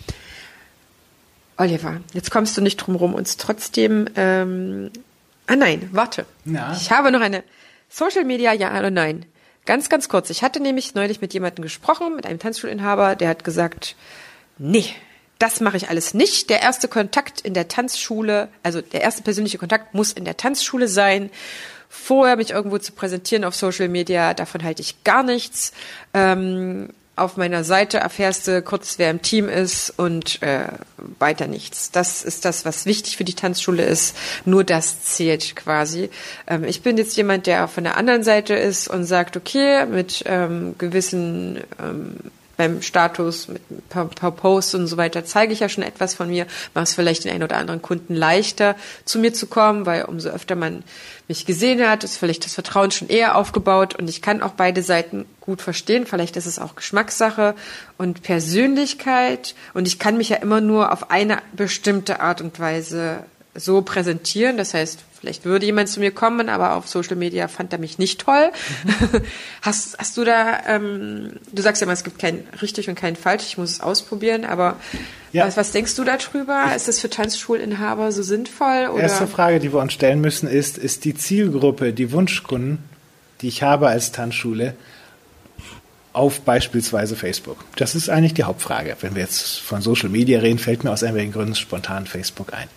Oliver, 1.58 2.00
jetzt 2.14 2.30
kommst 2.30 2.56
du 2.56 2.62
nicht 2.62 2.76
drum 2.78 2.96
rum, 2.96 3.14
uns 3.14 3.36
trotzdem. 3.36 4.08
Ähm, 4.16 4.90
ah 5.46 5.56
nein, 5.56 5.90
warte. 5.92 6.24
Ja. 6.46 6.74
Ich 6.74 6.90
habe 6.90 7.10
noch 7.12 7.20
eine 7.20 7.44
Social 7.90 8.24
Media, 8.24 8.52
ja 8.54 8.76
oder 8.78 8.90
nein. 8.90 9.26
Ganz, 9.66 9.90
ganz 9.90 10.08
kurz. 10.08 10.30
Ich 10.30 10.42
hatte 10.42 10.60
nämlich 10.60 10.94
neulich 10.94 11.20
mit 11.20 11.34
jemandem 11.34 11.62
gesprochen, 11.62 12.16
mit 12.16 12.24
einem 12.24 12.38
Tanzschulinhaber, 12.38 13.14
der 13.14 13.28
hat 13.28 13.44
gesagt, 13.44 13.94
nee, 14.58 14.86
das 15.38 15.60
mache 15.60 15.76
ich 15.76 15.90
alles 15.90 16.14
nicht. 16.14 16.48
Der 16.48 16.62
erste 16.62 16.88
Kontakt 16.88 17.42
in 17.42 17.52
der 17.52 17.68
Tanzschule, 17.68 18.48
also 18.62 18.80
der 18.80 19.02
erste 19.02 19.22
persönliche 19.22 19.58
Kontakt 19.58 19.92
muss 19.92 20.12
in 20.12 20.24
der 20.24 20.38
Tanzschule 20.38 20.88
sein. 20.88 21.30
Vorher 21.90 22.36
mich 22.36 22.50
irgendwo 22.52 22.78
zu 22.78 22.92
präsentieren 22.92 23.44
auf 23.44 23.54
Social 23.54 23.88
Media, 23.88 24.32
davon 24.32 24.62
halte 24.62 24.80
ich 24.80 25.04
gar 25.04 25.22
nichts. 25.22 25.72
Ähm, 26.14 26.88
auf 27.16 27.38
meiner 27.38 27.64
Seite 27.64 27.98
erfährst 27.98 28.46
du 28.46 28.60
kurz, 28.60 28.98
wer 28.98 29.10
im 29.10 29.22
Team 29.22 29.48
ist 29.48 29.90
und 29.96 30.42
äh, 30.42 30.68
weiter 31.18 31.46
nichts. 31.46 31.90
Das 31.90 32.22
ist 32.22 32.44
das, 32.44 32.66
was 32.66 32.84
wichtig 32.84 33.16
für 33.16 33.24
die 33.24 33.34
Tanzschule 33.34 33.82
ist. 33.84 34.14
Nur 34.44 34.64
das 34.64 35.02
zählt 35.02 35.56
quasi. 35.56 36.10
Ähm, 36.46 36.64
ich 36.64 36.82
bin 36.82 36.98
jetzt 36.98 37.16
jemand, 37.16 37.46
der 37.46 37.68
von 37.68 37.84
der 37.84 37.96
anderen 37.96 38.22
Seite 38.22 38.54
ist 38.54 38.88
und 38.88 39.04
sagt, 39.04 39.36
okay, 39.36 39.86
mit 39.86 40.24
ähm, 40.26 40.74
gewissen 40.76 41.60
ähm, 41.82 42.16
beim 42.56 42.82
Status, 42.82 43.48
mit 43.48 43.62
ein 43.70 43.82
paar, 43.88 44.06
paar 44.06 44.32
Posts 44.32 44.74
und 44.74 44.86
so 44.86 44.96
weiter 44.96 45.24
zeige 45.24 45.52
ich 45.52 45.60
ja 45.60 45.68
schon 45.68 45.84
etwas 45.84 46.14
von 46.14 46.28
mir, 46.28 46.46
mache 46.74 46.84
es 46.84 46.94
vielleicht 46.94 47.24
den 47.24 47.32
einen 47.32 47.42
oder 47.42 47.56
anderen 47.56 47.82
Kunden 47.82 48.14
leichter, 48.14 48.76
zu 49.04 49.18
mir 49.18 49.32
zu 49.32 49.46
kommen, 49.46 49.86
weil 49.86 50.04
umso 50.04 50.30
öfter 50.30 50.56
man 50.56 50.82
mich 51.28 51.44
gesehen 51.44 51.86
hat, 51.86 52.04
ist 52.04 52.16
vielleicht 52.16 52.44
das 52.44 52.54
Vertrauen 52.54 52.90
schon 52.90 53.08
eher 53.08 53.36
aufgebaut 53.36 53.96
und 53.96 54.08
ich 54.08 54.22
kann 54.22 54.42
auch 54.42 54.52
beide 54.52 54.82
Seiten 54.82 55.26
gut 55.40 55.60
verstehen. 55.60 56.06
Vielleicht 56.06 56.36
ist 56.36 56.46
es 56.46 56.58
auch 56.58 56.76
Geschmackssache 56.76 57.54
und 57.98 58.22
Persönlichkeit 58.22 59.54
und 59.74 59.88
ich 59.88 59.98
kann 59.98 60.16
mich 60.16 60.28
ja 60.28 60.36
immer 60.36 60.60
nur 60.60 60.92
auf 60.92 61.10
eine 61.10 61.38
bestimmte 61.52 62.20
Art 62.20 62.40
und 62.40 62.58
Weise 62.60 63.24
so 63.56 63.82
präsentieren. 63.82 64.56
Das 64.56 64.74
heißt, 64.74 65.00
vielleicht 65.18 65.44
würde 65.44 65.66
jemand 65.66 65.88
zu 65.88 66.00
mir 66.00 66.10
kommen, 66.10 66.48
aber 66.48 66.74
auf 66.74 66.88
Social 66.88 67.16
Media 67.16 67.48
fand 67.48 67.72
er 67.72 67.78
mich 67.78 67.98
nicht 67.98 68.20
toll. 68.20 68.50
Mhm. 68.84 69.22
Hast, 69.62 69.98
hast 69.98 70.16
du 70.16 70.24
da, 70.24 70.60
ähm, 70.68 71.32
du 71.52 71.62
sagst 71.62 71.80
ja 71.80 71.86
immer, 71.86 71.92
es 71.92 72.04
gibt 72.04 72.18
kein 72.18 72.44
richtig 72.62 72.88
und 72.88 72.94
kein 72.94 73.16
falsch, 73.16 73.44
ich 73.46 73.58
muss 73.58 73.72
es 73.72 73.80
ausprobieren, 73.80 74.44
aber 74.44 74.76
ja. 75.32 75.44
was, 75.46 75.56
was 75.56 75.72
denkst 75.72 75.96
du 75.96 76.04
darüber? 76.04 76.72
Ist 76.76 76.86
das 76.86 77.00
für 77.00 77.10
Tanzschulinhaber 77.10 78.12
so 78.12 78.22
sinnvoll? 78.22 78.88
Oder? 78.92 79.02
Erste 79.02 79.26
Frage, 79.26 79.58
die 79.58 79.72
wir 79.72 79.80
uns 79.80 79.92
stellen 79.92 80.20
müssen, 80.20 80.48
ist, 80.48 80.78
ist 80.78 81.04
die 81.04 81.14
Zielgruppe, 81.14 81.92
die 81.92 82.12
Wunschkunden, 82.12 82.78
die 83.40 83.48
ich 83.48 83.62
habe 83.62 83.88
als 83.88 84.12
Tanzschule, 84.12 84.76
auf 86.16 86.40
beispielsweise 86.40 87.14
Facebook? 87.14 87.58
Das 87.76 87.94
ist 87.94 88.08
eigentlich 88.08 88.34
die 88.34 88.44
Hauptfrage. 88.44 88.96
Wenn 89.00 89.14
wir 89.14 89.22
jetzt 89.22 89.60
von 89.60 89.82
Social 89.82 90.08
Media 90.08 90.40
reden, 90.40 90.58
fällt 90.58 90.82
mir 90.82 90.90
aus 90.90 91.02
irgendwelchen 91.02 91.32
Gründen 91.32 91.54
spontan 91.54 92.06
Facebook 92.06 92.52
ein. 92.54 92.68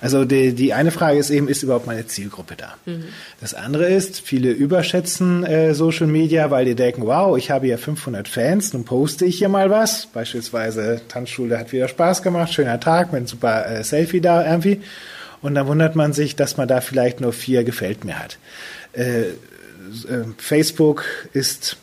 Also 0.00 0.24
die, 0.24 0.54
die 0.54 0.74
eine 0.74 0.90
Frage 0.90 1.18
ist 1.18 1.30
eben, 1.30 1.48
ist 1.48 1.62
überhaupt 1.62 1.86
meine 1.86 2.06
Zielgruppe 2.06 2.56
da? 2.56 2.74
Mhm. 2.86 3.04
Das 3.40 3.54
andere 3.54 3.86
ist, 3.86 4.20
viele 4.20 4.50
überschätzen 4.50 5.44
äh, 5.44 5.72
Social 5.74 6.08
Media, 6.08 6.50
weil 6.50 6.64
die 6.64 6.74
denken, 6.74 7.02
wow, 7.06 7.38
ich 7.38 7.50
habe 7.50 7.68
ja 7.68 7.76
500 7.76 8.26
Fans, 8.26 8.72
nun 8.72 8.84
poste 8.84 9.24
ich 9.24 9.38
hier 9.38 9.48
mal 9.48 9.70
was. 9.70 10.06
Beispielsweise 10.06 11.00
Tanzschule 11.08 11.58
hat 11.58 11.72
wieder 11.72 11.86
Spaß 11.86 12.22
gemacht, 12.22 12.52
schöner 12.52 12.80
Tag 12.80 13.12
mit 13.12 13.18
einem 13.18 13.26
super 13.28 13.66
äh, 13.66 13.84
Selfie 13.84 14.20
da 14.20 14.44
irgendwie. 14.44 14.80
Und 15.42 15.54
dann 15.54 15.68
wundert 15.68 15.94
man 15.94 16.12
sich, 16.12 16.34
dass 16.34 16.56
man 16.56 16.66
da 16.66 16.80
vielleicht 16.80 17.20
nur 17.20 17.32
vier 17.32 17.62
gefällt 17.62 18.04
mir 18.04 18.18
hat. 18.18 18.38
Äh, 18.92 19.20
äh 19.20 19.34
Facebook 20.38 21.04
ist 21.32 21.76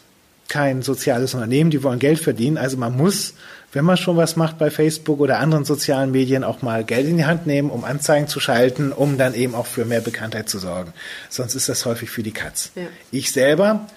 kein 0.47 0.81
soziales 0.81 1.33
Unternehmen, 1.33 1.69
die 1.69 1.83
wollen 1.83 1.99
Geld 1.99 2.19
verdienen. 2.19 2.57
Also 2.57 2.77
man 2.77 2.95
muss, 2.95 3.33
wenn 3.73 3.85
man 3.85 3.97
schon 3.97 4.17
was 4.17 4.35
macht 4.35 4.57
bei 4.57 4.69
Facebook 4.69 5.19
oder 5.19 5.39
anderen 5.39 5.65
sozialen 5.65 6.11
Medien, 6.11 6.43
auch 6.43 6.61
mal 6.61 6.83
Geld 6.83 7.07
in 7.07 7.17
die 7.17 7.25
Hand 7.25 7.47
nehmen, 7.47 7.69
um 7.69 7.83
Anzeigen 7.83 8.27
zu 8.27 8.39
schalten, 8.39 8.91
um 8.91 9.17
dann 9.17 9.33
eben 9.33 9.55
auch 9.55 9.65
für 9.65 9.85
mehr 9.85 10.01
Bekanntheit 10.01 10.49
zu 10.49 10.59
sorgen. 10.59 10.93
Sonst 11.29 11.55
ist 11.55 11.69
das 11.69 11.85
häufig 11.85 12.09
für 12.09 12.23
die 12.23 12.31
Katz. 12.31 12.71
Ja. 12.75 12.83
Ich 13.11 13.31
selber 13.31 13.87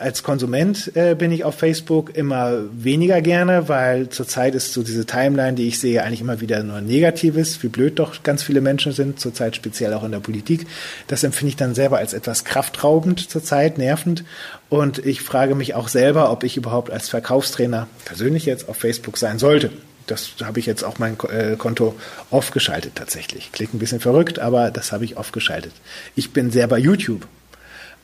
als 0.00 0.22
Konsument 0.22 0.96
äh, 0.96 1.14
bin 1.14 1.30
ich 1.30 1.44
auf 1.44 1.56
Facebook 1.56 2.16
immer 2.16 2.62
weniger 2.72 3.20
gerne, 3.20 3.68
weil 3.68 4.08
zurzeit 4.08 4.54
ist 4.54 4.72
so 4.72 4.82
diese 4.82 5.04
Timeline, 5.04 5.54
die 5.54 5.68
ich 5.68 5.78
sehe, 5.78 6.02
eigentlich 6.02 6.22
immer 6.22 6.40
wieder 6.40 6.62
nur 6.62 6.80
Negatives, 6.80 7.62
wie 7.62 7.68
blöd 7.68 7.98
doch 7.98 8.22
ganz 8.22 8.42
viele 8.42 8.62
Menschen 8.62 8.92
sind, 8.92 9.20
zurzeit 9.20 9.56
speziell 9.56 9.92
auch 9.92 10.02
in 10.02 10.12
der 10.12 10.20
Politik. 10.20 10.66
Das 11.06 11.22
empfinde 11.22 11.50
ich 11.50 11.56
dann 11.56 11.74
selber 11.74 11.98
als 11.98 12.14
etwas 12.14 12.44
kraftraubend 12.44 13.28
zurzeit, 13.28 13.76
nervend. 13.76 14.24
Und 14.70 15.04
ich 15.04 15.20
frage 15.20 15.54
mich 15.54 15.74
auch 15.74 15.88
selber, 15.88 16.32
ob 16.32 16.44
ich 16.44 16.56
überhaupt 16.56 16.90
als 16.90 17.10
Verkaufstrainer 17.10 17.86
persönlich 18.06 18.46
jetzt 18.46 18.68
auf 18.70 18.78
Facebook 18.78 19.18
sein 19.18 19.38
sollte. 19.38 19.70
Das 20.06 20.30
habe 20.42 20.60
ich 20.60 20.66
jetzt 20.66 20.82
auch 20.82 20.98
mein 20.98 21.16
äh, 21.30 21.56
Konto 21.56 21.94
off 22.30 22.52
geschaltet 22.52 22.92
tatsächlich. 22.94 23.52
Klingt 23.52 23.74
ein 23.74 23.78
bisschen 23.78 24.00
verrückt, 24.00 24.38
aber 24.38 24.70
das 24.70 24.92
habe 24.92 25.04
ich 25.04 25.18
off 25.18 25.30
geschaltet. 25.30 25.72
Ich 26.16 26.32
bin 26.32 26.50
sehr 26.50 26.66
bei 26.68 26.78
YouTube 26.78 27.26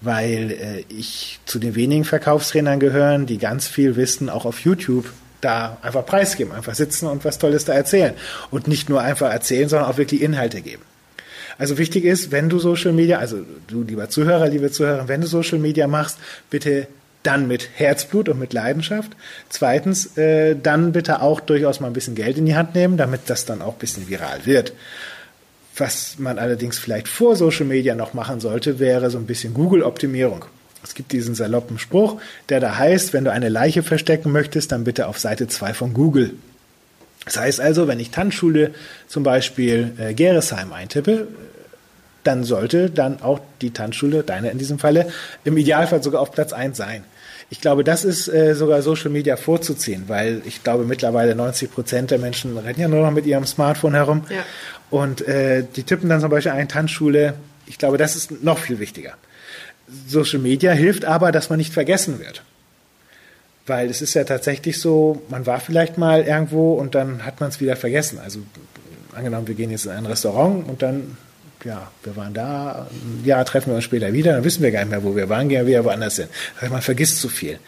weil 0.00 0.50
äh, 0.50 0.84
ich 0.88 1.40
zu 1.46 1.58
den 1.58 1.74
wenigen 1.74 2.04
Verkaufstrainern 2.04 2.80
gehören, 2.80 3.26
die 3.26 3.38
ganz 3.38 3.66
viel 3.66 3.96
Wissen 3.96 4.28
auch 4.28 4.44
auf 4.44 4.60
YouTube 4.60 5.12
da 5.40 5.78
einfach 5.82 6.04
preisgeben, 6.04 6.52
einfach 6.52 6.74
sitzen 6.74 7.06
und 7.06 7.24
was 7.24 7.38
Tolles 7.38 7.64
da 7.64 7.72
erzählen. 7.72 8.14
Und 8.50 8.68
nicht 8.68 8.88
nur 8.88 9.02
einfach 9.02 9.30
erzählen, 9.30 9.68
sondern 9.68 9.88
auch 9.90 9.98
wirklich 9.98 10.22
Inhalte 10.22 10.60
geben. 10.60 10.82
Also 11.58 11.78
wichtig 11.78 12.04
ist, 12.04 12.32
wenn 12.32 12.48
du 12.48 12.58
Social 12.58 12.92
Media, 12.92 13.18
also 13.18 13.38
du 13.68 13.82
lieber 13.82 14.08
Zuhörer, 14.10 14.48
liebe 14.48 14.70
Zuhörer, 14.70 15.08
wenn 15.08 15.22
du 15.22 15.26
Social 15.26 15.58
Media 15.58 15.86
machst, 15.86 16.18
bitte 16.50 16.88
dann 17.22 17.48
mit 17.48 17.68
Herzblut 17.74 18.28
und 18.28 18.38
mit 18.38 18.52
Leidenschaft. 18.52 19.12
Zweitens, 19.48 20.16
äh, 20.16 20.54
dann 20.60 20.92
bitte 20.92 21.22
auch 21.22 21.40
durchaus 21.40 21.80
mal 21.80 21.88
ein 21.88 21.92
bisschen 21.92 22.14
Geld 22.14 22.38
in 22.38 22.46
die 22.46 22.54
Hand 22.54 22.74
nehmen, 22.74 22.96
damit 22.96 23.22
das 23.26 23.44
dann 23.46 23.62
auch 23.62 23.74
ein 23.74 23.78
bisschen 23.78 24.08
viral 24.08 24.44
wird. 24.44 24.72
Was 25.76 26.18
man 26.18 26.38
allerdings 26.38 26.78
vielleicht 26.78 27.06
vor 27.06 27.36
Social 27.36 27.66
Media 27.66 27.94
noch 27.94 28.14
machen 28.14 28.40
sollte, 28.40 28.78
wäre 28.78 29.10
so 29.10 29.18
ein 29.18 29.26
bisschen 29.26 29.52
Google-Optimierung. 29.52 30.46
Es 30.82 30.94
gibt 30.94 31.12
diesen 31.12 31.34
saloppen 31.34 31.78
Spruch, 31.78 32.20
der 32.48 32.60
da 32.60 32.78
heißt, 32.78 33.12
wenn 33.12 33.24
du 33.24 33.32
eine 33.32 33.48
Leiche 33.48 33.82
verstecken 33.82 34.32
möchtest, 34.32 34.72
dann 34.72 34.84
bitte 34.84 35.08
auf 35.08 35.18
Seite 35.18 35.48
2 35.48 35.74
von 35.74 35.94
Google. 35.94 36.34
Das 37.24 37.36
heißt 37.36 37.60
also, 37.60 37.88
wenn 37.88 37.98
ich 37.98 38.10
Tanzschule 38.10 38.72
zum 39.08 39.24
Beispiel 39.24 39.92
äh, 39.98 40.14
Geresheim 40.14 40.72
eintippe, 40.72 41.26
dann 42.22 42.44
sollte 42.44 42.88
dann 42.88 43.20
auch 43.20 43.40
die 43.60 43.70
Tanzschule, 43.70 44.22
deine 44.22 44.50
in 44.50 44.58
diesem 44.58 44.78
Falle, 44.78 45.08
im 45.44 45.56
Idealfall 45.56 46.02
sogar 46.02 46.20
auf 46.20 46.32
Platz 46.32 46.52
1 46.52 46.76
sein. 46.76 47.04
Ich 47.48 47.60
glaube, 47.60 47.84
das 47.84 48.04
ist 48.04 48.26
äh, 48.28 48.54
sogar 48.54 48.82
Social 48.82 49.10
Media 49.10 49.36
vorzuziehen, 49.36 50.04
weil 50.08 50.42
ich 50.44 50.64
glaube, 50.64 50.84
mittlerweile 50.84 51.34
90 51.36 51.70
Prozent 51.72 52.10
der 52.10 52.18
Menschen 52.18 52.58
rennen 52.58 52.80
ja 52.80 52.88
nur 52.88 53.02
noch 53.02 53.12
mit 53.12 53.24
ihrem 53.24 53.46
Smartphone 53.46 53.94
herum. 53.94 54.24
Ja. 54.28 54.42
Und 54.90 55.26
äh, 55.26 55.64
die 55.76 55.84
tippen 55.84 56.08
dann 56.08 56.20
zum 56.20 56.30
Beispiel 56.30 56.52
eine 56.52 56.66
Tanzschule. 56.66 57.34
Ich 57.66 57.78
glaube, 57.78 57.98
das 57.98 58.16
ist 58.16 58.42
noch 58.42 58.58
viel 58.58 58.80
wichtiger. 58.80 59.14
Social 60.08 60.40
Media 60.40 60.72
hilft 60.72 61.04
aber, 61.04 61.30
dass 61.30 61.48
man 61.48 61.58
nicht 61.58 61.72
vergessen 61.72 62.18
wird. 62.18 62.42
Weil 63.66 63.90
es 63.90 64.02
ist 64.02 64.14
ja 64.14 64.24
tatsächlich 64.24 64.80
so, 64.80 65.22
man 65.28 65.46
war 65.46 65.60
vielleicht 65.60 65.98
mal 65.98 66.22
irgendwo 66.22 66.74
und 66.74 66.94
dann 66.94 67.24
hat 67.24 67.40
man 67.40 67.50
es 67.50 67.60
wieder 67.60 67.76
vergessen. 67.76 68.18
Also 68.22 68.40
angenommen, 69.14 69.46
wir 69.46 69.54
gehen 69.54 69.70
jetzt 69.70 69.86
in 69.86 69.92
ein 69.92 70.06
Restaurant 70.06 70.68
und 70.68 70.82
dann 70.82 71.16
ja, 71.66 71.90
wir 72.04 72.16
waren 72.16 72.32
da, 72.32 72.86
ein 72.90 73.24
Jahr 73.24 73.44
treffen 73.44 73.70
wir 73.70 73.74
uns 73.74 73.84
später 73.84 74.12
wieder, 74.12 74.34
dann 74.34 74.44
wissen 74.44 74.62
wir 74.62 74.70
gar 74.70 74.80
nicht 74.80 74.90
mehr, 74.90 75.02
wo 75.02 75.16
wir 75.16 75.28
waren, 75.28 75.48
gehen 75.48 75.58
wir 75.60 75.66
wieder 75.66 75.84
woanders 75.84 76.16
hin. 76.16 76.28
Also 76.60 76.72
man 76.72 76.80
vergisst 76.80 77.20
zu 77.20 77.28
viel. 77.28 77.58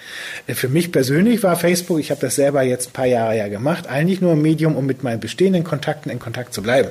Äh, 0.46 0.54
für 0.54 0.68
mich 0.68 0.92
persönlich 0.92 1.42
war 1.42 1.56
Facebook, 1.56 1.98
ich 1.98 2.10
habe 2.10 2.20
das 2.20 2.36
selber 2.36 2.62
jetzt 2.62 2.90
ein 2.90 2.92
paar 2.92 3.06
Jahre 3.06 3.36
ja 3.36 3.48
gemacht, 3.48 3.88
eigentlich 3.88 4.20
nur 4.20 4.32
ein 4.32 4.42
Medium, 4.42 4.76
um 4.76 4.86
mit 4.86 5.02
meinen 5.02 5.18
bestehenden 5.18 5.64
Kontakten 5.64 6.10
in 6.10 6.20
Kontakt 6.20 6.54
zu 6.54 6.62
bleiben. 6.62 6.90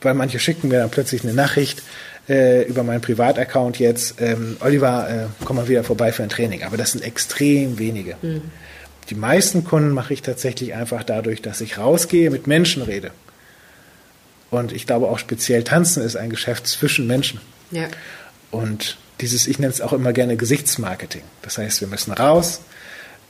Weil 0.00 0.14
manche 0.14 0.38
schicken 0.38 0.68
mir 0.68 0.78
dann 0.78 0.90
plötzlich 0.90 1.22
eine 1.22 1.34
Nachricht 1.34 1.82
äh, 2.28 2.62
über 2.62 2.82
meinen 2.82 3.00
Privataccount 3.00 3.78
jetzt, 3.78 4.20
ähm, 4.20 4.56
Oliver, 4.60 5.08
äh, 5.10 5.44
komm 5.44 5.56
mal 5.56 5.68
wieder 5.68 5.84
vorbei 5.84 6.12
für 6.12 6.22
ein 6.22 6.28
Training. 6.28 6.62
Aber 6.62 6.76
das 6.76 6.92
sind 6.92 7.04
extrem 7.04 7.78
wenige. 7.78 8.16
Mhm. 8.22 8.42
Die 9.10 9.16
meisten 9.16 9.64
Kunden 9.64 9.90
mache 9.90 10.14
ich 10.14 10.22
tatsächlich 10.22 10.74
einfach 10.74 11.02
dadurch, 11.02 11.42
dass 11.42 11.60
ich 11.60 11.78
rausgehe, 11.78 12.30
mit 12.30 12.46
Menschen 12.46 12.82
rede. 12.82 13.10
Und 14.50 14.72
ich 14.72 14.86
glaube 14.86 15.08
auch 15.08 15.18
speziell 15.18 15.64
Tanzen 15.64 16.02
ist 16.02 16.16
ein 16.16 16.30
Geschäft 16.30 16.66
zwischen 16.66 17.06
Menschen. 17.06 17.40
Ja. 17.70 17.88
Und 18.50 18.96
dieses, 19.20 19.46
ich 19.46 19.58
nenne 19.58 19.72
es 19.72 19.80
auch 19.80 19.92
immer 19.92 20.12
gerne 20.12 20.36
Gesichtsmarketing. 20.36 21.22
Das 21.42 21.58
heißt, 21.58 21.80
wir 21.80 21.88
müssen 21.88 22.12
raus, 22.12 22.60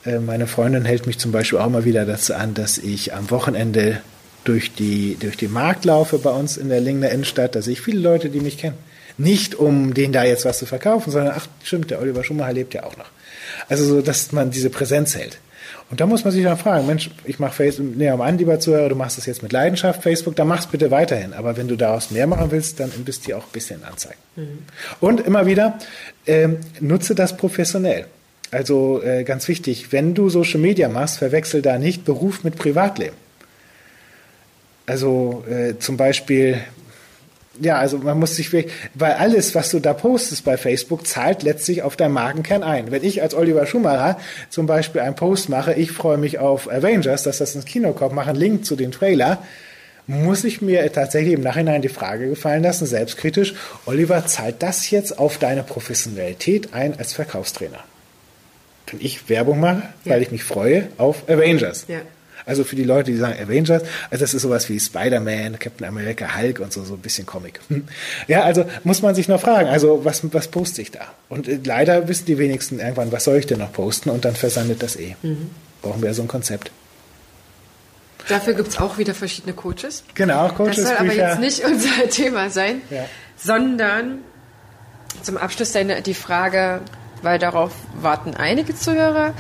Äh, 0.05 0.21
meine 0.21 0.47
Freundin 0.47 0.85
hält 0.85 1.07
mich 1.07 1.19
zum 1.19 1.33
Beispiel 1.33 1.59
auch 1.59 1.69
mal 1.69 1.85
wieder 1.85 2.05
dazu 2.07 2.35
an, 2.35 2.55
dass 2.55 2.79
ich 2.79 3.15
am 3.15 3.31
Wochenende 3.31 4.01
durch 4.45 4.73
die, 4.73 5.17
durch 5.21 5.37
die 5.37 5.49
Markt 5.49 5.85
laufe 5.85 6.19
bei 6.19 6.31
uns 6.31 6.57
in 6.57 6.69
der 6.69 6.81
Lingner 6.81 7.11
Innenstadt. 7.11 7.55
Da 7.55 7.63
sehe 7.63 7.75
ich 7.75 7.81
viele 7.81 8.01
Leute, 8.01 8.31
die 8.31 8.41
mich 8.41 8.59
kennen. 8.59 8.79
Nicht 9.19 9.57
um 9.57 9.95
denen 9.95 10.13
da 10.13 10.25
jetzt 10.25 10.45
was 10.45 10.59
zu 10.59 10.67
verkaufen, 10.67 11.11
sondern 11.11 11.35
ach, 11.37 11.49
stimmt, 11.65 11.91
der 11.91 12.01
Oliver 12.01 12.23
Schumacher 12.23 12.53
lebt 12.53 12.75
ja 12.75 12.85
auch 12.85 12.97
noch. 12.97 13.11
Also 13.69 13.85
so, 13.85 14.01
dass 14.01 14.31
man 14.33 14.51
diese 14.51 14.71
Präsenz 14.71 15.17
hält. 15.17 15.39
Und 15.91 16.01
da 16.01 16.07
muss 16.07 16.25
man 16.25 16.33
sich 16.33 16.45
dann 16.45 16.59
fragen, 16.59 16.87
Mensch, 16.87 17.11
ich 17.25 17.39
mache 17.39 17.53
Facebook, 17.53 17.97
nee, 17.97 18.09
am 18.09 18.21
an, 18.21 18.39
lieber 18.39 18.61
Zuhörer, 18.61 18.89
du 18.89 18.95
machst 18.95 19.19
das 19.19 19.27
jetzt 19.27 19.43
mit 19.43 19.53
Leidenschaft, 19.53 20.03
Facebook, 20.03 20.37
dann 20.37 20.49
mach's 20.49 20.67
bitte 20.67 20.91
weiterhin. 20.91 21.33
Aber 21.33 21.57
wenn 21.57 21.69
du 21.69 21.77
daraus 21.77 22.11
mehr 22.11 22.27
machen 22.27 22.51
willst, 22.51 22.81
dann 22.81 22.93
investier 22.93 23.39
auch 23.39 23.45
ein 23.45 23.53
bisschen 23.53 23.81
in 23.81 23.87
Anzeigen. 23.87 24.19
Mhm. 24.37 24.59
Und 25.01 25.21
immer 25.21 25.47
wieder, 25.47 25.79
ähm, 26.27 26.59
nutze 26.81 27.15
das 27.15 27.37
professionell. 27.37 28.07
Also 28.51 29.03
äh, 29.03 29.25
ganz 29.25 29.49
wichtig, 29.49 29.93
wenn 29.93 30.15
du 30.15 30.31
Social 30.31 30.61
Media 30.61 30.89
machst, 30.89 31.19
verwechsel 31.19 31.63
da 31.63 31.79
nicht 31.79 32.05
Beruf 32.05 32.45
mit 32.45 32.57
Privatleben. 32.57 33.17
Also 34.87 35.45
äh, 35.51 35.79
zum 35.79 35.99
Beispiel, 35.99 36.59
ja, 37.61 37.77
also 37.77 37.99
man 37.99 38.19
muss 38.19 38.37
sich 38.37 38.53
wirklich, 38.53 38.73
weil 38.95 39.13
alles, 39.13 39.55
was 39.55 39.71
du 39.71 39.81
da 39.81 39.95
postest 39.95 40.45
bei 40.45 40.57
Facebook, 40.57 41.07
zahlt 41.07 41.43
letztlich 41.43 41.83
auf 41.83 41.97
deinen 41.97 42.13
Markenkern 42.13 42.63
ein. 42.63 42.91
Wenn 42.91 43.05
ich 43.05 43.23
als 43.23 43.35
Oliver 43.35 43.67
Schumacher 43.67 44.19
zum 44.51 44.67
Beispiel 44.67 45.01
einen 45.01 45.15
Post 45.15 45.49
mache, 45.49 45.75
ich 45.75 45.93
freue 45.93 46.19
mich 46.19 46.39
auf 46.39 46.71
Avengers, 46.71 47.23
dass 47.23 47.39
das 47.39 47.55
ins 47.55 47.65
Kino 47.65 47.93
kommt, 47.93 48.15
mache 48.15 48.31
einen 48.31 48.39
Link 48.39 48.65
zu 48.65 48.77
den 48.77 48.93
Trailer, 48.93 49.43
muss 50.07 50.45
ich 50.45 50.63
mir 50.63 50.91
tatsächlich 50.91 51.35
im 51.35 51.43
Nachhinein 51.43 51.83
die 51.83 51.91
Frage 51.91 52.29
gefallen 52.29 52.63
lassen, 52.63 52.87
selbstkritisch, 52.87 53.55
Oliver, 53.85 54.27
zahlt 54.27 54.63
das 54.63 54.91
jetzt 54.91 55.19
auf 55.19 55.39
deine 55.39 55.63
Professionalität 55.63 56.73
ein 56.73 56.99
als 56.99 57.13
Verkaufstrainer? 57.13 57.85
Wenn 58.91 59.01
ich 59.03 59.29
Werbung 59.29 59.61
mache, 59.61 59.83
ja. 60.05 60.13
weil 60.13 60.23
ich 60.23 60.31
mich 60.31 60.45
freue 60.45 60.89
auf 60.97 61.29
Avengers. 61.29 61.85
Ja. 61.89 61.99
Also 62.49 62.65
für 62.65 62.77
die 62.77 62.85
Leute, 62.85 63.13
die 63.13 63.19
sagen 63.19 63.35
Avengers, 63.41 63.83
also 64.11 64.25
das 64.25 64.33
ist 64.33 64.41
sowas 64.41 64.69
wie 64.71 64.81
Spider-Man, 64.81 65.59
Captain 65.59 65.87
America, 65.87 66.35
Hulk 66.35 66.61
und 66.61 66.73
so, 66.73 66.83
so 66.83 66.95
ein 66.95 67.01
bisschen 67.01 67.27
Comic. 67.27 67.61
Ja, 68.27 68.43
also 68.43 68.65
muss 68.85 69.03
man 69.03 69.15
sich 69.15 69.29
noch 69.29 69.41
fragen, 69.41 69.69
also 69.69 70.05
was, 70.05 70.23
was 70.33 70.49
poste 70.49 70.83
ich 70.83 70.91
da? 70.91 71.01
Und 71.29 71.47
äh, 71.47 71.61
leider 71.63 72.09
wissen 72.09 72.25
die 72.25 72.39
wenigsten 72.39 72.81
irgendwann, 72.81 73.13
was 73.13 73.25
soll 73.25 73.37
ich 73.37 73.47
denn 73.47 73.59
noch 73.59 73.73
posten? 73.73 74.11
Und 74.11 74.25
dann 74.25 74.35
versandet 74.35 74.83
das 74.83 74.97
eh. 74.97 75.15
Mhm. 75.23 75.51
Brauchen 75.83 76.03
wir 76.03 76.13
so 76.15 76.23
ein 76.23 76.29
Konzept. 76.29 76.71
Dafür 78.29 78.55
gibt 78.55 78.69
es 78.69 78.79
auch 78.79 78.99
wieder 78.99 79.15
verschiedene 79.15 79.55
Coaches. 79.55 80.05
Genau, 80.15 80.49
Coaches. 80.49 80.77
Das 80.77 80.87
soll 80.87 80.97
aber 80.97 81.15
jetzt 81.15 81.41
nicht 81.41 81.65
unser 81.65 82.09
Thema 82.11 82.51
sein, 82.51 82.81
ja. 82.91 83.05
sondern 83.37 84.19
zum 85.23 85.37
Abschluss 85.37 85.73
die 85.73 86.15
Frage, 86.15 86.81
weil 87.23 87.39
darauf 87.39 87.73
warten 88.01 88.35
einige 88.35 88.75
Zuhörer. 88.75 89.35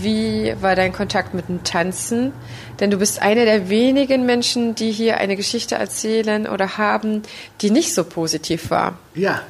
Wie 0.00 0.54
war 0.60 0.76
dein 0.76 0.92
Kontakt 0.92 1.34
mit 1.34 1.48
dem 1.48 1.64
Tanzen? 1.64 2.32
Denn 2.80 2.90
du 2.90 2.98
bist 2.98 3.22
einer 3.22 3.44
der 3.44 3.68
wenigen 3.68 4.26
Menschen, 4.26 4.74
die 4.74 4.92
hier 4.92 5.18
eine 5.18 5.36
Geschichte 5.36 5.76
erzählen 5.76 6.46
oder 6.46 6.76
haben, 6.78 7.22
die 7.60 7.70
nicht 7.70 7.94
so 7.94 8.04
positiv 8.04 8.70
war. 8.70 8.98
Ja. 9.14 9.42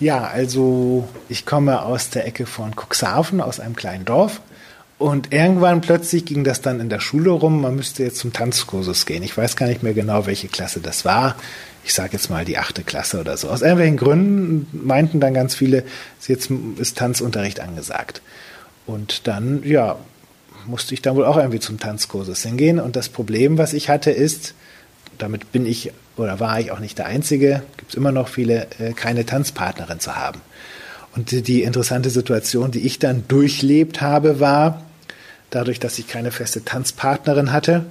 Ja, 0.00 0.24
also 0.24 1.08
ich 1.28 1.46
komme 1.46 1.82
aus 1.82 2.10
der 2.10 2.26
Ecke 2.26 2.46
von 2.46 2.74
Cuxhaven, 2.74 3.40
aus 3.40 3.60
einem 3.60 3.76
kleinen 3.76 4.04
Dorf. 4.04 4.40
Und 4.98 5.32
irgendwann 5.32 5.80
plötzlich 5.80 6.24
ging 6.24 6.44
das 6.44 6.60
dann 6.60 6.80
in 6.80 6.88
der 6.88 7.00
Schule 7.00 7.30
rum, 7.30 7.60
man 7.60 7.74
müsste 7.74 8.04
jetzt 8.04 8.18
zum 8.18 8.32
Tanzkursus 8.32 9.06
gehen. 9.06 9.22
Ich 9.22 9.36
weiß 9.36 9.56
gar 9.56 9.66
nicht 9.66 9.82
mehr 9.82 9.94
genau, 9.94 10.26
welche 10.26 10.48
Klasse 10.48 10.80
das 10.80 11.04
war. 11.04 11.36
Ich 11.84 11.94
sage 11.94 12.12
jetzt 12.12 12.30
mal 12.30 12.44
die 12.44 12.58
achte 12.58 12.82
Klasse 12.82 13.20
oder 13.20 13.36
so. 13.36 13.48
Aus 13.48 13.62
irgendwelchen 13.62 13.96
Gründen 13.96 14.66
meinten 14.72 15.20
dann 15.20 15.34
ganz 15.34 15.54
viele, 15.54 15.84
jetzt 16.26 16.50
ist 16.78 16.96
Tanzunterricht 16.96 17.60
angesagt. 17.60 18.22
Und 18.86 19.26
dann, 19.26 19.62
ja, 19.64 19.96
musste 20.66 20.94
ich 20.94 21.02
dann 21.02 21.16
wohl 21.16 21.24
auch 21.24 21.36
irgendwie 21.36 21.60
zum 21.60 21.78
Tanzkursus 21.78 22.42
hingehen. 22.42 22.78
Und 22.80 22.96
das 22.96 23.08
Problem, 23.08 23.58
was 23.58 23.72
ich 23.72 23.88
hatte, 23.88 24.10
ist, 24.10 24.54
damit 25.18 25.52
bin 25.52 25.66
ich 25.66 25.92
oder 26.16 26.40
war 26.40 26.60
ich 26.60 26.70
auch 26.70 26.78
nicht 26.78 26.98
der 26.98 27.06
Einzige, 27.06 27.62
gibt 27.76 27.90
es 27.90 27.96
immer 27.96 28.12
noch 28.12 28.28
viele, 28.28 28.68
äh, 28.78 28.92
keine 28.92 29.26
Tanzpartnerin 29.26 30.00
zu 30.00 30.14
haben. 30.14 30.40
Und 31.16 31.30
die, 31.30 31.42
die, 31.42 31.62
interessante 31.62 32.10
Situation, 32.10 32.70
die 32.70 32.80
ich 32.80 32.98
dann 32.98 33.24
durchlebt 33.28 34.00
habe, 34.00 34.40
war, 34.40 34.82
dadurch, 35.50 35.80
dass 35.80 35.98
ich 35.98 36.08
keine 36.08 36.30
feste 36.30 36.64
Tanzpartnerin 36.64 37.52
hatte 37.52 37.84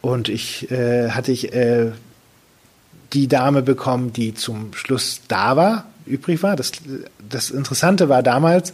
und 0.00 0.28
ich 0.28 0.70
äh, 0.70 1.10
hatte 1.10 1.32
ich 1.32 1.52
äh, 1.52 1.92
die 3.12 3.28
Dame 3.28 3.62
bekommen, 3.62 4.12
die 4.12 4.34
zum 4.34 4.72
Schluss 4.74 5.20
da 5.28 5.56
war, 5.56 5.86
übrig 6.06 6.42
war. 6.42 6.56
Das, 6.56 6.72
das 7.28 7.50
Interessante 7.50 8.08
war 8.08 8.22
damals, 8.22 8.72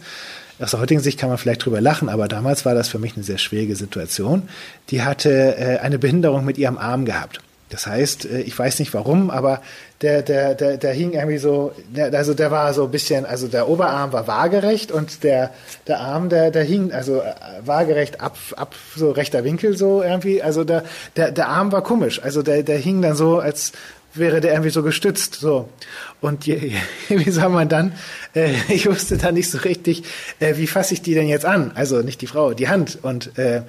aus 0.59 0.71
der 0.71 0.79
heutigen 0.79 1.01
Sicht 1.01 1.19
kann 1.19 1.29
man 1.29 1.37
vielleicht 1.37 1.65
drüber 1.65 1.81
lachen, 1.81 2.09
aber 2.09 2.27
damals 2.27 2.65
war 2.65 2.73
das 2.73 2.89
für 2.89 2.99
mich 2.99 3.15
eine 3.15 3.23
sehr 3.23 3.37
schwierige 3.37 3.75
Situation. 3.75 4.49
Die 4.89 5.01
hatte 5.01 5.57
äh, 5.57 5.77
eine 5.79 5.99
Behinderung 5.99 6.45
mit 6.45 6.57
ihrem 6.57 6.77
Arm 6.77 7.05
gehabt. 7.05 7.41
Das 7.69 7.85
heißt, 7.85 8.25
äh, 8.25 8.41
ich 8.41 8.57
weiß 8.57 8.79
nicht 8.79 8.93
warum, 8.93 9.29
aber 9.29 9.61
der, 10.01 10.21
der, 10.21 10.55
der, 10.55 10.77
der 10.77 10.93
hing 10.93 11.13
irgendwie 11.13 11.37
so, 11.37 11.71
der, 11.89 12.13
also 12.13 12.33
der 12.33 12.51
war 12.51 12.73
so 12.73 12.85
ein 12.85 12.91
bisschen, 12.91 13.25
also 13.25 13.47
der 13.47 13.69
Oberarm 13.69 14.11
war 14.11 14.27
waagerecht 14.27 14.91
und 14.91 15.23
der, 15.23 15.51
der 15.87 15.99
Arm, 15.99 16.29
der, 16.29 16.51
der 16.51 16.63
hing 16.63 16.91
also 16.91 17.21
äh, 17.21 17.33
waagerecht 17.63 18.21
ab, 18.21 18.37
ab, 18.55 18.75
so 18.95 19.11
rechter 19.11 19.43
Winkel 19.43 19.77
so 19.77 20.01
irgendwie. 20.01 20.41
Also 20.41 20.63
der, 20.63 20.83
der, 21.15 21.31
der 21.31 21.47
Arm 21.47 21.71
war 21.71 21.83
komisch. 21.83 22.21
Also 22.23 22.41
der, 22.41 22.63
der 22.63 22.77
hing 22.77 23.01
dann 23.01 23.15
so, 23.15 23.39
als 23.39 23.71
wäre 24.19 24.41
der 24.41 24.51
irgendwie 24.51 24.69
so 24.69 24.83
gestützt. 24.83 25.35
So. 25.35 25.69
Und 26.21 26.45
je, 26.45 26.73
wie 27.09 27.31
soll 27.31 27.49
man 27.49 27.69
dann, 27.69 27.93
äh, 28.35 28.53
ich 28.69 28.87
wusste 28.87 29.17
da 29.17 29.31
nicht 29.31 29.49
so 29.49 29.59
richtig, 29.59 30.03
äh, 30.39 30.57
wie 30.57 30.67
fasse 30.67 30.93
ich 30.93 31.01
die 31.01 31.13
denn 31.13 31.27
jetzt 31.27 31.45
an? 31.45 31.71
Also 31.75 32.01
nicht 32.01 32.21
die 32.21 32.27
Frau, 32.27 32.53
die 32.53 32.67
Hand. 32.67 32.99
Und 33.01 33.37
äh, 33.37 33.61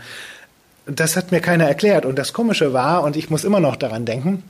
das 0.87 1.17
hat 1.17 1.33
mir 1.33 1.41
keiner 1.41 1.67
erklärt. 1.67 2.05
Und 2.05 2.19
das 2.19 2.33
Komische 2.33 2.73
war, 2.73 3.03
und 3.03 3.17
ich 3.17 3.31
muss 3.31 3.45
immer 3.45 3.61
noch 3.61 3.77
daran 3.77 4.05
denken, 4.05 4.43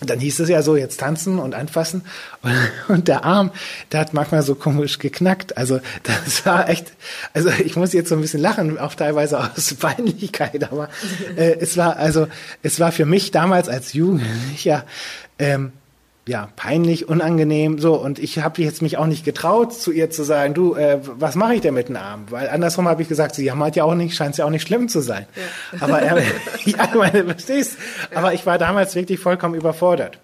dann 0.00 0.20
hieß 0.20 0.40
es 0.40 0.48
ja 0.48 0.62
so, 0.62 0.76
jetzt 0.76 1.00
tanzen 1.00 1.38
und 1.38 1.54
anfassen. 1.54 2.02
Und, 2.88 3.08
der 3.08 3.24
Arm, 3.24 3.50
der 3.92 4.00
hat 4.00 4.14
manchmal 4.14 4.42
so 4.42 4.54
komisch 4.54 4.98
geknackt. 4.98 5.56
Also 5.56 5.80
das 6.02 6.46
war 6.46 6.68
echt, 6.68 6.92
also 7.32 7.50
ich 7.50 7.76
muss 7.76 7.92
jetzt 7.92 8.08
so 8.08 8.14
ein 8.14 8.20
bisschen 8.20 8.40
lachen, 8.40 8.78
auch 8.78 8.94
teilweise 8.94 9.40
aus 9.40 9.74
Peinlichkeit, 9.78 10.70
aber 10.70 10.88
äh, 11.36 11.56
es 11.60 11.76
war, 11.76 11.96
also 11.96 12.28
es 12.62 12.80
war 12.80 12.92
für 12.92 13.06
mich 13.06 13.30
damals 13.30 13.68
als 13.68 13.92
Jugendlicher 13.92 14.84
ähm, 15.38 15.72
ja, 16.28 16.50
peinlich, 16.56 17.08
unangenehm, 17.08 17.78
so. 17.78 17.94
Und 17.94 18.18
ich 18.18 18.38
habe 18.38 18.60
jetzt 18.60 18.82
mich 18.82 18.98
auch 18.98 19.06
nicht 19.06 19.24
getraut, 19.24 19.72
zu 19.72 19.90
ihr 19.90 20.10
zu 20.10 20.24
sagen, 20.24 20.52
du, 20.52 20.74
äh, 20.74 21.00
was 21.02 21.34
mache 21.36 21.54
ich 21.54 21.62
denn 21.62 21.72
mit 21.72 21.88
dem 21.88 21.96
Arm? 21.96 22.26
Weil 22.28 22.50
andersrum 22.50 22.86
habe 22.86 23.00
ich 23.00 23.08
gesagt, 23.08 23.34
sie 23.34 23.46
jammert 23.46 23.76
ja 23.76 23.84
auch 23.84 23.94
nicht, 23.94 24.14
scheint 24.14 24.36
ja 24.36 24.44
auch 24.44 24.50
nicht 24.50 24.66
schlimm 24.66 24.90
zu 24.90 25.00
sein. 25.00 25.26
Ja. 25.34 25.82
Aber 25.82 26.00
er, 26.00 26.18
ja, 26.64 26.84
ich 26.84 26.94
meine, 26.94 27.24
verstehst? 27.24 27.78
Ja. 28.12 28.18
Aber 28.18 28.34
ich 28.34 28.44
war 28.44 28.58
damals 28.58 28.94
wirklich 28.94 29.18
vollkommen 29.18 29.54
überfordert. 29.54 30.18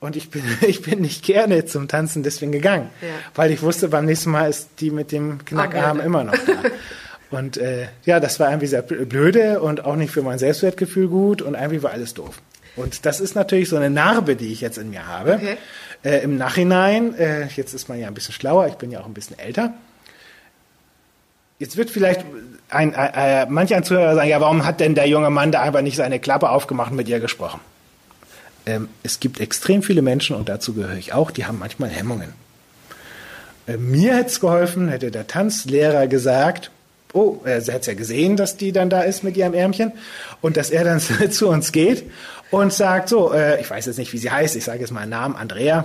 Und 0.00 0.16
ich 0.16 0.30
bin, 0.30 0.42
ich 0.66 0.82
bin 0.82 1.00
nicht 1.00 1.24
gerne 1.24 1.64
zum 1.64 1.86
Tanzen 1.86 2.24
deswegen 2.24 2.50
gegangen, 2.50 2.90
ja. 3.00 3.08
weil 3.36 3.52
ich 3.52 3.62
wusste, 3.62 3.88
beim 3.88 4.04
nächsten 4.04 4.30
Mal 4.30 4.50
ist 4.50 4.68
die 4.80 4.90
mit 4.90 5.12
dem 5.12 5.44
Knackarm 5.44 6.00
immer 6.00 6.24
noch 6.24 6.34
da. 6.34 6.70
Und 7.30 7.56
äh, 7.56 7.86
ja, 8.04 8.18
das 8.18 8.40
war 8.40 8.48
irgendwie 8.48 8.66
sehr 8.66 8.82
blöde 8.82 9.60
und 9.60 9.84
auch 9.84 9.96
nicht 9.96 10.10
für 10.10 10.22
mein 10.22 10.38
Selbstwertgefühl 10.38 11.08
gut 11.08 11.42
und 11.42 11.54
irgendwie 11.54 11.82
war 11.82 11.92
alles 11.92 12.14
doof. 12.14 12.40
Und 12.78 13.04
das 13.06 13.20
ist 13.20 13.34
natürlich 13.34 13.68
so 13.68 13.76
eine 13.76 13.90
Narbe, 13.90 14.36
die 14.36 14.52
ich 14.52 14.60
jetzt 14.60 14.78
in 14.78 14.90
mir 14.90 15.06
habe. 15.06 15.34
Okay. 15.34 15.56
Äh, 16.04 16.22
Im 16.22 16.36
Nachhinein, 16.36 17.14
äh, 17.14 17.46
jetzt 17.48 17.74
ist 17.74 17.88
man 17.88 17.98
ja 17.98 18.06
ein 18.06 18.14
bisschen 18.14 18.32
schlauer, 18.32 18.68
ich 18.68 18.74
bin 18.74 18.90
ja 18.92 19.00
auch 19.00 19.06
ein 19.06 19.14
bisschen 19.14 19.38
älter. 19.38 19.74
Jetzt 21.58 21.76
wird 21.76 21.90
vielleicht 21.90 22.24
ein, 22.68 22.94
äh, 22.94 23.46
manch 23.46 23.74
ein 23.74 23.82
Zuhörer 23.82 24.14
sagen, 24.14 24.28
ja, 24.28 24.40
warum 24.40 24.64
hat 24.64 24.78
denn 24.78 24.94
der 24.94 25.08
junge 25.08 25.30
Mann 25.30 25.50
da 25.50 25.60
einfach 25.62 25.82
nicht 25.82 25.96
seine 25.96 26.20
Klappe 26.20 26.50
aufgemacht 26.50 26.92
und 26.92 26.96
mit 26.96 27.08
ihr 27.08 27.18
gesprochen? 27.18 27.60
Ähm, 28.64 28.88
es 29.02 29.18
gibt 29.18 29.40
extrem 29.40 29.82
viele 29.82 30.02
Menschen, 30.02 30.36
und 30.36 30.48
dazu 30.48 30.74
gehöre 30.74 30.96
ich 30.96 31.12
auch, 31.12 31.32
die 31.32 31.46
haben 31.46 31.58
manchmal 31.58 31.88
Hemmungen. 31.88 32.32
Äh, 33.66 33.76
mir 33.76 34.14
hätte 34.16 34.30
es 34.30 34.38
geholfen, 34.38 34.88
hätte 34.88 35.10
der 35.10 35.26
Tanzlehrer 35.26 36.06
gesagt, 36.06 36.70
oh, 37.12 37.38
er 37.44 37.56
hat 37.56 37.80
es 37.80 37.86
ja 37.86 37.94
gesehen, 37.94 38.36
dass 38.36 38.56
die 38.56 38.70
dann 38.70 38.90
da 38.90 39.02
ist 39.02 39.24
mit 39.24 39.36
ihrem 39.36 39.54
Ärmchen 39.54 39.92
und 40.40 40.56
dass 40.56 40.70
er 40.70 40.84
dann 40.84 41.00
zu 41.30 41.48
uns 41.48 41.72
geht 41.72 42.04
und 42.50 42.72
sagt 42.72 43.08
so, 43.08 43.32
äh, 43.32 43.60
ich 43.60 43.68
weiß 43.70 43.86
jetzt 43.86 43.98
nicht, 43.98 44.12
wie 44.12 44.18
sie 44.18 44.30
heißt, 44.30 44.56
ich 44.56 44.64
sage 44.64 44.80
jetzt 44.80 44.90
mal 44.90 45.00
einen 45.00 45.10
Namen, 45.10 45.36
Andrea. 45.36 45.84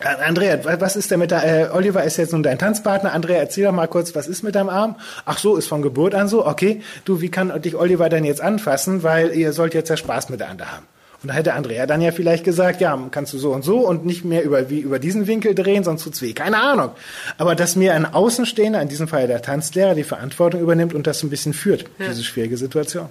Äh, 0.00 0.24
Andrea, 0.24 0.58
was 0.80 0.96
ist 0.96 1.10
denn 1.10 1.18
mit 1.18 1.30
der, 1.30 1.44
äh, 1.44 1.70
Oliver 1.72 2.02
ist 2.04 2.16
jetzt 2.16 2.32
nun 2.32 2.42
dein 2.42 2.58
Tanzpartner. 2.58 3.12
Andrea, 3.12 3.38
erzähl 3.38 3.64
doch 3.64 3.72
mal 3.72 3.86
kurz, 3.86 4.14
was 4.14 4.28
ist 4.28 4.42
mit 4.42 4.54
deinem 4.54 4.70
Arm? 4.70 4.96
Ach 5.26 5.38
so, 5.38 5.56
ist 5.56 5.66
von 5.66 5.82
Geburt 5.82 6.14
an 6.14 6.28
so, 6.28 6.46
okay. 6.46 6.82
Du, 7.04 7.20
wie 7.20 7.30
kann 7.30 7.60
dich 7.62 7.76
Oliver 7.76 8.08
denn 8.08 8.24
jetzt 8.24 8.40
anfassen, 8.40 9.02
weil 9.02 9.34
ihr 9.34 9.52
sollt 9.52 9.74
jetzt 9.74 9.90
ja 9.90 9.96
Spaß 9.96 10.30
miteinander 10.30 10.72
haben. 10.72 10.86
Und 11.22 11.28
da 11.28 11.34
hätte 11.34 11.52
Andrea 11.52 11.84
dann 11.84 12.00
ja 12.00 12.12
vielleicht 12.12 12.44
gesagt, 12.44 12.80
ja, 12.80 12.98
kannst 13.10 13.34
du 13.34 13.38
so 13.38 13.52
und 13.52 13.62
so 13.62 13.86
und 13.86 14.06
nicht 14.06 14.24
mehr 14.24 14.42
über, 14.42 14.70
wie 14.70 14.80
über 14.80 14.98
diesen 14.98 15.26
Winkel 15.26 15.54
drehen, 15.54 15.84
sonst 15.84 16.02
tut's 16.02 16.22
weh. 16.22 16.32
Keine 16.32 16.58
Ahnung. 16.58 16.92
Aber 17.36 17.54
dass 17.54 17.76
mir 17.76 17.92
ein 17.92 18.06
Außenstehender, 18.06 18.80
in 18.80 18.88
diesem 18.88 19.06
Fall 19.06 19.26
der 19.26 19.42
Tanzlehrer, 19.42 19.94
die 19.94 20.04
Verantwortung 20.04 20.62
übernimmt 20.62 20.94
und 20.94 21.06
das 21.06 21.22
ein 21.22 21.28
bisschen 21.28 21.52
führt, 21.52 21.84
ja. 21.98 22.08
diese 22.08 22.24
schwierige 22.24 22.56
Situation. 22.56 23.10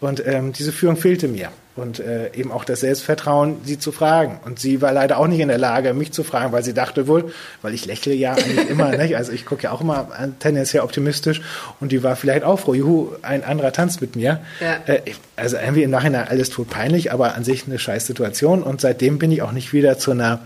Und 0.00 0.24
ähm, 0.26 0.52
diese 0.52 0.72
Führung 0.72 0.96
fehlte 0.96 1.28
mir. 1.28 1.48
Und 1.74 2.00
äh, 2.00 2.32
eben 2.34 2.50
auch 2.50 2.64
das 2.64 2.80
Selbstvertrauen, 2.80 3.58
sie 3.64 3.78
zu 3.78 3.92
fragen. 3.92 4.40
Und 4.44 4.58
sie 4.58 4.82
war 4.82 4.92
leider 4.92 5.16
auch 5.18 5.28
nicht 5.28 5.38
in 5.38 5.48
der 5.48 5.58
Lage, 5.58 5.94
mich 5.94 6.12
zu 6.12 6.24
fragen, 6.24 6.52
weil 6.52 6.64
sie 6.64 6.74
dachte 6.74 7.06
wohl, 7.06 7.32
weil 7.62 7.72
ich 7.72 7.86
lächle 7.86 8.14
ja 8.14 8.32
eigentlich 8.32 8.68
immer, 8.68 8.90
nicht? 8.96 9.16
also 9.16 9.30
ich 9.30 9.46
gucke 9.46 9.64
ja 9.64 9.70
auch 9.70 9.80
immer 9.80 10.08
tendenziell 10.40 10.82
optimistisch. 10.82 11.40
Und 11.78 11.92
die 11.92 12.02
war 12.02 12.16
vielleicht 12.16 12.42
auch 12.42 12.58
froh, 12.58 12.74
juhu, 12.74 13.10
ein 13.22 13.44
anderer 13.44 13.72
tanzt 13.72 14.00
mit 14.00 14.16
mir. 14.16 14.40
Ja. 14.60 14.92
Äh, 14.92 15.12
also 15.36 15.56
irgendwie 15.56 15.84
im 15.84 15.90
Nachhinein 15.90 16.26
alles 16.28 16.50
tot 16.50 16.68
peinlich, 16.68 17.12
aber 17.12 17.34
an 17.34 17.44
sich 17.44 17.66
eine 17.66 17.78
scheiß 17.78 18.06
Situation. 18.06 18.62
Und 18.62 18.80
seitdem 18.80 19.18
bin 19.18 19.30
ich 19.30 19.42
auch 19.42 19.52
nicht 19.52 19.72
wieder 19.72 19.98
zu 19.98 20.10
einer 20.10 20.40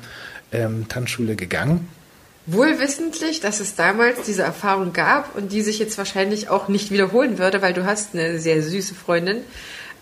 ähm, 0.52 0.86
Tanzschule 0.88 1.34
gegangen. 1.34 1.88
Wohlwissentlich, 2.46 3.40
dass 3.40 3.60
es 3.60 3.76
damals 3.76 4.22
diese 4.22 4.42
Erfahrung 4.42 4.92
gab 4.92 5.36
und 5.36 5.52
die 5.52 5.62
sich 5.62 5.78
jetzt 5.78 5.96
wahrscheinlich 5.96 6.48
auch 6.48 6.66
nicht 6.66 6.90
wiederholen 6.90 7.38
würde, 7.38 7.62
weil 7.62 7.72
du 7.72 7.84
hast 7.84 8.14
eine 8.14 8.40
sehr 8.40 8.62
süße 8.62 8.96
Freundin 8.96 9.42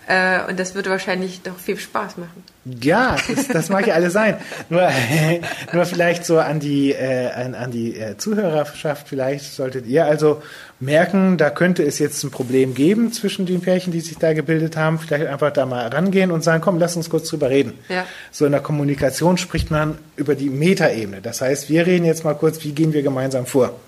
äh, 0.07 0.39
und 0.49 0.59
das 0.59 0.75
würde 0.75 0.89
wahrscheinlich 0.89 1.41
doch 1.41 1.57
viel 1.57 1.77
Spaß 1.77 2.17
machen. 2.17 2.43
Ja, 2.65 3.15
das, 3.33 3.47
das 3.47 3.69
mag 3.69 3.87
ja 3.87 3.93
alles 3.93 4.13
sein. 4.13 4.37
Nur, 4.69 4.89
nur 5.73 5.85
vielleicht 5.85 6.25
so 6.25 6.39
an 6.39 6.59
die, 6.59 6.91
äh, 6.91 7.31
an, 7.31 7.55
an 7.55 7.71
die 7.71 7.95
äh, 7.95 8.17
Zuhörerschaft, 8.17 9.07
vielleicht 9.07 9.53
solltet 9.53 9.85
ihr 9.85 10.05
also 10.05 10.41
merken, 10.79 11.37
da 11.37 11.49
könnte 11.49 11.83
es 11.83 11.99
jetzt 11.99 12.23
ein 12.23 12.31
Problem 12.31 12.73
geben 12.73 13.13
zwischen 13.13 13.45
den 13.45 13.61
Pärchen, 13.61 13.93
die 13.93 14.01
sich 14.01 14.17
da 14.17 14.33
gebildet 14.33 14.75
haben. 14.75 14.99
Vielleicht 14.99 15.27
einfach 15.27 15.51
da 15.51 15.65
mal 15.65 15.87
rangehen 15.87 16.31
und 16.31 16.43
sagen, 16.43 16.61
komm, 16.61 16.79
lass 16.79 16.95
uns 16.95 17.09
kurz 17.09 17.29
drüber 17.29 17.49
reden. 17.49 17.73
Ja. 17.87 18.05
So 18.31 18.45
in 18.45 18.51
der 18.51 18.61
Kommunikation 18.61 19.37
spricht 19.37 19.71
man 19.71 19.97
über 20.15 20.35
die 20.35 20.49
Metaebene. 20.49 21.21
Das 21.21 21.41
heißt, 21.41 21.69
wir 21.69 21.85
reden 21.85 22.05
jetzt 22.05 22.23
mal 22.23 22.33
kurz, 22.33 22.63
wie 22.63 22.71
gehen 22.71 22.93
wir 22.93 23.03
gemeinsam 23.03 23.45
vor? 23.45 23.79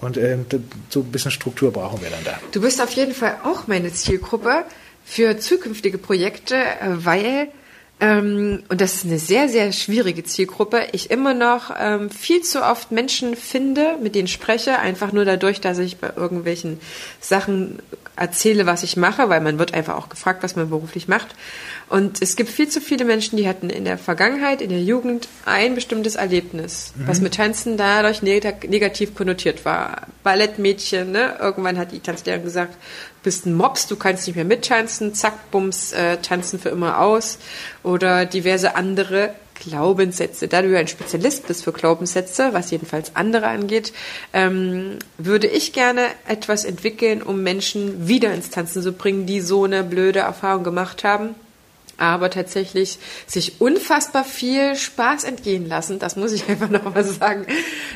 Und 0.00 0.16
äh, 0.16 0.36
so 0.90 1.00
ein 1.00 1.04
bisschen 1.04 1.30
Struktur 1.30 1.72
brauchen 1.72 2.02
wir 2.02 2.10
dann 2.10 2.24
da. 2.24 2.38
Du 2.52 2.60
bist 2.60 2.82
auf 2.82 2.90
jeden 2.90 3.14
Fall 3.14 3.36
auch 3.44 3.66
meine 3.66 3.92
Zielgruppe 3.92 4.64
für 5.06 5.38
zukünftige 5.38 5.96
Projekte, 5.96 6.56
äh, 6.56 7.04
weil 7.04 7.48
ähm, 7.98 8.62
und 8.68 8.82
das 8.82 8.96
ist 8.96 9.06
eine 9.06 9.18
sehr, 9.18 9.48
sehr 9.48 9.72
schwierige 9.72 10.22
Zielgruppe. 10.22 10.88
Ich 10.92 11.10
immer 11.10 11.32
noch 11.32 11.74
ähm, 11.78 12.10
viel 12.10 12.42
zu 12.42 12.62
oft 12.62 12.92
Menschen 12.92 13.36
finde, 13.36 13.96
mit 14.02 14.14
denen 14.14 14.28
spreche, 14.28 14.78
einfach 14.78 15.12
nur 15.12 15.24
dadurch, 15.24 15.62
dass 15.62 15.78
ich 15.78 15.96
bei 15.96 16.10
irgendwelchen 16.14 16.78
Sachen 17.20 17.78
erzähle, 18.14 18.66
was 18.66 18.82
ich 18.82 18.96
mache, 18.98 19.28
weil 19.30 19.40
man 19.40 19.58
wird 19.58 19.72
einfach 19.72 19.96
auch 19.96 20.10
gefragt, 20.10 20.42
was 20.42 20.56
man 20.56 20.68
beruflich 20.68 21.08
macht. 21.08 21.28
Und 21.88 22.20
es 22.20 22.36
gibt 22.36 22.50
viel 22.50 22.68
zu 22.68 22.80
viele 22.80 23.04
Menschen, 23.04 23.36
die 23.36 23.48
hatten 23.48 23.70
in 23.70 23.84
der 23.84 23.96
Vergangenheit, 23.96 24.60
in 24.60 24.70
der 24.70 24.82
Jugend 24.82 25.28
ein 25.44 25.74
bestimmtes 25.74 26.16
Erlebnis, 26.16 26.92
mhm. 26.96 27.08
was 27.08 27.20
mit 27.20 27.34
Tanzen 27.34 27.76
dadurch 27.76 28.22
negativ 28.22 29.14
konnotiert 29.14 29.64
war. 29.64 30.02
Ballettmädchen, 30.22 31.12
ne? 31.12 31.36
Irgendwann 31.40 31.78
hat 31.78 31.92
die 31.92 32.00
Tanzlehrerin 32.00 32.44
gesagt, 32.44 32.76
bist 33.26 33.44
ein 33.44 33.56
Mops, 33.56 33.88
du 33.88 33.96
kannst 33.96 34.28
nicht 34.28 34.36
mehr 34.36 34.44
mittanzen, 34.44 35.12
zack, 35.12 35.50
bums, 35.50 35.92
äh, 35.92 36.18
tanzen 36.18 36.60
für 36.60 36.68
immer 36.68 37.00
aus. 37.00 37.38
Oder 37.82 38.24
diverse 38.24 38.76
andere 38.76 39.34
Glaubenssätze. 39.54 40.46
Da 40.46 40.62
du 40.62 40.68
ja 40.68 40.78
ein 40.78 40.86
Spezialist 40.86 41.48
bist 41.48 41.64
für 41.64 41.72
Glaubenssätze, 41.72 42.50
was 42.52 42.70
jedenfalls 42.70 43.16
andere 43.16 43.48
angeht, 43.48 43.92
ähm, 44.32 45.00
würde 45.18 45.48
ich 45.48 45.72
gerne 45.72 46.02
etwas 46.28 46.64
entwickeln, 46.64 47.20
um 47.20 47.42
Menschen 47.42 48.06
wieder 48.06 48.32
ins 48.32 48.50
Tanzen 48.50 48.80
zu 48.80 48.92
bringen, 48.92 49.26
die 49.26 49.40
so 49.40 49.64
eine 49.64 49.82
blöde 49.82 50.20
Erfahrung 50.20 50.62
gemacht 50.62 51.02
haben 51.02 51.34
aber 51.98 52.30
tatsächlich 52.30 52.98
sich 53.26 53.60
unfassbar 53.60 54.24
viel 54.24 54.76
Spaß 54.76 55.24
entgehen 55.24 55.68
lassen, 55.68 55.98
das 55.98 56.16
muss 56.16 56.32
ich 56.32 56.48
einfach 56.48 56.68
nochmal 56.68 57.04
sagen. 57.04 57.46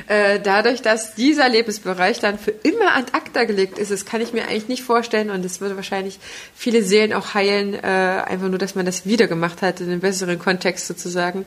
Äh, 0.07 0.40
dadurch, 0.40 0.82
dass 0.82 1.14
dieser 1.14 1.48
Lebensbereich 1.48 2.18
dann 2.20 2.38
für 2.38 2.51
immer 2.51 2.92
an 2.92 3.07
ACTA 3.12 3.44
gelegt 3.44 3.78
ist, 3.78 3.90
das 3.90 4.05
kann 4.05 4.20
ich 4.20 4.32
mir 4.32 4.44
eigentlich 4.44 4.68
nicht 4.68 4.82
vorstellen 4.82 5.30
und 5.30 5.44
es 5.44 5.61
würde 5.61 5.76
wahrscheinlich 5.76 6.18
viele 6.55 6.82
Seelen 6.82 7.12
auch 7.12 7.34
heilen, 7.34 7.74
äh, 7.74 7.78
einfach 7.86 8.48
nur, 8.48 8.59
dass 8.59 8.74
man 8.74 8.86
das 8.86 9.07
wieder 9.07 9.26
gemacht 9.26 9.62
hat, 9.62 9.80
in 9.80 9.90
einem 9.90 10.01
besseren 10.01 10.38
Kontext 10.38 10.86
sozusagen. 10.86 11.44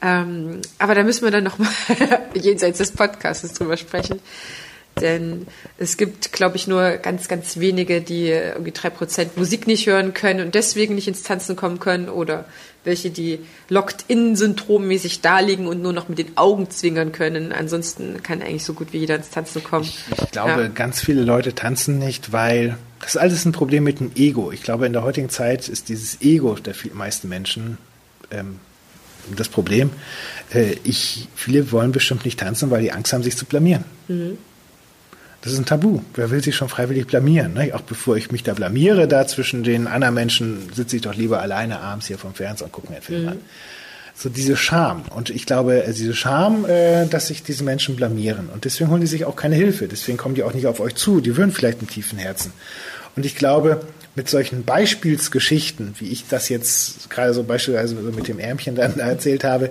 Ähm, 0.00 0.60
aber 0.78 0.94
da 0.94 1.02
müssen 1.02 1.24
wir 1.24 1.30
dann 1.30 1.44
nochmal 1.44 1.72
jenseits 2.34 2.78
des 2.78 2.92
Podcasts 2.92 3.52
drüber 3.54 3.76
sprechen. 3.76 4.20
Denn 5.00 5.46
es 5.78 5.96
gibt, 5.96 6.32
glaube 6.32 6.56
ich, 6.56 6.66
nur 6.66 6.96
ganz, 6.98 7.28
ganz 7.28 7.58
wenige, 7.58 8.00
die 8.00 8.28
irgendwie 8.28 8.72
drei 8.72 8.90
Prozent 8.90 9.36
Musik 9.36 9.66
nicht 9.66 9.86
hören 9.86 10.14
können 10.14 10.40
und 10.44 10.54
deswegen 10.54 10.94
nicht 10.94 11.08
ins 11.08 11.22
Tanzen 11.22 11.56
kommen 11.56 11.78
können 11.78 12.08
oder 12.08 12.44
welche, 12.84 13.10
die 13.10 13.40
Locked-in-Syndrommäßig 13.68 15.20
da 15.20 15.40
liegen 15.40 15.66
und 15.66 15.82
nur 15.82 15.92
noch 15.92 16.08
mit 16.08 16.18
den 16.18 16.36
Augen 16.36 16.70
zwinkern 16.70 17.12
können. 17.12 17.52
Ansonsten 17.52 18.22
kann 18.22 18.40
eigentlich 18.40 18.64
so 18.64 18.72
gut 18.72 18.92
wie 18.92 18.98
jeder 18.98 19.16
ins 19.16 19.30
Tanzen 19.30 19.62
kommen. 19.62 19.84
Ich, 19.84 20.04
ich 20.22 20.30
glaube, 20.30 20.62
ja. 20.62 20.68
ganz 20.68 21.00
viele 21.00 21.22
Leute 21.22 21.54
tanzen 21.54 21.98
nicht, 21.98 22.32
weil 22.32 22.78
das 23.00 23.14
ist 23.14 23.20
alles 23.20 23.44
ein 23.44 23.52
Problem 23.52 23.84
mit 23.84 24.00
dem 24.00 24.12
Ego. 24.16 24.52
Ich 24.52 24.62
glaube, 24.62 24.86
in 24.86 24.92
der 24.92 25.02
heutigen 25.02 25.28
Zeit 25.28 25.68
ist 25.68 25.88
dieses 25.88 26.20
Ego 26.20 26.54
der 26.54 26.74
meisten 26.94 27.28
Menschen 27.28 27.78
ähm, 28.30 28.58
das 29.36 29.48
Problem. 29.48 29.90
Äh, 30.52 30.76
ich, 30.84 31.28
viele 31.34 31.70
wollen 31.72 31.92
bestimmt 31.92 32.24
nicht 32.24 32.40
tanzen, 32.40 32.70
weil 32.70 32.82
die 32.82 32.92
Angst 32.92 33.12
haben, 33.12 33.22
sich 33.22 33.36
zu 33.36 33.44
blamieren. 33.44 33.84
Mhm. 34.08 34.38
Das 35.40 35.52
ist 35.52 35.58
ein 35.58 35.66
Tabu. 35.66 36.00
Wer 36.14 36.30
will 36.30 36.42
sich 36.42 36.56
schon 36.56 36.68
freiwillig 36.68 37.06
blamieren? 37.06 37.54
Ne? 37.54 37.72
Auch 37.74 37.82
bevor 37.82 38.16
ich 38.16 38.32
mich 38.32 38.42
da 38.42 38.54
blamiere, 38.54 39.06
da 39.06 39.26
zwischen 39.26 39.62
den 39.62 39.86
anderen 39.86 40.14
Menschen, 40.14 40.68
sitze 40.74 40.96
ich 40.96 41.02
doch 41.02 41.14
lieber 41.14 41.40
alleine 41.40 41.80
abends 41.80 42.08
hier 42.08 42.18
vom 42.18 42.34
Fernseher 42.34 42.66
und 42.66 42.72
gucke 42.72 42.88
mir 42.88 42.96
einen 42.96 43.04
Film 43.04 43.22
mhm. 43.22 43.28
an. 43.28 43.38
So 44.14 44.28
diese 44.28 44.56
Scham. 44.56 45.02
Und 45.14 45.30
ich 45.30 45.46
glaube, 45.46 45.84
äh, 45.84 45.92
diese 45.92 46.12
Scham, 46.12 46.64
äh, 46.64 47.06
dass 47.06 47.28
sich 47.28 47.44
diese 47.44 47.62
Menschen 47.62 47.94
blamieren. 47.94 48.48
Und 48.52 48.64
deswegen 48.64 48.90
holen 48.90 49.00
die 49.00 49.06
sich 49.06 49.24
auch 49.26 49.36
keine 49.36 49.54
Hilfe. 49.54 49.86
Deswegen 49.86 50.18
kommen 50.18 50.34
die 50.34 50.42
auch 50.42 50.54
nicht 50.54 50.66
auf 50.66 50.80
euch 50.80 50.96
zu. 50.96 51.20
Die 51.20 51.36
würden 51.36 51.52
vielleicht 51.52 51.82
im 51.82 51.88
tiefen 51.88 52.18
Herzen. 52.18 52.52
Und 53.14 53.24
ich 53.24 53.36
glaube, 53.36 53.80
mit 54.14 54.28
solchen 54.28 54.64
Beispielsgeschichten, 54.64 55.94
wie 55.98 56.08
ich 56.08 56.26
das 56.28 56.48
jetzt 56.48 57.08
gerade 57.08 57.32
so 57.32 57.44
beispielsweise 57.44 57.94
mit 57.94 58.26
dem 58.26 58.38
Ärmchen 58.38 58.74
dann 58.74 58.98
erzählt 58.98 59.44
habe, 59.44 59.70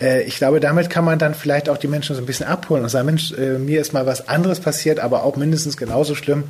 äh, 0.00 0.22
ich 0.24 0.36
glaube, 0.36 0.60
damit 0.60 0.90
kann 0.90 1.04
man 1.04 1.18
dann 1.18 1.34
vielleicht 1.34 1.68
auch 1.68 1.78
die 1.78 1.86
Menschen 1.86 2.16
so 2.16 2.22
ein 2.22 2.26
bisschen 2.26 2.46
abholen 2.46 2.82
und 2.82 2.88
sagen, 2.88 3.06
Mensch, 3.06 3.32
äh, 3.32 3.58
mir 3.58 3.80
ist 3.80 3.92
mal 3.92 4.04
was 4.04 4.28
anderes 4.28 4.60
passiert, 4.60 4.98
aber 4.98 5.22
auch 5.22 5.36
mindestens 5.36 5.76
genauso 5.76 6.14
schlimm, 6.14 6.44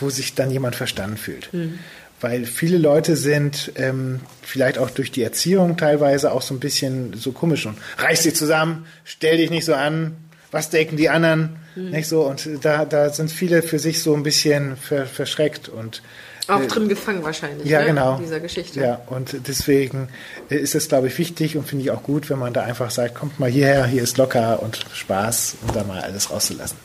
wo 0.00 0.10
sich 0.10 0.34
dann 0.34 0.50
jemand 0.50 0.76
verstanden 0.76 1.16
fühlt. 1.16 1.52
Mhm. 1.52 1.78
Weil 2.20 2.44
viele 2.44 2.78
Leute 2.78 3.16
sind 3.16 3.72
ähm, 3.76 4.20
vielleicht 4.42 4.78
auch 4.78 4.90
durch 4.90 5.10
die 5.10 5.22
Erziehung 5.22 5.76
teilweise 5.76 6.30
auch 6.30 6.42
so 6.42 6.54
ein 6.54 6.60
bisschen 6.60 7.14
so 7.14 7.32
komisch 7.32 7.66
und 7.66 7.76
reiß 7.98 8.22
dich 8.22 8.36
zusammen, 8.36 8.86
stell 9.04 9.38
dich 9.38 9.50
nicht 9.50 9.64
so 9.64 9.74
an, 9.74 10.12
was 10.52 10.70
denken 10.70 10.96
die 10.96 11.08
anderen, 11.08 11.56
mhm. 11.74 11.90
nicht 11.90 12.06
so 12.06 12.22
und 12.22 12.48
da 12.62 12.84
da 12.84 13.10
sind 13.10 13.32
viele 13.32 13.62
für 13.62 13.78
sich 13.78 14.02
so 14.02 14.14
ein 14.14 14.22
bisschen 14.22 14.76
ver, 14.76 15.06
verschreckt 15.06 15.68
und 15.68 16.02
auch 16.48 16.60
äh, 16.60 16.66
drin 16.66 16.88
gefangen 16.88 17.22
wahrscheinlich, 17.22 17.68
ja, 17.68 17.80
ne? 17.80 17.86
genau. 17.86 18.18
dieser 18.18 18.40
Geschichte. 18.40 18.80
Ja, 18.80 19.00
und 19.06 19.46
deswegen 19.46 20.08
ist 20.48 20.74
es, 20.74 20.88
glaube 20.88 21.08
ich, 21.08 21.18
wichtig 21.18 21.56
und 21.56 21.66
finde 21.66 21.84
ich 21.84 21.90
auch 21.90 22.02
gut, 22.02 22.30
wenn 22.30 22.38
man 22.38 22.52
da 22.52 22.62
einfach 22.62 22.90
sagt, 22.90 23.14
kommt 23.14 23.38
mal 23.38 23.50
hierher, 23.50 23.86
hier 23.86 24.02
ist 24.02 24.18
locker 24.18 24.62
und 24.62 24.84
Spaß 24.92 25.56
und 25.66 25.76
da 25.76 25.84
mal 25.84 26.00
alles 26.00 26.30
rauszulassen. 26.30 26.78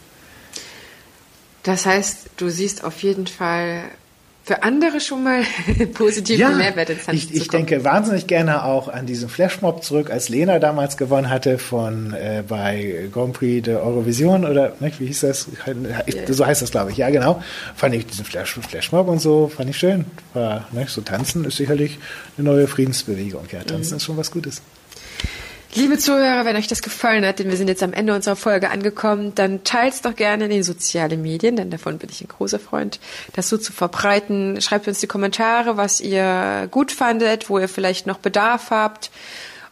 Das 1.63 1.85
heißt, 1.85 2.29
du 2.37 2.49
siehst 2.49 2.83
auf 2.83 3.01
jeden 3.03 3.27
Fall 3.27 3.83
für 4.47 4.63
andere 4.63 5.01
schon 5.01 5.23
mal 5.23 5.43
positiven 5.93 6.39
ja, 6.39 6.49
Mehrwert 6.51 6.89
ins 6.89 7.05
Ich, 7.09 7.35
ich 7.35 7.49
denke 7.49 7.83
wahnsinnig 7.83 8.27
gerne 8.27 8.63
auch 8.63 8.87
an 8.87 9.05
diesen 9.05 9.27
Flashmob 9.27 9.83
zurück, 9.83 10.09
als 10.09 10.29
Lena 10.29 10.59
damals 10.59 10.95
gewonnen 10.95 11.29
hatte 11.29 11.57
von 11.57 12.13
äh, 12.13 12.43
bei 12.47 13.09
Grand 13.11 13.33
Prix 13.33 13.65
de 13.65 13.75
Eurovision 13.75 14.45
oder 14.45 14.73
ne, 14.79 14.89
wie 14.99 15.07
hieß 15.07 15.19
das? 15.19 15.49
So 16.29 16.45
heißt 16.45 16.61
das, 16.61 16.71
glaube 16.71 16.91
ich. 16.91 16.97
Ja, 16.97 17.09
genau. 17.09 17.43
Fand 17.75 17.93
ich 17.95 18.05
diesen 18.05 18.23
Flash, 18.23 18.53
Flashmob 18.53 19.09
und 19.09 19.19
so, 19.19 19.51
fand 19.53 19.69
ich 19.69 19.77
schön. 19.77 20.05
War, 20.33 20.65
ne, 20.71 20.85
so 20.87 21.01
tanzen 21.01 21.43
ist 21.43 21.57
sicherlich 21.57 21.99
eine 22.37 22.49
neue 22.49 22.67
Friedensbewegung. 22.67 23.47
Ja, 23.51 23.63
tanzen 23.63 23.91
mhm. 23.91 23.97
ist 23.97 24.05
schon 24.05 24.15
was 24.15 24.31
Gutes. 24.31 24.61
Liebe 25.73 25.97
Zuhörer, 25.97 26.45
wenn 26.45 26.55
euch 26.55 26.67
das 26.67 26.81
gefallen 26.81 27.25
hat, 27.25 27.39
denn 27.39 27.49
wir 27.49 27.57
sind 27.57 27.67
jetzt 27.67 27.83
am 27.83 27.93
Ende 27.93 28.15
unserer 28.15 28.35
Folge 28.35 28.69
angekommen, 28.69 29.33
dann 29.35 29.63
teilt 29.63 30.05
doch 30.05 30.15
gerne 30.15 30.45
in 30.45 30.49
den 30.49 30.63
sozialen 30.63 31.21
Medien, 31.21 31.55
denn 31.55 31.69
davon 31.69 31.97
bin 31.97 32.09
ich 32.09 32.21
ein 32.21 32.29
großer 32.29 32.57
Freund, 32.57 32.99
das 33.33 33.49
so 33.49 33.57
zu 33.57 33.73
verbreiten. 33.73 34.61
Schreibt 34.61 34.87
uns 34.87 34.99
die 34.99 35.07
Kommentare, 35.07 35.75
was 35.75 35.99
ihr 35.99 36.67
gut 36.71 36.91
fandet, 36.91 37.49
wo 37.49 37.59
ihr 37.59 37.67
vielleicht 37.67 38.07
noch 38.07 38.17
Bedarf 38.17 38.71
habt. 38.71 39.11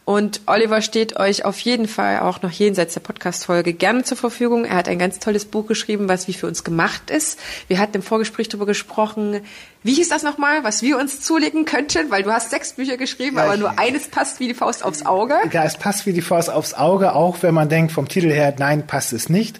Und 0.06 0.42
Oliver 0.46 0.82
steht 0.82 1.18
euch 1.18 1.44
auf 1.44 1.58
jeden 1.58 1.88
Fall 1.88 2.20
auch 2.20 2.40
noch 2.40 2.52
jenseits 2.52 2.94
der 2.94 3.00
Podcast-Folge 3.00 3.72
gerne 3.72 4.04
zur 4.04 4.16
Verfügung. 4.16 4.64
Er 4.64 4.76
hat 4.76 4.88
ein 4.88 5.00
ganz 5.00 5.18
tolles 5.18 5.44
Buch 5.44 5.66
geschrieben, 5.66 6.08
was 6.08 6.28
wie 6.28 6.32
für 6.32 6.46
uns 6.46 6.62
gemacht 6.62 7.10
ist. 7.10 7.40
Wir 7.66 7.80
hatten 7.80 7.96
im 7.96 8.02
Vorgespräch 8.02 8.48
darüber 8.48 8.66
gesprochen, 8.66 9.40
wie 9.82 9.94
hieß 9.94 10.08
das 10.08 10.22
nochmal, 10.22 10.62
was 10.62 10.80
wir 10.82 10.96
uns 10.96 11.22
zulegen 11.22 11.64
könnten? 11.64 12.08
Weil 12.12 12.22
du 12.22 12.30
hast 12.30 12.50
sechs 12.50 12.74
Bücher 12.74 12.96
geschrieben, 12.96 13.36
ja, 13.36 13.44
aber 13.44 13.56
nur 13.56 13.80
eines 13.80 14.06
passt 14.06 14.38
wie 14.38 14.46
die 14.46 14.54
Faust 14.54 14.84
aufs 14.84 15.04
Auge. 15.04 15.34
Ja, 15.52 15.64
es 15.64 15.76
passt 15.76 16.06
wie 16.06 16.12
die 16.12 16.22
Faust 16.22 16.50
aufs 16.50 16.74
Auge, 16.74 17.12
auch 17.16 17.42
wenn 17.42 17.54
man 17.54 17.68
denkt 17.68 17.90
vom 17.90 18.06
Titel 18.06 18.30
her, 18.30 18.54
nein, 18.56 18.86
passt 18.86 19.12
es 19.12 19.28
nicht. 19.28 19.58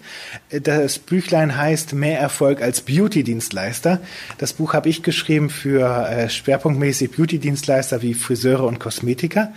Das 0.49 0.97
Büchlein 0.99 1.57
heißt 1.57 1.91
Mehr 1.91 2.21
Erfolg 2.21 2.61
als 2.61 2.81
Beauty-Dienstleister. 2.81 3.99
Das 4.37 4.53
Buch 4.53 4.73
habe 4.73 4.87
ich 4.87 5.03
geschrieben 5.03 5.49
für 5.49 6.07
äh, 6.07 6.29
schwerpunktmäßig 6.29 7.11
Beauty-Dienstleister 7.11 8.01
wie 8.01 8.13
Friseure 8.13 8.65
und 8.65 8.79
Kosmetiker. 8.79 9.51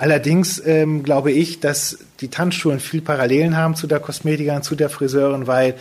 Allerdings 0.00 0.62
ähm, 0.64 1.02
glaube 1.02 1.30
ich, 1.30 1.60
dass 1.60 1.98
die 2.22 2.28
Tanzschulen 2.28 2.80
viel 2.80 3.02
Parallelen 3.02 3.54
haben 3.54 3.74
zu 3.74 3.86
der 3.86 4.00
Kosmetikerin, 4.00 4.62
zu 4.62 4.74
der 4.74 4.88
Friseurin, 4.88 5.46
weil 5.46 5.74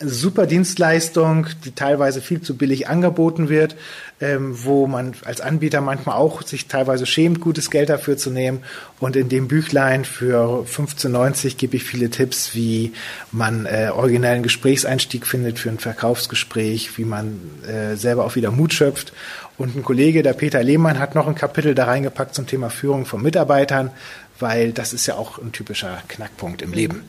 super 0.00 0.46
Dienstleistung, 0.46 1.48
die 1.66 1.72
teilweise 1.72 2.22
viel 2.22 2.40
zu 2.40 2.56
billig 2.56 2.88
angeboten 2.88 3.50
wird, 3.50 3.76
ähm, 4.22 4.54
wo 4.64 4.86
man 4.86 5.12
als 5.26 5.42
Anbieter 5.42 5.82
manchmal 5.82 6.16
auch 6.16 6.40
sich 6.40 6.66
teilweise 6.66 7.04
schämt, 7.04 7.40
gutes 7.40 7.70
Geld 7.70 7.90
dafür 7.90 8.16
zu 8.16 8.30
nehmen. 8.30 8.60
Und 9.00 9.16
in 9.16 9.28
dem 9.28 9.48
Büchlein 9.48 10.06
für 10.06 10.64
15,90 10.64 11.58
gebe 11.58 11.76
ich 11.76 11.84
viele 11.84 12.08
Tipps, 12.08 12.54
wie 12.54 12.94
man 13.32 13.66
äh, 13.66 13.90
originellen 13.94 14.42
Gesprächseinstieg 14.42 15.26
findet 15.26 15.58
für 15.58 15.68
ein 15.68 15.78
Verkaufsgespräch, 15.78 16.96
wie 16.96 17.04
man 17.04 17.38
äh, 17.66 17.96
selber 17.96 18.24
auch 18.24 18.34
wieder 18.34 18.50
Mut 18.50 18.72
schöpft. 18.72 19.12
Und 19.58 19.76
ein 19.76 19.82
Kollege, 19.82 20.22
der 20.22 20.34
Peter 20.34 20.62
Lehmann, 20.62 21.00
hat 21.00 21.16
noch 21.16 21.26
ein 21.26 21.34
Kapitel 21.34 21.74
da 21.74 21.84
reingepackt 21.84 22.34
zum 22.34 22.46
Thema 22.46 22.70
Führung 22.70 23.06
von 23.06 23.20
Mitarbeitern, 23.20 23.90
weil 24.38 24.72
das 24.72 24.92
ist 24.92 25.06
ja 25.06 25.16
auch 25.16 25.38
ein 25.38 25.50
typischer 25.50 25.98
Knackpunkt 26.06 26.62
im 26.62 26.72
Leben. 26.72 27.02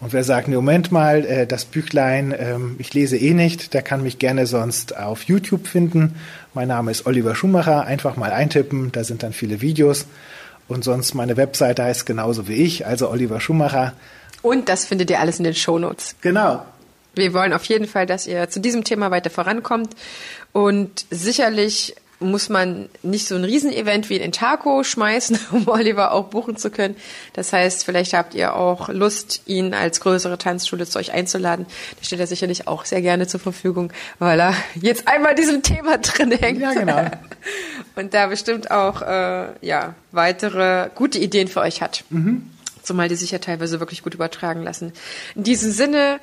Und 0.00 0.12
wer 0.12 0.24
sagt, 0.24 0.48
nee, 0.48 0.56
Moment 0.56 0.90
mal, 0.90 1.24
äh, 1.24 1.46
das 1.46 1.64
Büchlein, 1.64 2.34
ähm, 2.36 2.74
ich 2.78 2.92
lese 2.92 3.16
eh 3.16 3.32
nicht, 3.32 3.74
der 3.74 3.82
kann 3.82 4.02
mich 4.02 4.18
gerne 4.18 4.46
sonst 4.46 4.96
auf 4.96 5.22
YouTube 5.22 5.68
finden. 5.68 6.16
Mein 6.52 6.66
Name 6.66 6.90
ist 6.90 7.06
Oliver 7.06 7.36
Schumacher, 7.36 7.84
einfach 7.84 8.16
mal 8.16 8.32
eintippen, 8.32 8.90
da 8.90 9.04
sind 9.04 9.22
dann 9.22 9.32
viele 9.32 9.60
Videos. 9.60 10.06
Und 10.66 10.82
sonst 10.82 11.14
meine 11.14 11.36
Webseite 11.36 11.84
heißt 11.84 12.06
genauso 12.06 12.48
wie 12.48 12.54
ich, 12.54 12.86
also 12.86 13.08
Oliver 13.08 13.40
Schumacher. 13.40 13.92
Und 14.42 14.68
das 14.68 14.84
findet 14.84 15.10
ihr 15.10 15.20
alles 15.20 15.38
in 15.38 15.44
den 15.44 15.54
Shownotes. 15.54 16.16
Genau. 16.20 16.64
Wir 17.14 17.32
wollen 17.34 17.52
auf 17.52 17.64
jeden 17.64 17.86
Fall, 17.86 18.06
dass 18.06 18.26
ihr 18.26 18.48
zu 18.48 18.60
diesem 18.60 18.84
Thema 18.84 19.10
weiter 19.10 19.30
vorankommt. 19.30 19.94
Und 20.52 21.06
sicherlich 21.10 21.96
muss 22.20 22.48
man 22.48 22.88
nicht 23.02 23.26
so 23.26 23.34
ein 23.34 23.44
Riesenevent 23.44 24.08
wie 24.08 24.16
in 24.16 24.32
Taco 24.32 24.82
schmeißen, 24.82 25.38
um 25.52 25.68
Oliver 25.68 26.12
auch 26.12 26.26
buchen 26.26 26.56
zu 26.56 26.70
können. 26.70 26.96
Das 27.32 27.52
heißt, 27.52 27.84
vielleicht 27.84 28.14
habt 28.14 28.34
ihr 28.34 28.54
auch 28.54 28.88
Lust, 28.88 29.42
ihn 29.46 29.74
als 29.74 30.00
größere 30.00 30.38
Tanzschule 30.38 30.86
zu 30.86 30.98
euch 30.98 31.12
einzuladen. 31.12 31.66
Da 31.98 32.04
steht 32.04 32.20
er 32.20 32.26
sicherlich 32.26 32.66
auch 32.66 32.84
sehr 32.84 33.02
gerne 33.02 33.26
zur 33.26 33.40
Verfügung, 33.40 33.92
weil 34.18 34.40
er 34.40 34.54
jetzt 34.74 35.06
einmal 35.06 35.34
diesem 35.34 35.62
Thema 35.62 35.98
drin 36.02 36.32
hängt. 36.32 36.60
Ja, 36.60 36.72
genau. 36.72 37.10
Und 37.96 38.14
da 38.14 38.26
bestimmt 38.26 38.70
auch 38.70 39.02
äh, 39.02 39.46
ja, 39.60 39.94
weitere 40.10 40.90
gute 40.94 41.18
Ideen 41.18 41.48
für 41.48 41.60
euch 41.60 41.80
hat. 41.82 42.04
Mhm. 42.10 42.50
Zumal 42.82 43.08
die 43.08 43.14
sich 43.14 43.30
ja 43.30 43.38
teilweise 43.38 43.80
wirklich 43.80 44.02
gut 44.02 44.14
übertragen 44.14 44.62
lassen. 44.62 44.92
In 45.34 45.42
diesem 45.42 45.72
Sinne, 45.72 46.20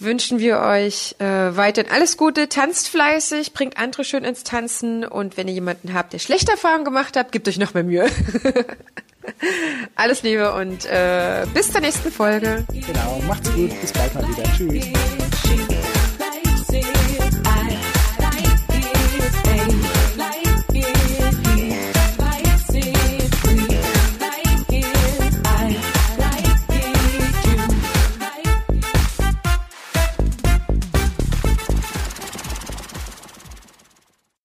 wünschen 0.00 0.38
wir 0.38 0.60
euch 0.60 1.14
äh, 1.18 1.24
weiterhin 1.24 1.90
alles 1.92 2.16
Gute, 2.16 2.48
tanzt 2.48 2.88
fleißig, 2.88 3.52
bringt 3.52 3.78
andere 3.78 4.04
schön 4.04 4.24
ins 4.24 4.44
Tanzen 4.44 5.04
und 5.04 5.36
wenn 5.36 5.48
ihr 5.48 5.54
jemanden 5.54 5.94
habt, 5.94 6.12
der 6.12 6.18
schlechte 6.18 6.52
Erfahrungen 6.52 6.84
gemacht 6.84 7.16
hat, 7.16 7.32
gebt 7.32 7.46
euch 7.48 7.58
noch 7.58 7.74
mehr 7.74 7.84
Mühe. 7.84 8.08
alles 9.94 10.22
Liebe 10.22 10.54
und 10.54 10.86
äh, 10.86 11.46
bis 11.52 11.70
zur 11.70 11.80
nächsten 11.80 12.10
Folge. 12.10 12.64
Genau, 12.68 13.22
macht's 13.26 13.52
gut, 13.52 13.78
bis 13.80 13.92
bald 13.92 14.14
mal 14.14 14.26
wieder. 14.28 14.42
Tschüss. 14.56 15.19